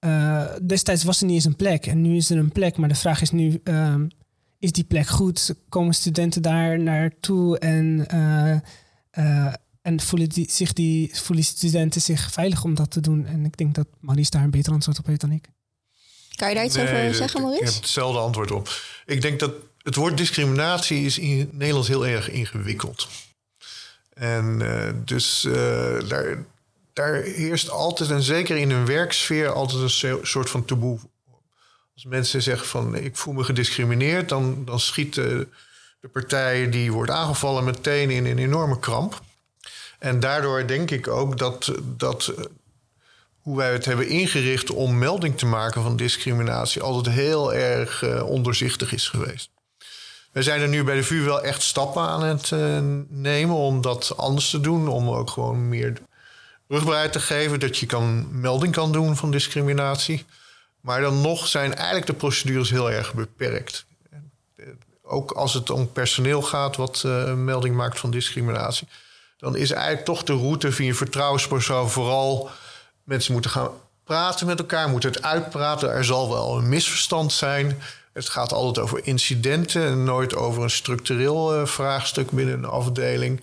uh, 0.05 0.45
destijds 0.61 1.03
was 1.03 1.19
er 1.19 1.25
niet 1.25 1.35
eens 1.35 1.45
een 1.45 1.55
plek 1.55 1.85
en 1.85 2.01
nu 2.01 2.15
is 2.15 2.29
er 2.29 2.37
een 2.37 2.51
plek. 2.51 2.77
Maar 2.77 2.89
de 2.89 2.95
vraag 2.95 3.21
is 3.21 3.31
nu, 3.31 3.61
um, 3.63 4.07
is 4.59 4.71
die 4.71 4.83
plek 4.83 5.07
goed? 5.07 5.55
Komen 5.69 5.93
studenten 5.93 6.41
daar 6.41 6.79
naartoe 6.79 7.59
en, 7.59 8.07
uh, 8.13 8.55
uh, 9.25 9.53
en 9.81 9.99
voelen, 9.99 10.29
die, 10.29 10.51
zich 10.51 10.73
die, 10.73 11.09
voelen 11.13 11.45
studenten 11.45 12.01
zich 12.01 12.31
veilig 12.31 12.63
om 12.63 12.75
dat 12.75 12.91
te 12.91 12.99
doen? 12.99 13.25
En 13.25 13.45
ik 13.45 13.57
denk 13.57 13.75
dat 13.75 13.87
Maurice 13.99 14.31
daar 14.31 14.43
een 14.43 14.51
beter 14.51 14.73
antwoord 14.73 14.99
op 14.99 15.05
heeft 15.05 15.21
dan 15.21 15.31
ik. 15.31 15.49
Kan 16.35 16.49
je 16.49 16.55
daar 16.55 16.65
iets 16.65 16.75
nee, 16.75 16.85
over 16.85 17.15
zeggen, 17.15 17.41
Maurice? 17.41 17.63
Ik 17.63 17.69
heb 17.69 17.81
hetzelfde 17.81 18.19
antwoord 18.19 18.51
op. 18.51 18.69
Ik 19.05 19.21
denk 19.21 19.39
dat 19.39 19.53
het 19.77 19.95
woord 19.95 20.17
discriminatie 20.17 21.05
is 21.05 21.17
in 21.17 21.49
Nederlands 21.51 21.87
heel 21.87 22.07
erg 22.07 22.29
ingewikkeld. 22.29 23.07
En 24.13 24.61
dus 25.05 25.41
daar, 26.07 26.45
daar 26.99 27.21
heerst 27.21 27.69
altijd, 27.69 28.09
en 28.09 28.21
zeker 28.21 28.57
in 28.57 28.71
een 28.71 28.85
werksfeer, 28.85 29.51
altijd 29.51 29.81
een 30.03 30.19
soort 30.27 30.49
van 30.49 30.65
taboe. 30.65 30.99
Als 31.93 32.05
mensen 32.05 32.41
zeggen 32.41 32.67
van 32.67 32.95
ik 32.95 33.15
voel 33.17 33.33
me 33.33 33.43
gediscrimineerd, 33.43 34.29
dan, 34.29 34.65
dan 34.65 34.79
schiet 34.79 35.13
de, 35.13 35.47
partij 36.11 36.69
die 36.69 36.91
wordt 36.91 37.11
aangevallen 37.11 37.63
meteen 37.63 38.09
in 38.09 38.25
een 38.25 38.37
enorme 38.37 38.79
kramp. 38.79 39.21
En 39.99 40.19
daardoor 40.19 40.67
denk 40.67 40.91
ik 40.91 41.07
ook 41.07 41.37
dat, 41.37 41.71
dat 41.83 42.33
hoe 43.41 43.57
wij 43.57 43.71
het 43.71 43.85
hebben 43.85 44.07
ingericht 44.07 44.71
om 44.71 44.97
melding 44.97 45.37
te 45.37 45.45
maken 45.45 45.83
van 45.83 45.95
discriminatie 45.95 46.81
altijd 46.81 47.15
heel 47.15 47.53
erg 47.53 48.01
uh, 48.01 48.29
onderzichtig 48.29 48.93
is 48.93 49.07
geweest. 49.07 49.49
We 50.31 50.43
zijn 50.43 50.61
er 50.61 50.67
nu 50.67 50.83
bij 50.83 50.95
de 50.95 51.03
VU 51.03 51.23
wel 51.23 51.41
echt 51.41 51.61
stappen 51.61 52.01
aan 52.01 52.23
het 52.23 52.49
uh, 52.49 52.79
nemen 53.07 53.55
om 53.55 53.81
dat 53.81 54.17
anders 54.17 54.49
te 54.49 54.61
doen. 54.61 54.87
Om 54.87 55.09
ook 55.09 55.29
gewoon 55.29 55.69
meer 55.69 55.93
rugbaarheid 56.69 57.11
te 57.11 57.19
geven, 57.19 57.59
dat 57.59 57.77
je 57.77 57.85
kan, 57.85 58.39
melding 58.39 58.73
kan 58.73 58.91
doen 58.91 59.15
van 59.15 59.31
discriminatie. 59.31 60.25
Maar 60.81 61.01
dan 61.01 61.21
nog 61.21 61.47
zijn 61.47 61.75
eigenlijk 61.75 62.05
de 62.05 62.13
procedures 62.13 62.69
heel 62.69 62.91
erg 62.91 63.13
beperkt. 63.13 63.85
Ook 65.03 65.31
als 65.31 65.53
het 65.53 65.69
om 65.69 65.91
personeel 65.91 66.41
gaat 66.41 66.75
wat 66.75 67.01
een 67.03 67.43
melding 67.43 67.75
maakt 67.75 67.99
van 67.99 68.11
discriminatie, 68.11 68.87
dan 69.37 69.55
is 69.55 69.71
eigenlijk 69.71 70.05
toch 70.05 70.23
de 70.23 70.33
route 70.33 70.71
via 70.71 70.93
vertrouwenspersoon 70.93 71.89
vooral 71.89 72.49
mensen 73.03 73.33
moeten 73.33 73.51
gaan 73.51 73.71
praten 74.03 74.47
met 74.47 74.59
elkaar, 74.59 74.89
moeten 74.89 75.11
het 75.11 75.21
uitpraten. 75.21 75.89
Er 75.89 76.05
zal 76.05 76.29
wel 76.29 76.57
een 76.57 76.69
misverstand 76.69 77.31
zijn. 77.31 77.81
Het 78.13 78.29
gaat 78.29 78.53
altijd 78.53 78.85
over 78.85 78.99
incidenten 79.03 79.85
en 79.85 80.03
nooit 80.03 80.35
over 80.35 80.63
een 80.63 80.69
structureel 80.69 81.59
uh, 81.59 81.65
vraagstuk 81.65 82.31
binnen 82.31 82.57
een 82.57 82.65
afdeling. 82.65 83.41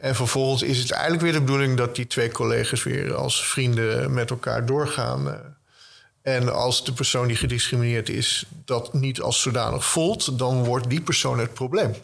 En 0.00 0.14
vervolgens 0.14 0.62
is 0.62 0.78
het 0.78 0.90
eigenlijk 0.90 1.22
weer 1.22 1.32
de 1.32 1.40
bedoeling 1.40 1.76
dat 1.76 1.96
die 1.96 2.06
twee 2.06 2.30
collega's 2.32 2.82
weer 2.82 3.14
als 3.14 3.46
vrienden 3.48 4.12
met 4.12 4.30
elkaar 4.30 4.66
doorgaan. 4.66 5.40
En 6.22 6.54
als 6.54 6.84
de 6.84 6.92
persoon 6.92 7.26
die 7.26 7.36
gediscrimineerd 7.36 8.08
is 8.08 8.44
dat 8.64 8.92
niet 8.92 9.20
als 9.20 9.40
zodanig 9.40 9.84
voelt, 9.84 10.38
dan 10.38 10.64
wordt 10.64 10.90
die 10.90 11.00
persoon 11.00 11.38
het 11.38 11.54
probleem. 11.54 11.94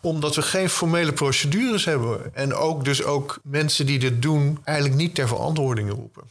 Omdat 0.00 0.34
we 0.34 0.42
geen 0.42 0.68
formele 0.68 1.12
procedures 1.12 1.84
hebben. 1.84 2.34
En 2.34 2.54
ook 2.54 2.84
dus 2.84 3.02
ook 3.02 3.38
mensen 3.42 3.86
die 3.86 3.98
dit 3.98 4.22
doen 4.22 4.60
eigenlijk 4.64 4.98
niet 4.98 5.14
ter 5.14 5.28
verantwoording 5.28 5.90
roepen. 5.90 6.22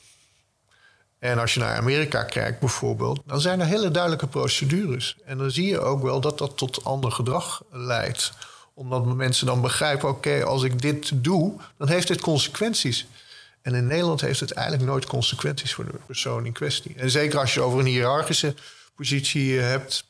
En 1.20 1.40
als 1.40 1.54
je 1.54 1.60
naar 1.60 1.78
Amerika 1.78 2.24
kijkt 2.24 2.60
bijvoorbeeld, 2.60 3.22
dan 3.26 3.42
zijn 3.42 3.60
er 3.60 3.66
hele 3.66 3.92
duidelijke 3.92 4.28
procedures. 4.28 5.16
En 5.26 5.38
dan 5.38 5.52
zie 5.52 5.68
je 5.68 5.80
ook 5.80 6.02
wel 6.02 6.22
dat 6.22 6.38
dat 6.38 6.58
tot 6.58 6.84
ander 6.84 7.12
gedrag 7.12 7.64
leidt 7.72 8.34
omdat 8.82 9.06
mensen 9.06 9.46
dan 9.46 9.62
begrijpen, 9.62 10.10
oké, 10.10 10.44
als 10.44 10.64
ik 10.64 10.82
dit 10.82 11.24
doe, 11.24 11.54
dan 11.78 11.88
heeft 11.88 12.08
dit 12.08 12.22
consequenties. 12.22 13.08
En 13.62 13.76
in 13.76 13.88
Nederland 13.88 14.22
heeft 14.22 14.40
het 14.40 14.52
eigenlijk 14.52 14.88
nooit 14.90 15.06
consequenties 15.06 15.74
voor 15.74 15.86
de 15.86 16.00
persoon 16.06 16.46
in 16.46 16.52
kwestie. 16.52 16.96
En 16.96 17.10
zeker 17.10 17.40
als 17.40 17.54
je 17.54 17.62
over 17.62 17.80
een 17.80 17.86
hiërarchische 17.86 18.56
positie 18.96 19.60
eh, 19.60 19.66
hebt. 19.66 20.06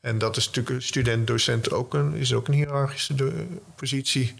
En 0.00 0.18
dat 0.18 0.36
is 0.36 0.46
natuurlijk 0.46 0.82
student-docent 0.82 1.70
ook 1.70 1.94
een, 1.94 2.14
is 2.14 2.32
ook 2.32 2.48
een 2.48 2.54
hiërarchische 2.54 3.14
positie. 3.76 4.34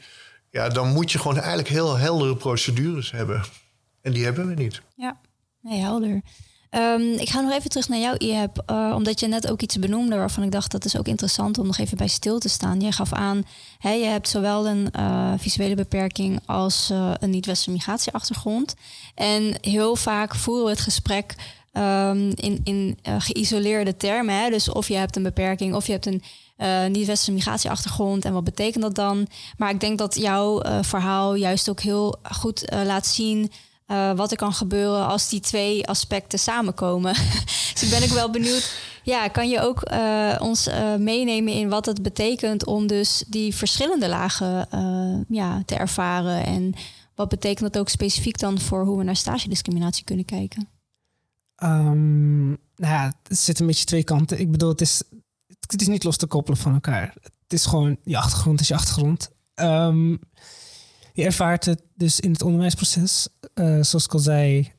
Ja, 0.51 0.69
dan 0.69 0.89
moet 0.89 1.13
je 1.13 1.19
gewoon 1.19 1.37
eigenlijk 1.37 1.69
heel 1.69 1.97
heldere 1.97 2.37
procedures 2.37 3.11
hebben. 3.11 3.45
En 4.03 4.12
die 4.12 4.24
hebben 4.24 4.49
we 4.49 4.55
niet. 4.55 4.83
Ja, 4.95 5.20
nee, 5.61 5.81
helder. 5.81 6.20
Um, 6.71 7.12
ik 7.12 7.29
ga 7.29 7.41
nog 7.41 7.53
even 7.53 7.71
terug 7.71 7.89
naar 7.89 7.99
jou, 7.99 8.16
Iheb. 8.16 8.62
Uh, 8.71 8.93
omdat 8.97 9.21
je 9.21 9.27
net 9.27 9.51
ook 9.51 9.62
iets 9.62 9.79
benoemde 9.79 10.16
waarvan 10.16 10.43
ik 10.43 10.53
dacht 10.53 10.71
dat 10.71 10.85
is 10.85 10.99
ook 10.99 11.09
interessant 11.09 11.59
om 11.59 11.66
nog 11.66 11.79
even 11.79 11.97
bij 11.97 12.09
stil 12.09 12.39
te 12.39 12.49
staan. 12.49 12.81
Jij 12.81 12.93
gaf 12.93 13.12
aan, 13.12 13.47
hè, 13.79 13.91
je 13.91 14.05
hebt 14.05 14.29
zowel 14.29 14.66
een 14.66 14.89
uh, 14.99 15.33
visuele 15.37 15.75
beperking 15.75 16.41
als 16.47 16.89
uh, 16.93 17.11
een 17.18 17.31
niet-westerse 17.31 17.71
migratieachtergrond. 17.71 18.75
En 19.14 19.55
heel 19.61 19.97
vaak 19.97 20.35
voeren 20.35 20.64
we 20.64 20.71
het 20.71 20.81
gesprek 20.81 21.35
um, 21.73 22.33
in, 22.35 22.61
in 22.64 22.99
geïsoleerde 23.03 23.97
termen. 23.97 24.35
Hè? 24.35 24.51
Dus 24.51 24.68
of 24.68 24.89
je 24.89 24.97
hebt 24.97 25.16
een 25.16 25.23
beperking 25.23 25.75
of 25.75 25.87
je 25.87 25.93
hebt 25.93 26.07
een 26.07 26.23
niet-westerse 26.93 27.33
migratieachtergrond 27.33 28.25
en 28.25 28.33
wat 28.33 28.45
betekent 28.45 28.83
dat 28.83 28.95
dan? 28.95 29.27
Maar 29.57 29.71
ik 29.71 29.81
denk 29.81 29.99
dat 29.99 30.14
jouw 30.14 30.62
verhaal 30.83 31.35
juist 31.35 31.71
ook 31.71 31.81
heel 31.81 32.18
goed 32.23 32.64
laat 32.85 33.07
zien 33.07 33.51
uh, 33.91 34.12
wat 34.12 34.30
er 34.30 34.36
kan 34.36 34.53
gebeuren 34.53 35.07
als 35.07 35.28
die 35.28 35.41
twee 35.41 35.86
aspecten 35.86 36.38
samenkomen. 36.38 37.14
dus 37.72 37.82
ik 37.82 37.91
ben 37.91 38.03
ook 38.03 38.14
wel 38.14 38.30
benieuwd. 38.30 38.72
Ja, 39.03 39.28
kan 39.28 39.49
je 39.49 39.61
ook 39.61 39.91
uh, 39.93 40.36
ons 40.38 40.68
uh, 40.68 40.95
meenemen 40.95 41.53
in 41.53 41.68
wat 41.68 41.86
het 41.86 42.03
betekent 42.03 42.66
om 42.66 42.86
dus 42.86 43.24
die 43.28 43.55
verschillende 43.55 44.09
lagen 44.09 44.68
ja, 45.28 45.62
te 45.64 45.74
ervaren 45.74 46.45
en 46.47 46.74
wat 47.14 47.28
betekent 47.28 47.72
dat 47.72 47.82
ook 47.82 47.88
specifiek 47.88 48.38
dan 48.38 48.61
voor 48.61 48.84
hoe 48.84 48.99
we 48.99 49.05
naar 49.05 49.16
stagediscriminatie 49.16 50.05
kunnen 50.05 50.24
kijken? 50.24 50.68
Um, 51.62 52.49
nou 52.49 52.59
ja, 52.95 53.14
het 53.22 53.38
zit 53.38 53.61
een 53.61 53.66
beetje 53.66 53.84
twee 53.84 54.05
kanten. 54.05 54.41
Ik 54.41 54.51
bedoel, 54.51 54.68
het 54.68 54.80
is, 54.80 55.03
het 55.66 55.80
is 55.80 55.88
niet 55.88 56.05
los 56.05 56.16
te 56.16 56.26
koppelen 56.26 56.59
van 56.59 56.72
elkaar. 56.72 57.14
Het 57.22 57.53
is 57.53 57.66
gewoon, 57.66 57.97
je 58.05 58.18
achtergrond 58.18 58.61
is 58.61 58.68
je 58.68 58.74
achtergrond. 58.74 59.30
Um, 59.55 60.20
je 61.13 61.25
ervaart 61.25 61.65
het 61.65 61.83
dus 61.95 62.21
in 62.21 62.33
het 62.33 62.43
onderwijsproces, 62.43 63.29
uh, 63.55 63.65
zoals 63.65 64.05
ik 64.05 64.13
al 64.13 64.19
zei, 64.19 64.73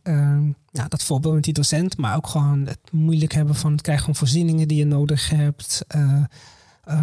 ja, 0.72 0.88
dat 0.88 1.04
voorbeeld 1.04 1.34
met 1.34 1.44
die 1.44 1.54
docent, 1.54 1.98
maar 1.98 2.16
ook 2.16 2.28
gewoon 2.28 2.66
het 2.66 2.92
moeilijk 2.92 3.34
hebben 3.34 3.56
van 3.56 3.72
het 3.72 3.82
krijgen 3.82 4.06
van 4.06 4.16
voorzieningen 4.16 4.68
die 4.68 4.78
je 4.78 4.86
nodig 4.86 5.30
hebt. 5.30 5.86
Uh, 5.96 6.24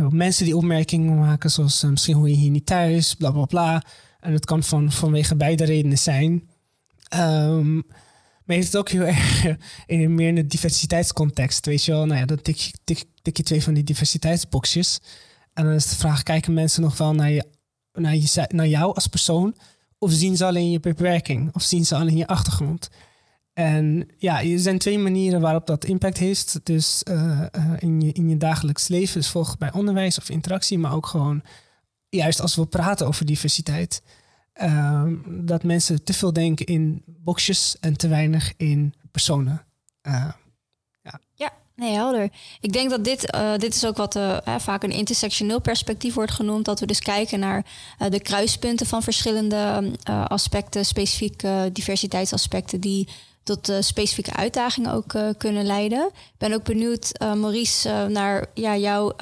mensen 0.09 0.45
die 0.45 0.57
opmerkingen 0.57 1.19
maken, 1.19 1.51
zoals 1.51 1.83
misschien 1.83 2.15
hoe 2.15 2.29
je 2.29 2.37
hier 2.37 2.51
niet 2.51 2.67
thuis, 2.67 3.15
bla 3.15 3.31
bla 3.31 3.45
bla. 3.45 3.83
En 4.21 4.33
het 4.33 4.45
kan 4.45 4.63
van, 4.63 4.93
vanwege 4.93 5.37
beide 5.37 5.65
redenen 5.65 5.99
zijn. 5.99 6.49
Um, 7.17 7.87
maar 8.45 8.57
je 8.57 8.63
het 8.63 8.77
ook 8.77 8.89
heel 8.89 9.07
erg 9.17 9.47
in 9.87 10.15
meer 10.15 10.29
in 10.29 10.35
de 10.35 10.47
diversiteitscontext. 10.47 11.67
Weet 11.67 11.85
je 11.85 11.93
wel, 11.93 12.07
nou 12.07 12.21
ja, 12.21 12.27
dan 12.27 12.43
tik 12.43 12.71
tik, 12.85 13.05
tik 13.23 13.37
je 13.37 13.43
twee 13.43 13.63
van 13.63 13.75
die 13.75 13.85
diversiteitsboxjes. 13.85 15.01
En 15.55 15.65
dan 15.65 15.73
is 15.73 15.89
de 15.89 15.97
vraag, 15.97 16.23
kijken 16.23 16.53
mensen 16.55 16.83
nog 16.83 16.99
wel 16.99 17.15
naar, 17.15 17.31
je, 17.31 17.45
naar, 18.01 18.17
je, 18.17 18.45
naar 18.49 18.67
jou 18.67 18.95
als 18.95 19.07
persoon? 19.07 19.55
Of 19.99 20.13
zien 20.13 20.37
ze 20.37 20.45
alleen 20.45 20.71
je 20.71 20.81
beperking? 20.81 21.55
Of 21.55 21.63
zien 21.63 21.85
ze 21.85 21.95
alleen 21.95 22.17
je 22.17 22.27
achtergrond? 22.27 22.91
En 23.53 24.09
ja, 24.19 24.43
er 24.43 24.59
zijn 24.59 24.79
twee 24.79 24.99
manieren 24.99 25.41
waarop 25.41 25.67
dat 25.67 25.85
impact 25.85 26.19
heeft. 26.19 26.61
Dus 26.63 27.03
uh, 27.09 27.43
uh, 27.57 27.73
in, 27.79 28.01
je, 28.01 28.13
in 28.13 28.29
je 28.29 28.37
dagelijks 28.37 28.89
leven, 28.89 29.21
dus 29.21 29.31
volgens 29.31 29.57
bij 29.57 29.73
onderwijs 29.73 30.19
of 30.19 30.31
interactie, 30.31 30.79
maar 30.79 30.93
ook 30.93 31.07
gewoon 31.07 31.43
juist 32.09 32.41
als 32.41 32.55
we 32.55 32.67
praten 32.67 33.07
over 33.07 33.27
diversiteit. 33.27 34.03
Uh, 34.63 35.05
dat 35.27 35.63
mensen 35.63 36.05
te 36.05 36.13
veel 36.13 36.33
denken 36.33 36.67
in 36.67 37.03
boxjes 37.07 37.77
en 37.81 37.97
te 37.97 38.09
weinig 38.09 38.53
in 38.57 38.95
personen. 39.11 39.65
Ja, 40.03 40.37
nee, 41.79 41.95
helder. 41.95 42.31
Ik 42.61 42.73
denk 42.73 42.91
dat 42.91 43.05
dit, 43.05 43.35
uh, 43.35 43.57
dit 43.57 43.75
is 43.75 43.87
ook 43.87 43.97
wat 43.97 44.17
uh, 44.17 44.37
vaak 44.59 44.83
een 44.83 44.91
intersectioneel 44.91 45.61
perspectief 45.61 46.15
wordt 46.15 46.33
genoemd. 46.33 46.65
Dat 46.65 46.81
we 46.81 46.87
dus 46.87 47.01
kijken 47.01 47.39
naar 47.39 47.65
de 48.09 48.21
kruispunten 48.21 48.87
van 48.87 49.03
verschillende 49.03 49.93
aspecten, 50.29 50.85
specifieke 50.85 51.71
diversiteitsaspecten 51.73 52.81
die 52.81 53.09
tot 53.43 53.73
specifieke 53.81 54.33
uitdagingen 54.33 54.93
ook 54.93 55.15
kunnen 55.39 55.65
leiden. 55.65 56.07
Ik 56.07 56.39
ben 56.39 56.53
ook 56.53 56.65
benieuwd, 56.65 57.13
Maurice, 57.19 58.07
naar 58.09 58.47
ja, 58.55 58.77
jouw 58.77 59.13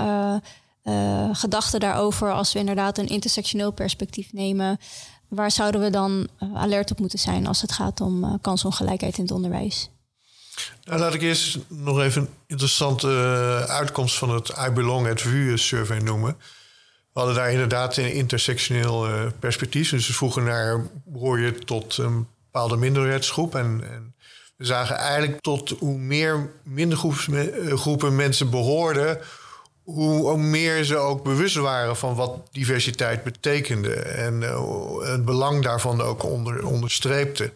gedachten 1.32 1.80
daarover 1.80 2.32
als 2.32 2.52
we 2.52 2.58
inderdaad 2.58 2.98
een 2.98 3.08
intersectioneel 3.08 3.72
perspectief 3.72 4.32
nemen. 4.32 4.78
Waar 5.28 5.50
zouden 5.50 5.80
we 5.80 5.90
dan 5.90 6.28
alert 6.54 6.90
op 6.90 6.98
moeten 6.98 7.18
zijn 7.18 7.46
als 7.46 7.60
het 7.60 7.72
gaat 7.72 8.00
om 8.00 8.40
kansongelijkheid 8.40 9.16
in 9.16 9.22
het 9.22 9.32
onderwijs? 9.32 9.88
Nou, 10.84 11.00
laat 11.00 11.14
ik 11.14 11.22
eerst 11.22 11.58
nog 11.68 12.00
even 12.00 12.22
een 12.22 12.28
interessante 12.46 13.08
uitkomst 13.68 14.16
van 14.18 14.30
het 14.30 14.52
I 14.66 14.70
Belong 14.70 15.08
at 15.08 15.20
VU 15.20 15.58
survey 15.58 15.98
noemen. 15.98 16.36
We 17.12 17.22
hadden 17.22 17.34
daar 17.34 17.50
inderdaad 17.50 17.96
een 17.96 18.12
intersectioneel 18.12 19.30
perspectief. 19.38 19.90
Dus 19.90 20.06
we 20.06 20.12
vroegen 20.12 20.44
naar, 20.44 20.86
behoor 21.04 21.40
je 21.40 21.54
tot 21.58 21.96
een 21.96 22.26
bepaalde 22.44 22.76
minderheidsgroep? 22.76 23.54
En, 23.54 23.80
en 23.90 24.14
we 24.56 24.64
zagen 24.64 24.96
eigenlijk 24.96 25.40
tot 25.40 25.70
hoe 25.78 25.98
meer 25.98 26.50
mindergroepen 26.62 28.16
mensen 28.16 28.50
behoorden, 28.50 29.18
hoe 29.82 30.36
meer 30.36 30.84
ze 30.84 30.96
ook 30.96 31.24
bewust 31.24 31.56
waren 31.56 31.96
van 31.96 32.14
wat 32.14 32.48
diversiteit 32.52 33.24
betekende. 33.24 33.94
En 33.94 34.40
het 35.00 35.24
belang 35.24 35.62
daarvan 35.62 36.00
ook 36.00 36.22
onder, 36.22 36.66
onderstreepte. 36.66 37.52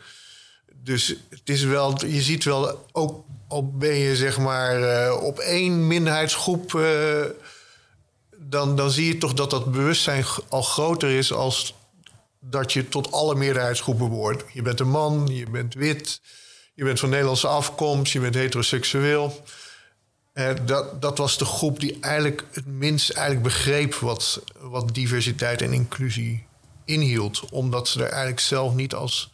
Dus 0.83 1.15
het 1.29 1.49
is 1.49 1.63
wel, 1.63 2.07
je 2.07 2.23
ziet 2.23 2.45
wel, 2.45 2.87
ook 2.93 3.25
al 3.49 3.71
ben 3.71 3.95
je 3.95 4.17
zeg 4.17 4.39
maar 4.39 4.81
uh, 4.81 5.23
op 5.23 5.39
één 5.39 5.87
minderheidsgroep, 5.87 6.73
uh, 6.73 7.25
dan, 8.37 8.77
dan 8.77 8.91
zie 8.91 9.07
je 9.07 9.19
toch 9.19 9.33
dat 9.33 9.51
dat 9.51 9.73
bewustzijn 9.73 10.25
al 10.49 10.63
groter 10.63 11.11
is 11.11 11.33
als 11.33 11.75
dat 12.41 12.73
je 12.73 12.89
tot 12.89 13.13
alle 13.13 13.35
meerderheidsgroepen 13.35 14.09
behoort. 14.09 14.45
Je 14.53 14.63
bent 14.63 14.81
een 14.81 14.91
man, 14.91 15.27
je 15.27 15.51
bent 15.51 15.75
wit, 15.75 16.21
je 16.75 16.85
bent 16.85 17.01
van 17.01 17.09
Nederlandse 17.09 17.49
afkomst, 17.49 18.13
je 18.13 18.21
bent 18.21 18.35
heteroseksueel. 18.35 19.45
Uh, 20.35 20.51
dat, 20.67 21.03
dat 21.03 21.19
was 21.19 21.39
de 21.39 21.45
groep 21.45 21.81
die 21.81 21.99
eigenlijk 22.01 22.45
het 22.53 22.67
minst 22.67 23.11
eigenlijk 23.11 23.47
begreep 23.47 23.95
wat, 23.95 24.43
wat 24.61 24.95
diversiteit 24.95 25.63
en 25.63 25.73
inclusie 25.73 26.47
inhield. 26.85 27.45
Omdat 27.51 27.89
ze 27.89 27.99
er 27.99 28.09
eigenlijk 28.09 28.41
zelf 28.41 28.75
niet 28.75 28.95
als 28.95 29.31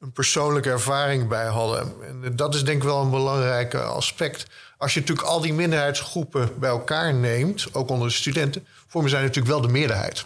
een 0.00 0.12
persoonlijke 0.12 0.70
ervaring 0.70 1.28
bij 1.28 1.46
hadden. 1.46 1.92
En 2.24 2.36
dat 2.36 2.54
is 2.54 2.64
denk 2.64 2.76
ik 2.76 2.88
wel 2.88 3.02
een 3.02 3.10
belangrijk 3.10 3.74
aspect. 3.74 4.46
Als 4.78 4.94
je 4.94 5.00
natuurlijk 5.00 5.28
al 5.28 5.40
die 5.40 5.52
minderheidsgroepen 5.52 6.58
bij 6.58 6.70
elkaar 6.70 7.14
neemt, 7.14 7.74
ook 7.74 7.88
onder 7.88 8.08
de 8.08 8.14
studenten, 8.14 8.66
vormen 8.86 9.10
zij 9.10 9.20
natuurlijk 9.20 9.48
wel 9.48 9.60
de 9.60 9.68
meerderheid. 9.68 10.24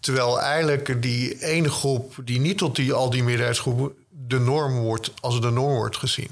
Terwijl 0.00 0.40
eigenlijk 0.40 1.02
die 1.02 1.44
ene 1.44 1.70
groep 1.70 2.14
die 2.24 2.40
niet 2.40 2.58
tot 2.58 2.76
die, 2.76 2.92
al 2.92 3.10
die 3.10 3.22
meerderheidsgroepen 3.22 3.92
de 4.10 4.38
norm 4.38 4.78
wordt, 4.78 5.10
als 5.20 5.40
de 5.40 5.50
norm 5.50 5.74
wordt 5.74 5.96
gezien. 5.96 6.30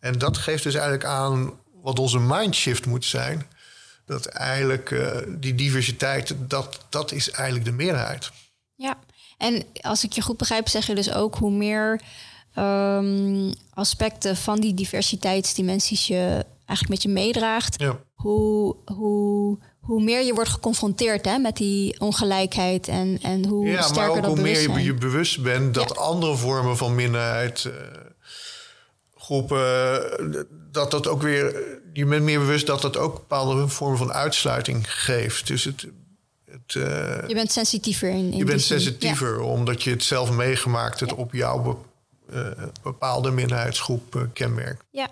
En 0.00 0.18
dat 0.18 0.38
geeft 0.38 0.62
dus 0.62 0.74
eigenlijk 0.74 1.04
aan 1.04 1.52
wat 1.82 1.98
onze 1.98 2.18
mindshift 2.18 2.86
moet 2.86 3.04
zijn. 3.04 3.46
Dat 4.06 4.26
eigenlijk 4.26 4.90
uh, 4.90 5.16
die 5.28 5.54
diversiteit, 5.54 6.34
dat, 6.38 6.80
dat 6.88 7.12
is 7.12 7.30
eigenlijk 7.30 7.64
de 7.64 7.72
meerderheid. 7.72 8.30
Ja, 8.74 8.98
en 9.44 9.64
als 9.80 10.04
ik 10.04 10.12
je 10.12 10.22
goed 10.22 10.36
begrijp, 10.36 10.68
zeg 10.68 10.86
je 10.86 10.94
dus 10.94 11.12
ook 11.12 11.34
hoe 11.34 11.50
meer 11.50 12.00
um, 12.58 13.54
aspecten 13.74 14.36
van 14.36 14.60
die 14.60 14.74
diversiteitsdimensies 14.74 16.06
je 16.06 16.44
eigenlijk 16.66 16.88
met 16.88 17.02
je 17.02 17.08
meedraagt, 17.08 17.80
ja. 17.80 17.98
hoe, 18.14 18.76
hoe, 18.84 19.58
hoe 19.80 20.02
meer 20.02 20.24
je 20.24 20.34
wordt 20.34 20.50
geconfronteerd 20.50 21.24
hè, 21.24 21.38
met 21.38 21.56
die 21.56 22.00
ongelijkheid 22.00 22.88
en, 22.88 23.18
en 23.22 23.46
hoe 23.46 23.66
ja, 23.66 23.82
sterker 23.82 24.00
maar 24.00 24.10
ook 24.10 24.22
dat 24.22 24.32
hoe 24.32 24.40
meer 24.40 24.70
je 24.70 24.82
je 24.82 24.94
bewust 24.94 25.42
bent 25.42 25.74
dat 25.74 25.92
Ja. 25.94 26.02
andere 26.02 26.36
vormen 26.36 26.76
van 26.76 26.94
minderheid, 26.94 27.64
eh, 27.64 27.72
groepen, 29.16 30.46
dat 30.72 30.90
dat 30.90 31.06
ook 31.06 31.22
weer, 31.22 31.62
je 31.92 32.06
bent 32.06 32.22
meer 32.22 32.38
bewust 32.38 32.66
dat 32.66 32.82
dat 32.82 32.96
ook 32.96 33.14
bepaalde 33.14 33.68
vormen 33.68 33.98
van 33.98 34.12
uitsluiting 34.12 34.92
geeft. 34.92 35.46
Dus 35.46 35.64
het, 35.64 35.86
het, 36.54 36.74
eh, 36.74 37.28
Je 37.28 37.34
bent 37.34 37.52
sensitiever 37.52 38.08
in, 38.08 38.32
in 38.32 38.36
je 38.36 38.44
bent 38.44 38.62
sensitiever 38.62 39.40
omdat 39.40 39.82
je 39.82 39.90
het 39.90 40.02
zelf 40.02 40.30
meegemaakt 40.30 41.00
hebt 41.00 41.14
op 41.14 41.32
jouw 41.32 41.84
eh, 42.32 42.46
bepaalde 42.82 43.30
minderheidsgroep 43.30 44.16
eh, 44.16 44.22
kenmerk. 44.32 44.84
Ja. 44.90 45.08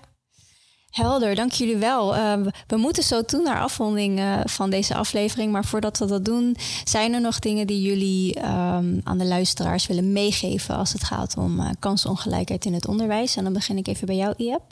Helder, 0.90 1.34
dank 1.34 1.52
jullie 1.52 1.76
wel. 1.76 2.16
Uh, 2.16 2.32
we 2.66 2.76
moeten 2.76 3.02
zo 3.02 3.22
toe 3.24 3.42
naar 3.42 3.60
afronding 3.60 4.18
uh, 4.18 4.40
van 4.44 4.70
deze 4.70 4.94
aflevering. 4.94 5.52
Maar 5.52 5.64
voordat 5.64 5.98
we 5.98 6.06
dat 6.06 6.24
doen, 6.24 6.56
zijn 6.84 7.12
er 7.12 7.20
nog 7.20 7.38
dingen 7.38 7.66
die 7.66 7.82
jullie 7.82 8.38
um, 8.38 9.00
aan 9.04 9.18
de 9.18 9.24
luisteraars 9.24 9.86
willen 9.86 10.12
meegeven 10.12 10.76
als 10.76 10.92
het 10.92 11.04
gaat 11.04 11.36
om 11.36 11.60
uh, 11.60 11.70
kansongelijkheid 11.78 12.64
in 12.64 12.74
het 12.74 12.86
onderwijs? 12.86 13.36
En 13.36 13.44
dan 13.44 13.52
begin 13.52 13.76
ik 13.76 13.86
even 13.86 14.06
bij 14.06 14.16
jou, 14.16 14.34
Iep. 14.36 14.62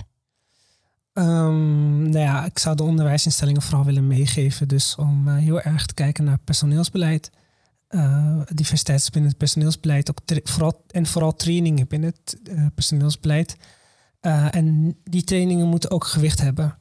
Um, 1.12 2.02
nou 2.02 2.18
ja, 2.18 2.44
ik 2.44 2.58
zou 2.58 2.76
de 2.76 2.82
onderwijsinstellingen 2.82 3.62
vooral 3.62 3.84
willen 3.84 4.06
meegeven. 4.06 4.68
Dus 4.68 4.94
om 4.94 5.28
uh, 5.28 5.36
heel 5.36 5.61
erg 5.61 5.86
te 5.86 5.94
kijken 5.94 6.24
naar 6.24 6.38
personeelsbeleid. 6.38 7.30
Uh, 7.90 8.40
diversiteit 8.54 9.08
binnen 9.12 9.30
het 9.30 9.38
personeelsbeleid. 9.38 10.11
Ook 10.11 10.20
vooral, 10.44 10.84
en 10.90 11.06
vooral 11.06 11.36
trainingen 11.36 11.88
binnen 11.88 12.14
het 12.22 12.36
uh, 12.50 12.66
personeelsbeleid. 12.74 13.56
En 14.50 14.96
die 15.04 15.24
trainingen 15.24 15.68
moeten 15.68 15.90
ook 15.90 16.04
gewicht 16.04 16.40
hebben. 16.40 16.78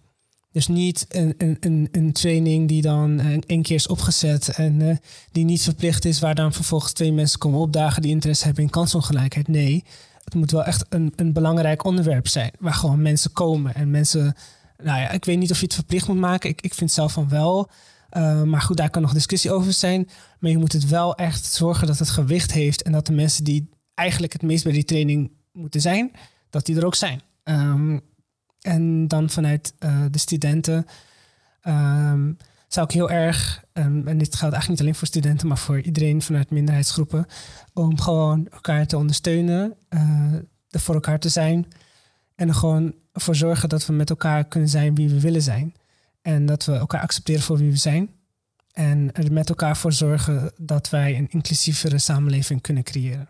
Dus 0.52 0.68
niet 0.68 1.06
een, 1.10 1.36
een, 1.60 1.88
een 1.92 2.12
training 2.12 2.68
die 2.68 2.82
dan 2.82 3.20
één 3.46 3.62
keer 3.62 3.76
is 3.76 3.88
opgezet 3.88 4.50
en 4.50 5.00
die 5.32 5.46
niet 5.46 5.62
verplicht 5.62 6.06
is, 6.06 6.20
waar 6.20 6.36
dan 6.36 6.54
vervolgens 6.54 6.92
twee 6.92 7.14
mensen 7.14 7.40
komen 7.40 7.60
opdagen 7.60 8.02
die 8.02 8.12
interesse 8.12 8.46
hebben 8.46 8.64
in 8.64 8.70
kansongelijkheid. 8.70 9.48
Nee, 9.48 9.84
het 10.30 10.40
moet 10.40 10.52
wel 10.52 10.64
echt 10.64 10.86
een, 10.90 11.14
een 11.16 11.34
belangrijk 11.34 11.84
onderwerp 11.84 12.28
zijn, 12.28 12.52
waar 12.60 12.74
gewoon 12.74 13.02
mensen 13.02 13.32
komen 13.32 13.76
en 13.76 13.92
mensen. 13.92 14.36
Nou 14.78 15.00
ja, 15.00 15.10
ik 15.10 15.26
weet 15.26 15.38
niet 15.38 15.52
of 15.52 15.60
je 15.60 15.66
het 15.66 15.74
verplicht 15.74 16.08
moet 16.08 16.18
maken. 16.18 16.50
Ik, 16.50 16.62
ik 16.62 16.74
vind 16.74 16.92
zelf 16.92 17.12
van 17.12 17.30
wel. 17.30 17.70
Uh, 18.18 18.44
maar 18.44 18.62
goed, 18.62 18.78
daar 18.78 18.90
kan 18.90 19.02
nog 19.02 19.14
discussie 19.14 19.52
over 19.52 19.74
zijn. 19.74 20.10
Maar 20.40 20.52
je 20.52 20.58
moet 20.58 20.74
het 20.74 20.88
wel 20.88 21.16
echt 21.16 21.46
zorgen 21.46 21.88
dat 21.88 22.00
het 22.00 22.10
gewicht 22.10 22.52
heeft 22.52 22.82
en 22.82 22.92
dat 22.92 23.06
de 23.06 23.14
mensen 23.14 23.44
die 23.44 23.70
eigenlijk 23.94 24.34
het 24.34 24.42
meest 24.42 24.64
bij 24.64 24.74
die 24.74 24.86
training 24.86 25.32
moeten 25.52 25.82
zijn, 25.82 26.12
dat 26.50 26.66
die 26.66 26.78
er 26.78 26.86
ook 26.86 26.96
zijn. 26.96 27.22
Um, 27.44 28.02
en 28.62 29.08
dan 29.08 29.30
vanuit 29.30 29.74
uh, 29.80 30.06
de 30.12 30.18
studenten 30.18 30.86
um, 31.64 32.38
zou 32.70 32.86
ik 32.86 32.92
heel 32.92 33.10
erg, 33.10 33.64
um, 33.74 34.08
en 34.08 34.18
dit 34.18 34.36
geldt 34.36 34.54
eigenlijk 34.54 34.68
niet 34.68 34.80
alleen 34.80 34.96
voor 34.96 35.08
studenten, 35.08 35.48
maar 35.48 35.58
voor 35.58 35.82
iedereen 35.82 36.22
vanuit 36.22 36.50
minderheidsgroepen, 36.50 37.26
om 37.74 38.00
gewoon 38.00 38.48
elkaar 38.52 38.86
te 38.86 38.98
ondersteunen, 38.98 39.76
uh, 39.90 40.34
er 40.70 40.80
voor 40.80 40.96
elkaar 40.96 41.20
te 41.20 41.30
zijn 41.30 41.68
en 42.36 42.48
er 42.48 42.54
gewoon 42.54 42.94
voor 43.14 43.36
zorgen 43.36 43.70
dat 43.70 43.86
we 43.86 43.94
met 43.94 44.10
elkaar 44.10 44.46
kunnen 44.46 44.70
zijn 44.70 44.96
wie 44.96 45.10
we 45.10 45.20
willen 45.20 45.42
zijn. 45.42 45.74
En 46.22 46.46
dat 46.46 46.66
we 46.66 46.74
elkaar 46.74 47.02
accepteren 47.02 47.42
voor 47.42 47.58
wie 47.58 47.72
we 47.72 47.78
zijn. 47.78 48.10
En 48.74 49.12
er 49.14 49.32
met 49.32 49.50
elkaar 49.50 49.78
voor 49.78 49.94
zorgen 49.94 50.52
dat 50.58 50.90
wij 50.90 51.18
een 51.18 51.30
inclusievere 51.30 51.98
samenleving 51.98 52.62
kunnen 52.62 52.84
creëren. 52.84 53.30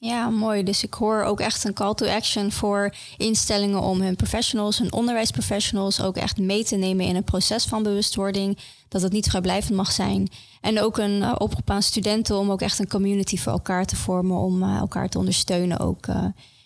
Ja, 0.00 0.30
mooi. 0.30 0.62
Dus 0.62 0.82
ik 0.82 0.94
hoor 0.94 1.22
ook 1.22 1.40
echt 1.40 1.64
een 1.64 1.72
call 1.72 1.94
to 1.94 2.06
action 2.06 2.52
voor 2.52 2.94
instellingen 3.16 3.80
om 3.80 4.00
hun 4.00 4.16
professionals, 4.16 4.78
hun 4.78 4.92
onderwijsprofessionals 4.92 6.02
ook 6.02 6.16
echt 6.16 6.38
mee 6.38 6.64
te 6.64 6.76
nemen 6.76 7.06
in 7.06 7.16
een 7.16 7.24
proces 7.24 7.64
van 7.64 7.82
bewustwording. 7.82 8.58
Dat 8.88 9.02
het 9.02 9.12
niet 9.12 9.28
vrijblijvend 9.28 9.76
mag 9.76 9.92
zijn. 9.92 10.28
En 10.60 10.80
ook 10.80 10.98
een 10.98 11.16
uh, 11.20 11.34
oproep 11.38 11.70
aan 11.70 11.82
studenten 11.82 12.38
om 12.38 12.50
ook 12.50 12.60
echt 12.60 12.78
een 12.78 12.88
community 12.88 13.36
voor 13.36 13.52
elkaar 13.52 13.86
te 13.86 13.96
vormen, 13.96 14.36
om 14.36 14.62
uh, 14.62 14.76
elkaar 14.76 15.08
te 15.08 15.18
ondersteunen 15.18 15.78
ook 15.78 16.06
uh, 16.06 16.24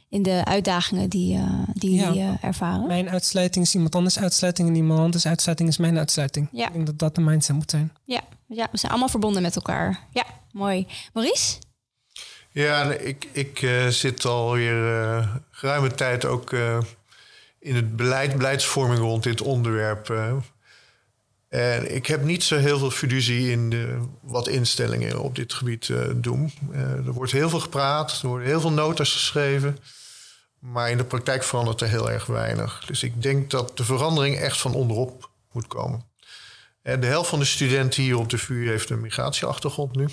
in 0.09 0.23
de 0.23 0.45
uitdagingen 0.45 1.09
die, 1.09 1.41
die 1.73 1.95
ja, 1.95 2.13
jullie 2.13 2.39
ervaren. 2.41 2.87
Mijn 2.87 3.09
uitsluiting 3.09 3.65
is 3.65 3.75
iemand 3.75 3.95
anders 3.95 4.19
uitsluiting 4.19 4.69
en 4.69 4.75
iemand 4.75 5.01
anders 5.01 5.27
uitsluiting 5.27 5.69
is 5.69 5.79
mijn 5.79 5.99
uitsluiting. 5.99 6.49
Ja. 6.53 6.67
Ik 6.67 6.73
denk 6.73 6.87
dat 6.87 6.99
dat 6.99 7.15
de 7.15 7.21
mindset 7.21 7.57
moet 7.57 7.71
zijn. 7.71 7.93
Ja, 8.05 8.21
ja 8.47 8.69
we 8.71 8.79
zijn 8.79 8.91
allemaal 8.93 9.09
verbonden 9.09 9.43
met 9.43 9.57
elkaar. 9.57 10.01
Ja, 10.13 10.25
mooi. 10.53 10.87
Maurice? 11.13 11.57
Ja, 12.55 12.93
ik, 12.93 13.29
ik 13.33 13.63
uh, 13.63 13.87
zit 13.87 14.25
alweer 14.25 15.03
uh, 15.03 15.35
geruime 15.51 15.91
tijd 15.91 16.25
ook 16.25 16.53
uh, 16.53 16.79
in 17.59 17.75
het 17.75 17.97
beleid, 17.97 18.37
beleidsvorming 18.37 19.01
rond 19.01 19.23
dit 19.23 19.41
onderwerp. 19.41 20.11
en 21.49 21.95
ik 21.95 22.07
heb 22.07 22.23
niet 22.23 22.43
zo 22.43 22.57
heel 22.57 22.79
veel 22.79 22.91
fiducie 22.91 23.51
in 23.51 23.71
de, 23.71 23.99
wat 24.23 24.49
instellingen 24.49 25.21
op 25.21 25.37
dit 25.37 25.53
gebied 25.53 25.91
doen. 26.17 26.53
er 26.73 27.13
wordt 27.13 27.33
heel 27.33 27.49
veel 27.49 27.61
gepraat, 27.61 28.23
er 28.23 28.29
worden 28.29 28.47
heel 28.47 28.61
veel 28.61 28.73
notas 28.73 29.13
geschreven. 29.13 29.79
Maar 30.59 30.91
in 30.91 30.97
de 30.97 31.05
praktijk 31.05 31.45
verandert 31.45 31.81
er 31.81 31.89
heel 31.89 32.11
erg 32.11 32.27
weinig. 32.27 32.85
Dus 32.87 33.03
ik 33.03 33.23
denk 33.23 33.51
dat 33.51 33.77
de 33.77 33.85
verandering 33.85 34.37
echt 34.37 34.61
van 34.61 34.75
onderop 34.75 35.31
moet 35.53 35.67
komen. 35.67 36.05
En 36.83 37.01
de 37.01 37.07
helft 37.07 37.29
van 37.29 37.39
de 37.39 37.45
studenten 37.45 38.03
hier 38.03 38.19
op 38.19 38.31
de 38.31 38.39
VU 38.39 38.69
heeft 38.69 38.91
een 38.91 39.01
migratieachtergrond 39.01 39.97
nu 39.97 40.07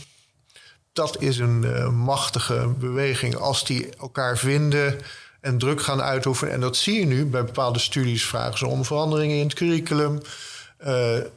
dat 0.94 1.22
is 1.22 1.38
een 1.38 1.64
uh, 1.64 1.90
machtige 1.90 2.74
beweging. 2.80 3.36
Als 3.36 3.66
die 3.66 3.90
elkaar 4.00 4.38
vinden 4.38 5.00
en 5.42 5.58
druk 5.58 5.82
gaan 5.82 6.02
uitoefenen. 6.02 6.54
En 6.54 6.60
dat 6.60 6.78
zie 6.78 7.00
je 7.00 7.06
nu 7.06 7.26
bij 7.26 7.44
bepaalde 7.44 7.80
studies. 7.80 8.26
Vragen 8.26 8.58
ze 8.58 8.68
om 8.68 8.86
veranderingen 8.86 9.38
in 9.38 9.44
het 9.44 9.54
curriculum. 9.54 10.22
Uh, 10.82 10.88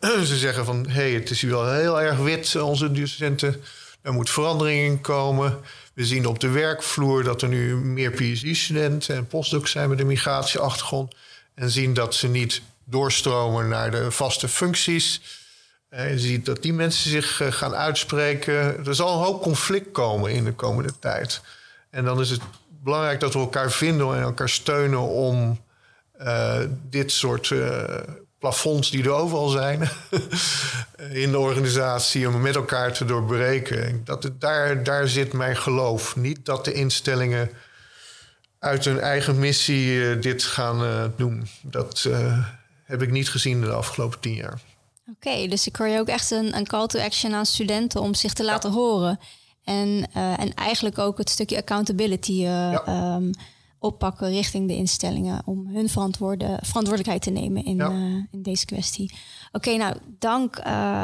ze 0.30 0.36
zeggen 0.36 0.64
van, 0.64 0.86
hé, 0.86 0.92
hey, 0.92 1.12
het 1.12 1.30
is 1.30 1.42
wel 1.42 1.72
heel 1.72 2.00
erg 2.00 2.18
wit, 2.18 2.56
onze 2.56 2.92
docenten. 2.92 3.62
Er 4.02 4.12
moet 4.12 4.30
verandering 4.30 4.90
in 4.90 5.00
komen. 5.00 5.58
We 5.94 6.04
zien 6.04 6.26
op 6.26 6.40
de 6.40 6.48
werkvloer 6.48 7.24
dat 7.24 7.42
er 7.42 7.48
nu 7.48 7.76
meer 7.76 8.10
PhD-studenten 8.10 9.16
en 9.16 9.26
postdocs 9.26 9.70
zijn 9.70 9.88
met 9.88 10.00
een 10.00 10.06
migratieachtergrond. 10.06 11.14
En 11.54 11.70
zien 11.70 11.94
dat 11.94 12.14
ze 12.14 12.28
niet 12.28 12.62
doorstromen 12.84 13.68
naar 13.68 13.90
de 13.90 14.10
vaste 14.10 14.48
functies. 14.48 15.20
Je 15.96 16.18
ziet 16.18 16.46
dat 16.46 16.62
die 16.62 16.72
mensen 16.72 17.10
zich 17.10 17.40
eh, 17.40 17.52
gaan 17.52 17.74
uitspreken. 17.74 18.86
Er 18.86 18.94
zal 18.94 19.12
een 19.12 19.24
hoop 19.24 19.42
conflict 19.42 19.90
komen 19.90 20.32
in 20.32 20.44
de 20.44 20.52
komende 20.52 20.98
tijd. 20.98 21.40
En 21.90 22.04
dan 22.04 22.20
is 22.20 22.30
het 22.30 22.40
belangrijk 22.82 23.20
dat 23.20 23.32
we 23.32 23.38
elkaar 23.38 23.70
vinden 23.70 24.16
en 24.16 24.22
elkaar 24.22 24.48
steunen 24.48 25.00
om 25.00 25.62
uh, 26.20 26.58
dit 26.90 27.12
soort 27.12 27.54
plafonds 28.38 28.90
die 28.90 29.04
er 29.04 29.10
overal 29.10 29.48
zijn 29.48 29.80
in 31.24 31.30
de 31.30 31.38
organisatie, 31.38 32.28
om 32.28 32.40
met 32.40 32.54
elkaar 32.54 32.92
te 32.92 33.04
doorbreken. 33.04 34.00
Dat 34.04 34.30
daar, 34.38 34.82
daar 34.82 35.08
zit 35.08 35.32
mijn 35.32 35.56
geloof. 35.56 36.16
Niet 36.16 36.44
dat 36.44 36.64
de 36.64 36.72
instellingen 36.72 37.50
uit 38.58 38.84
hun 38.84 39.00
eigen 39.00 39.38
missie 39.38 40.18
dit 40.18 40.42
gaan 40.42 41.12
doen. 41.16 41.48
Dat 41.62 42.08
heb 42.84 43.02
ik 43.02 43.10
niet 43.10 43.30
gezien 43.30 43.60
de 43.60 43.72
afgelopen 43.72 44.20
tien 44.20 44.34
jaar. 44.34 44.60
Oké, 45.10 45.46
dus 45.48 45.66
ik 45.66 45.76
hoor 45.76 45.88
je 45.88 45.98
ook 45.98 46.08
echt 46.08 46.30
een, 46.30 46.56
een 46.56 46.66
call 46.66 46.86
to 46.86 47.00
action 47.00 47.34
aan 47.34 47.46
studenten 47.46 48.00
om 48.00 48.14
zich 48.14 48.32
te 48.32 48.44
laten 48.44 48.70
horen. 48.70 49.18
En, 49.64 49.88
uh, 50.16 50.40
en 50.40 50.54
eigenlijk 50.54 50.98
ook 50.98 51.18
het 51.18 51.30
stukje 51.30 51.56
accountability 51.56 52.32
uh, 52.32 52.46
ja. 52.46 53.14
um, 53.16 53.30
oppakken 53.78 54.28
richting 54.28 54.68
de 54.68 54.76
instellingen 54.76 55.42
om 55.44 55.66
hun 55.66 55.88
verantwoordelijkheid 55.88 57.22
te 57.22 57.30
nemen 57.30 57.64
in, 57.64 57.76
ja. 57.76 57.90
uh, 57.90 58.24
in 58.30 58.42
deze 58.42 58.64
kwestie. 58.64 59.12
Oké, 59.52 59.68
okay, 59.68 59.76
nou 59.76 59.96
dank 60.18 60.62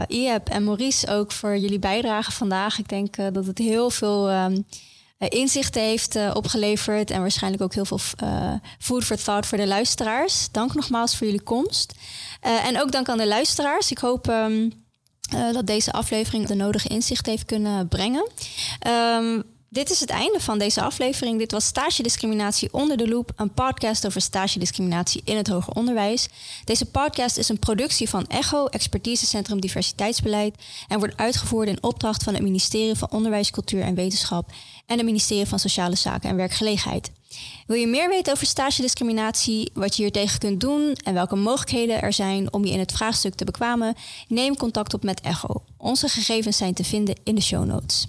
Iep 0.09 0.49
en 0.49 0.65
Maurice 0.65 1.11
ook 1.11 1.33
voor 1.33 1.59
jullie 1.59 1.79
bijdrage 1.79 2.33
vandaag. 2.33 2.79
Ik 2.79 2.89
denk 2.89 3.17
dat 3.35 3.47
het 3.47 3.59
heel 3.59 3.91
veel 3.91 4.31
um, 4.31 4.67
inzichten 5.29 5.83
heeft 5.83 6.35
opgeleverd 6.35 7.11
en 7.11 7.21
waarschijnlijk 7.21 7.63
ook 7.63 7.75
heel 7.75 7.85
veel 7.85 8.01
food 8.79 9.05
for 9.05 9.17
thought 9.17 9.47
voor 9.47 9.59
de 9.59 9.67
luisteraars. 9.67 10.49
Dank 10.51 10.75
nogmaals 10.75 11.17
voor 11.17 11.27
jullie 11.27 11.43
komst. 11.43 11.95
En 12.41 12.81
ook 12.81 12.93
dank 12.93 13.09
aan 13.09 13.19
de 13.19 13.27
luisteraars. 13.27 13.91
Ik 13.91 13.99
hoop 13.99 14.29
uh, 14.29 15.53
dat 15.53 15.67
deze 15.67 15.93
aflevering 15.93 16.47
de 16.47 16.55
nodige 16.55 16.89
inzicht 16.89 17.27
heeft 17.27 17.45
kunnen 17.45 17.89
brengen. 17.89 18.29
Um, 19.19 19.45
dit 19.71 19.91
is 19.91 20.01
het 20.01 20.11
einde 20.11 20.41
van 20.41 20.59
deze 20.59 20.83
aflevering. 20.83 21.39
Dit 21.39 21.53
was 21.53 21.65
Stage 21.65 22.03
Discriminatie 22.03 22.73
onder 22.73 22.97
de 22.97 23.09
loep, 23.09 23.33
een 23.37 23.53
podcast 23.53 24.07
over 24.07 24.21
stage 24.21 24.59
discriminatie 24.59 25.23
in 25.25 25.37
het 25.37 25.49
hoger 25.49 25.73
onderwijs. 25.73 26.29
Deze 26.65 26.87
podcast 26.87 27.37
is 27.37 27.49
een 27.49 27.59
productie 27.59 28.09
van 28.09 28.27
ECHO, 28.27 28.67
Expertisecentrum 28.67 29.61
Diversiteitsbeleid, 29.61 30.55
en 30.89 30.99
wordt 30.99 31.17
uitgevoerd 31.17 31.69
in 31.69 31.83
opdracht 31.83 32.23
van 32.23 32.35
het 32.35 32.43
ministerie 32.43 32.95
van 32.95 33.11
Onderwijs, 33.11 33.51
Cultuur 33.51 33.83
en 33.83 33.95
Wetenschap 33.95 34.51
en 34.87 34.97
het 34.97 35.07
ministerie 35.07 35.47
van 35.47 35.59
Sociale 35.59 35.97
Zaken 35.97 36.31
en 36.31 36.37
Werkgelegenheid. 36.37 37.11
Wil 37.67 37.77
je 37.77 37.87
meer 37.87 38.09
weten 38.09 38.33
over 38.33 38.47
stage 38.47 38.83
discriminatie, 38.83 39.71
wat 39.75 39.97
je 39.97 40.03
hier 40.03 40.13
tegen 40.13 40.39
kunt 40.39 40.61
doen 40.61 40.95
en 41.05 41.15
welke 41.15 41.37
mogelijkheden 41.37 42.03
er 42.03 42.13
zijn 42.13 42.53
om 42.53 42.65
je 42.65 42.73
in 42.73 42.79
het 42.79 42.93
vraagstuk 42.93 43.35
te 43.35 43.45
bekwamen? 43.45 43.95
Neem 44.29 44.57
contact 44.57 44.95
op 44.95 45.03
met 45.03 45.21
Echo. 45.21 45.63
Onze 45.77 46.09
gegevens 46.09 46.57
zijn 46.57 46.75
te 46.75 46.85
vinden 46.85 47.17
in 47.25 47.35
de 47.35 47.41
show 47.41 47.65
notes. 47.65 48.09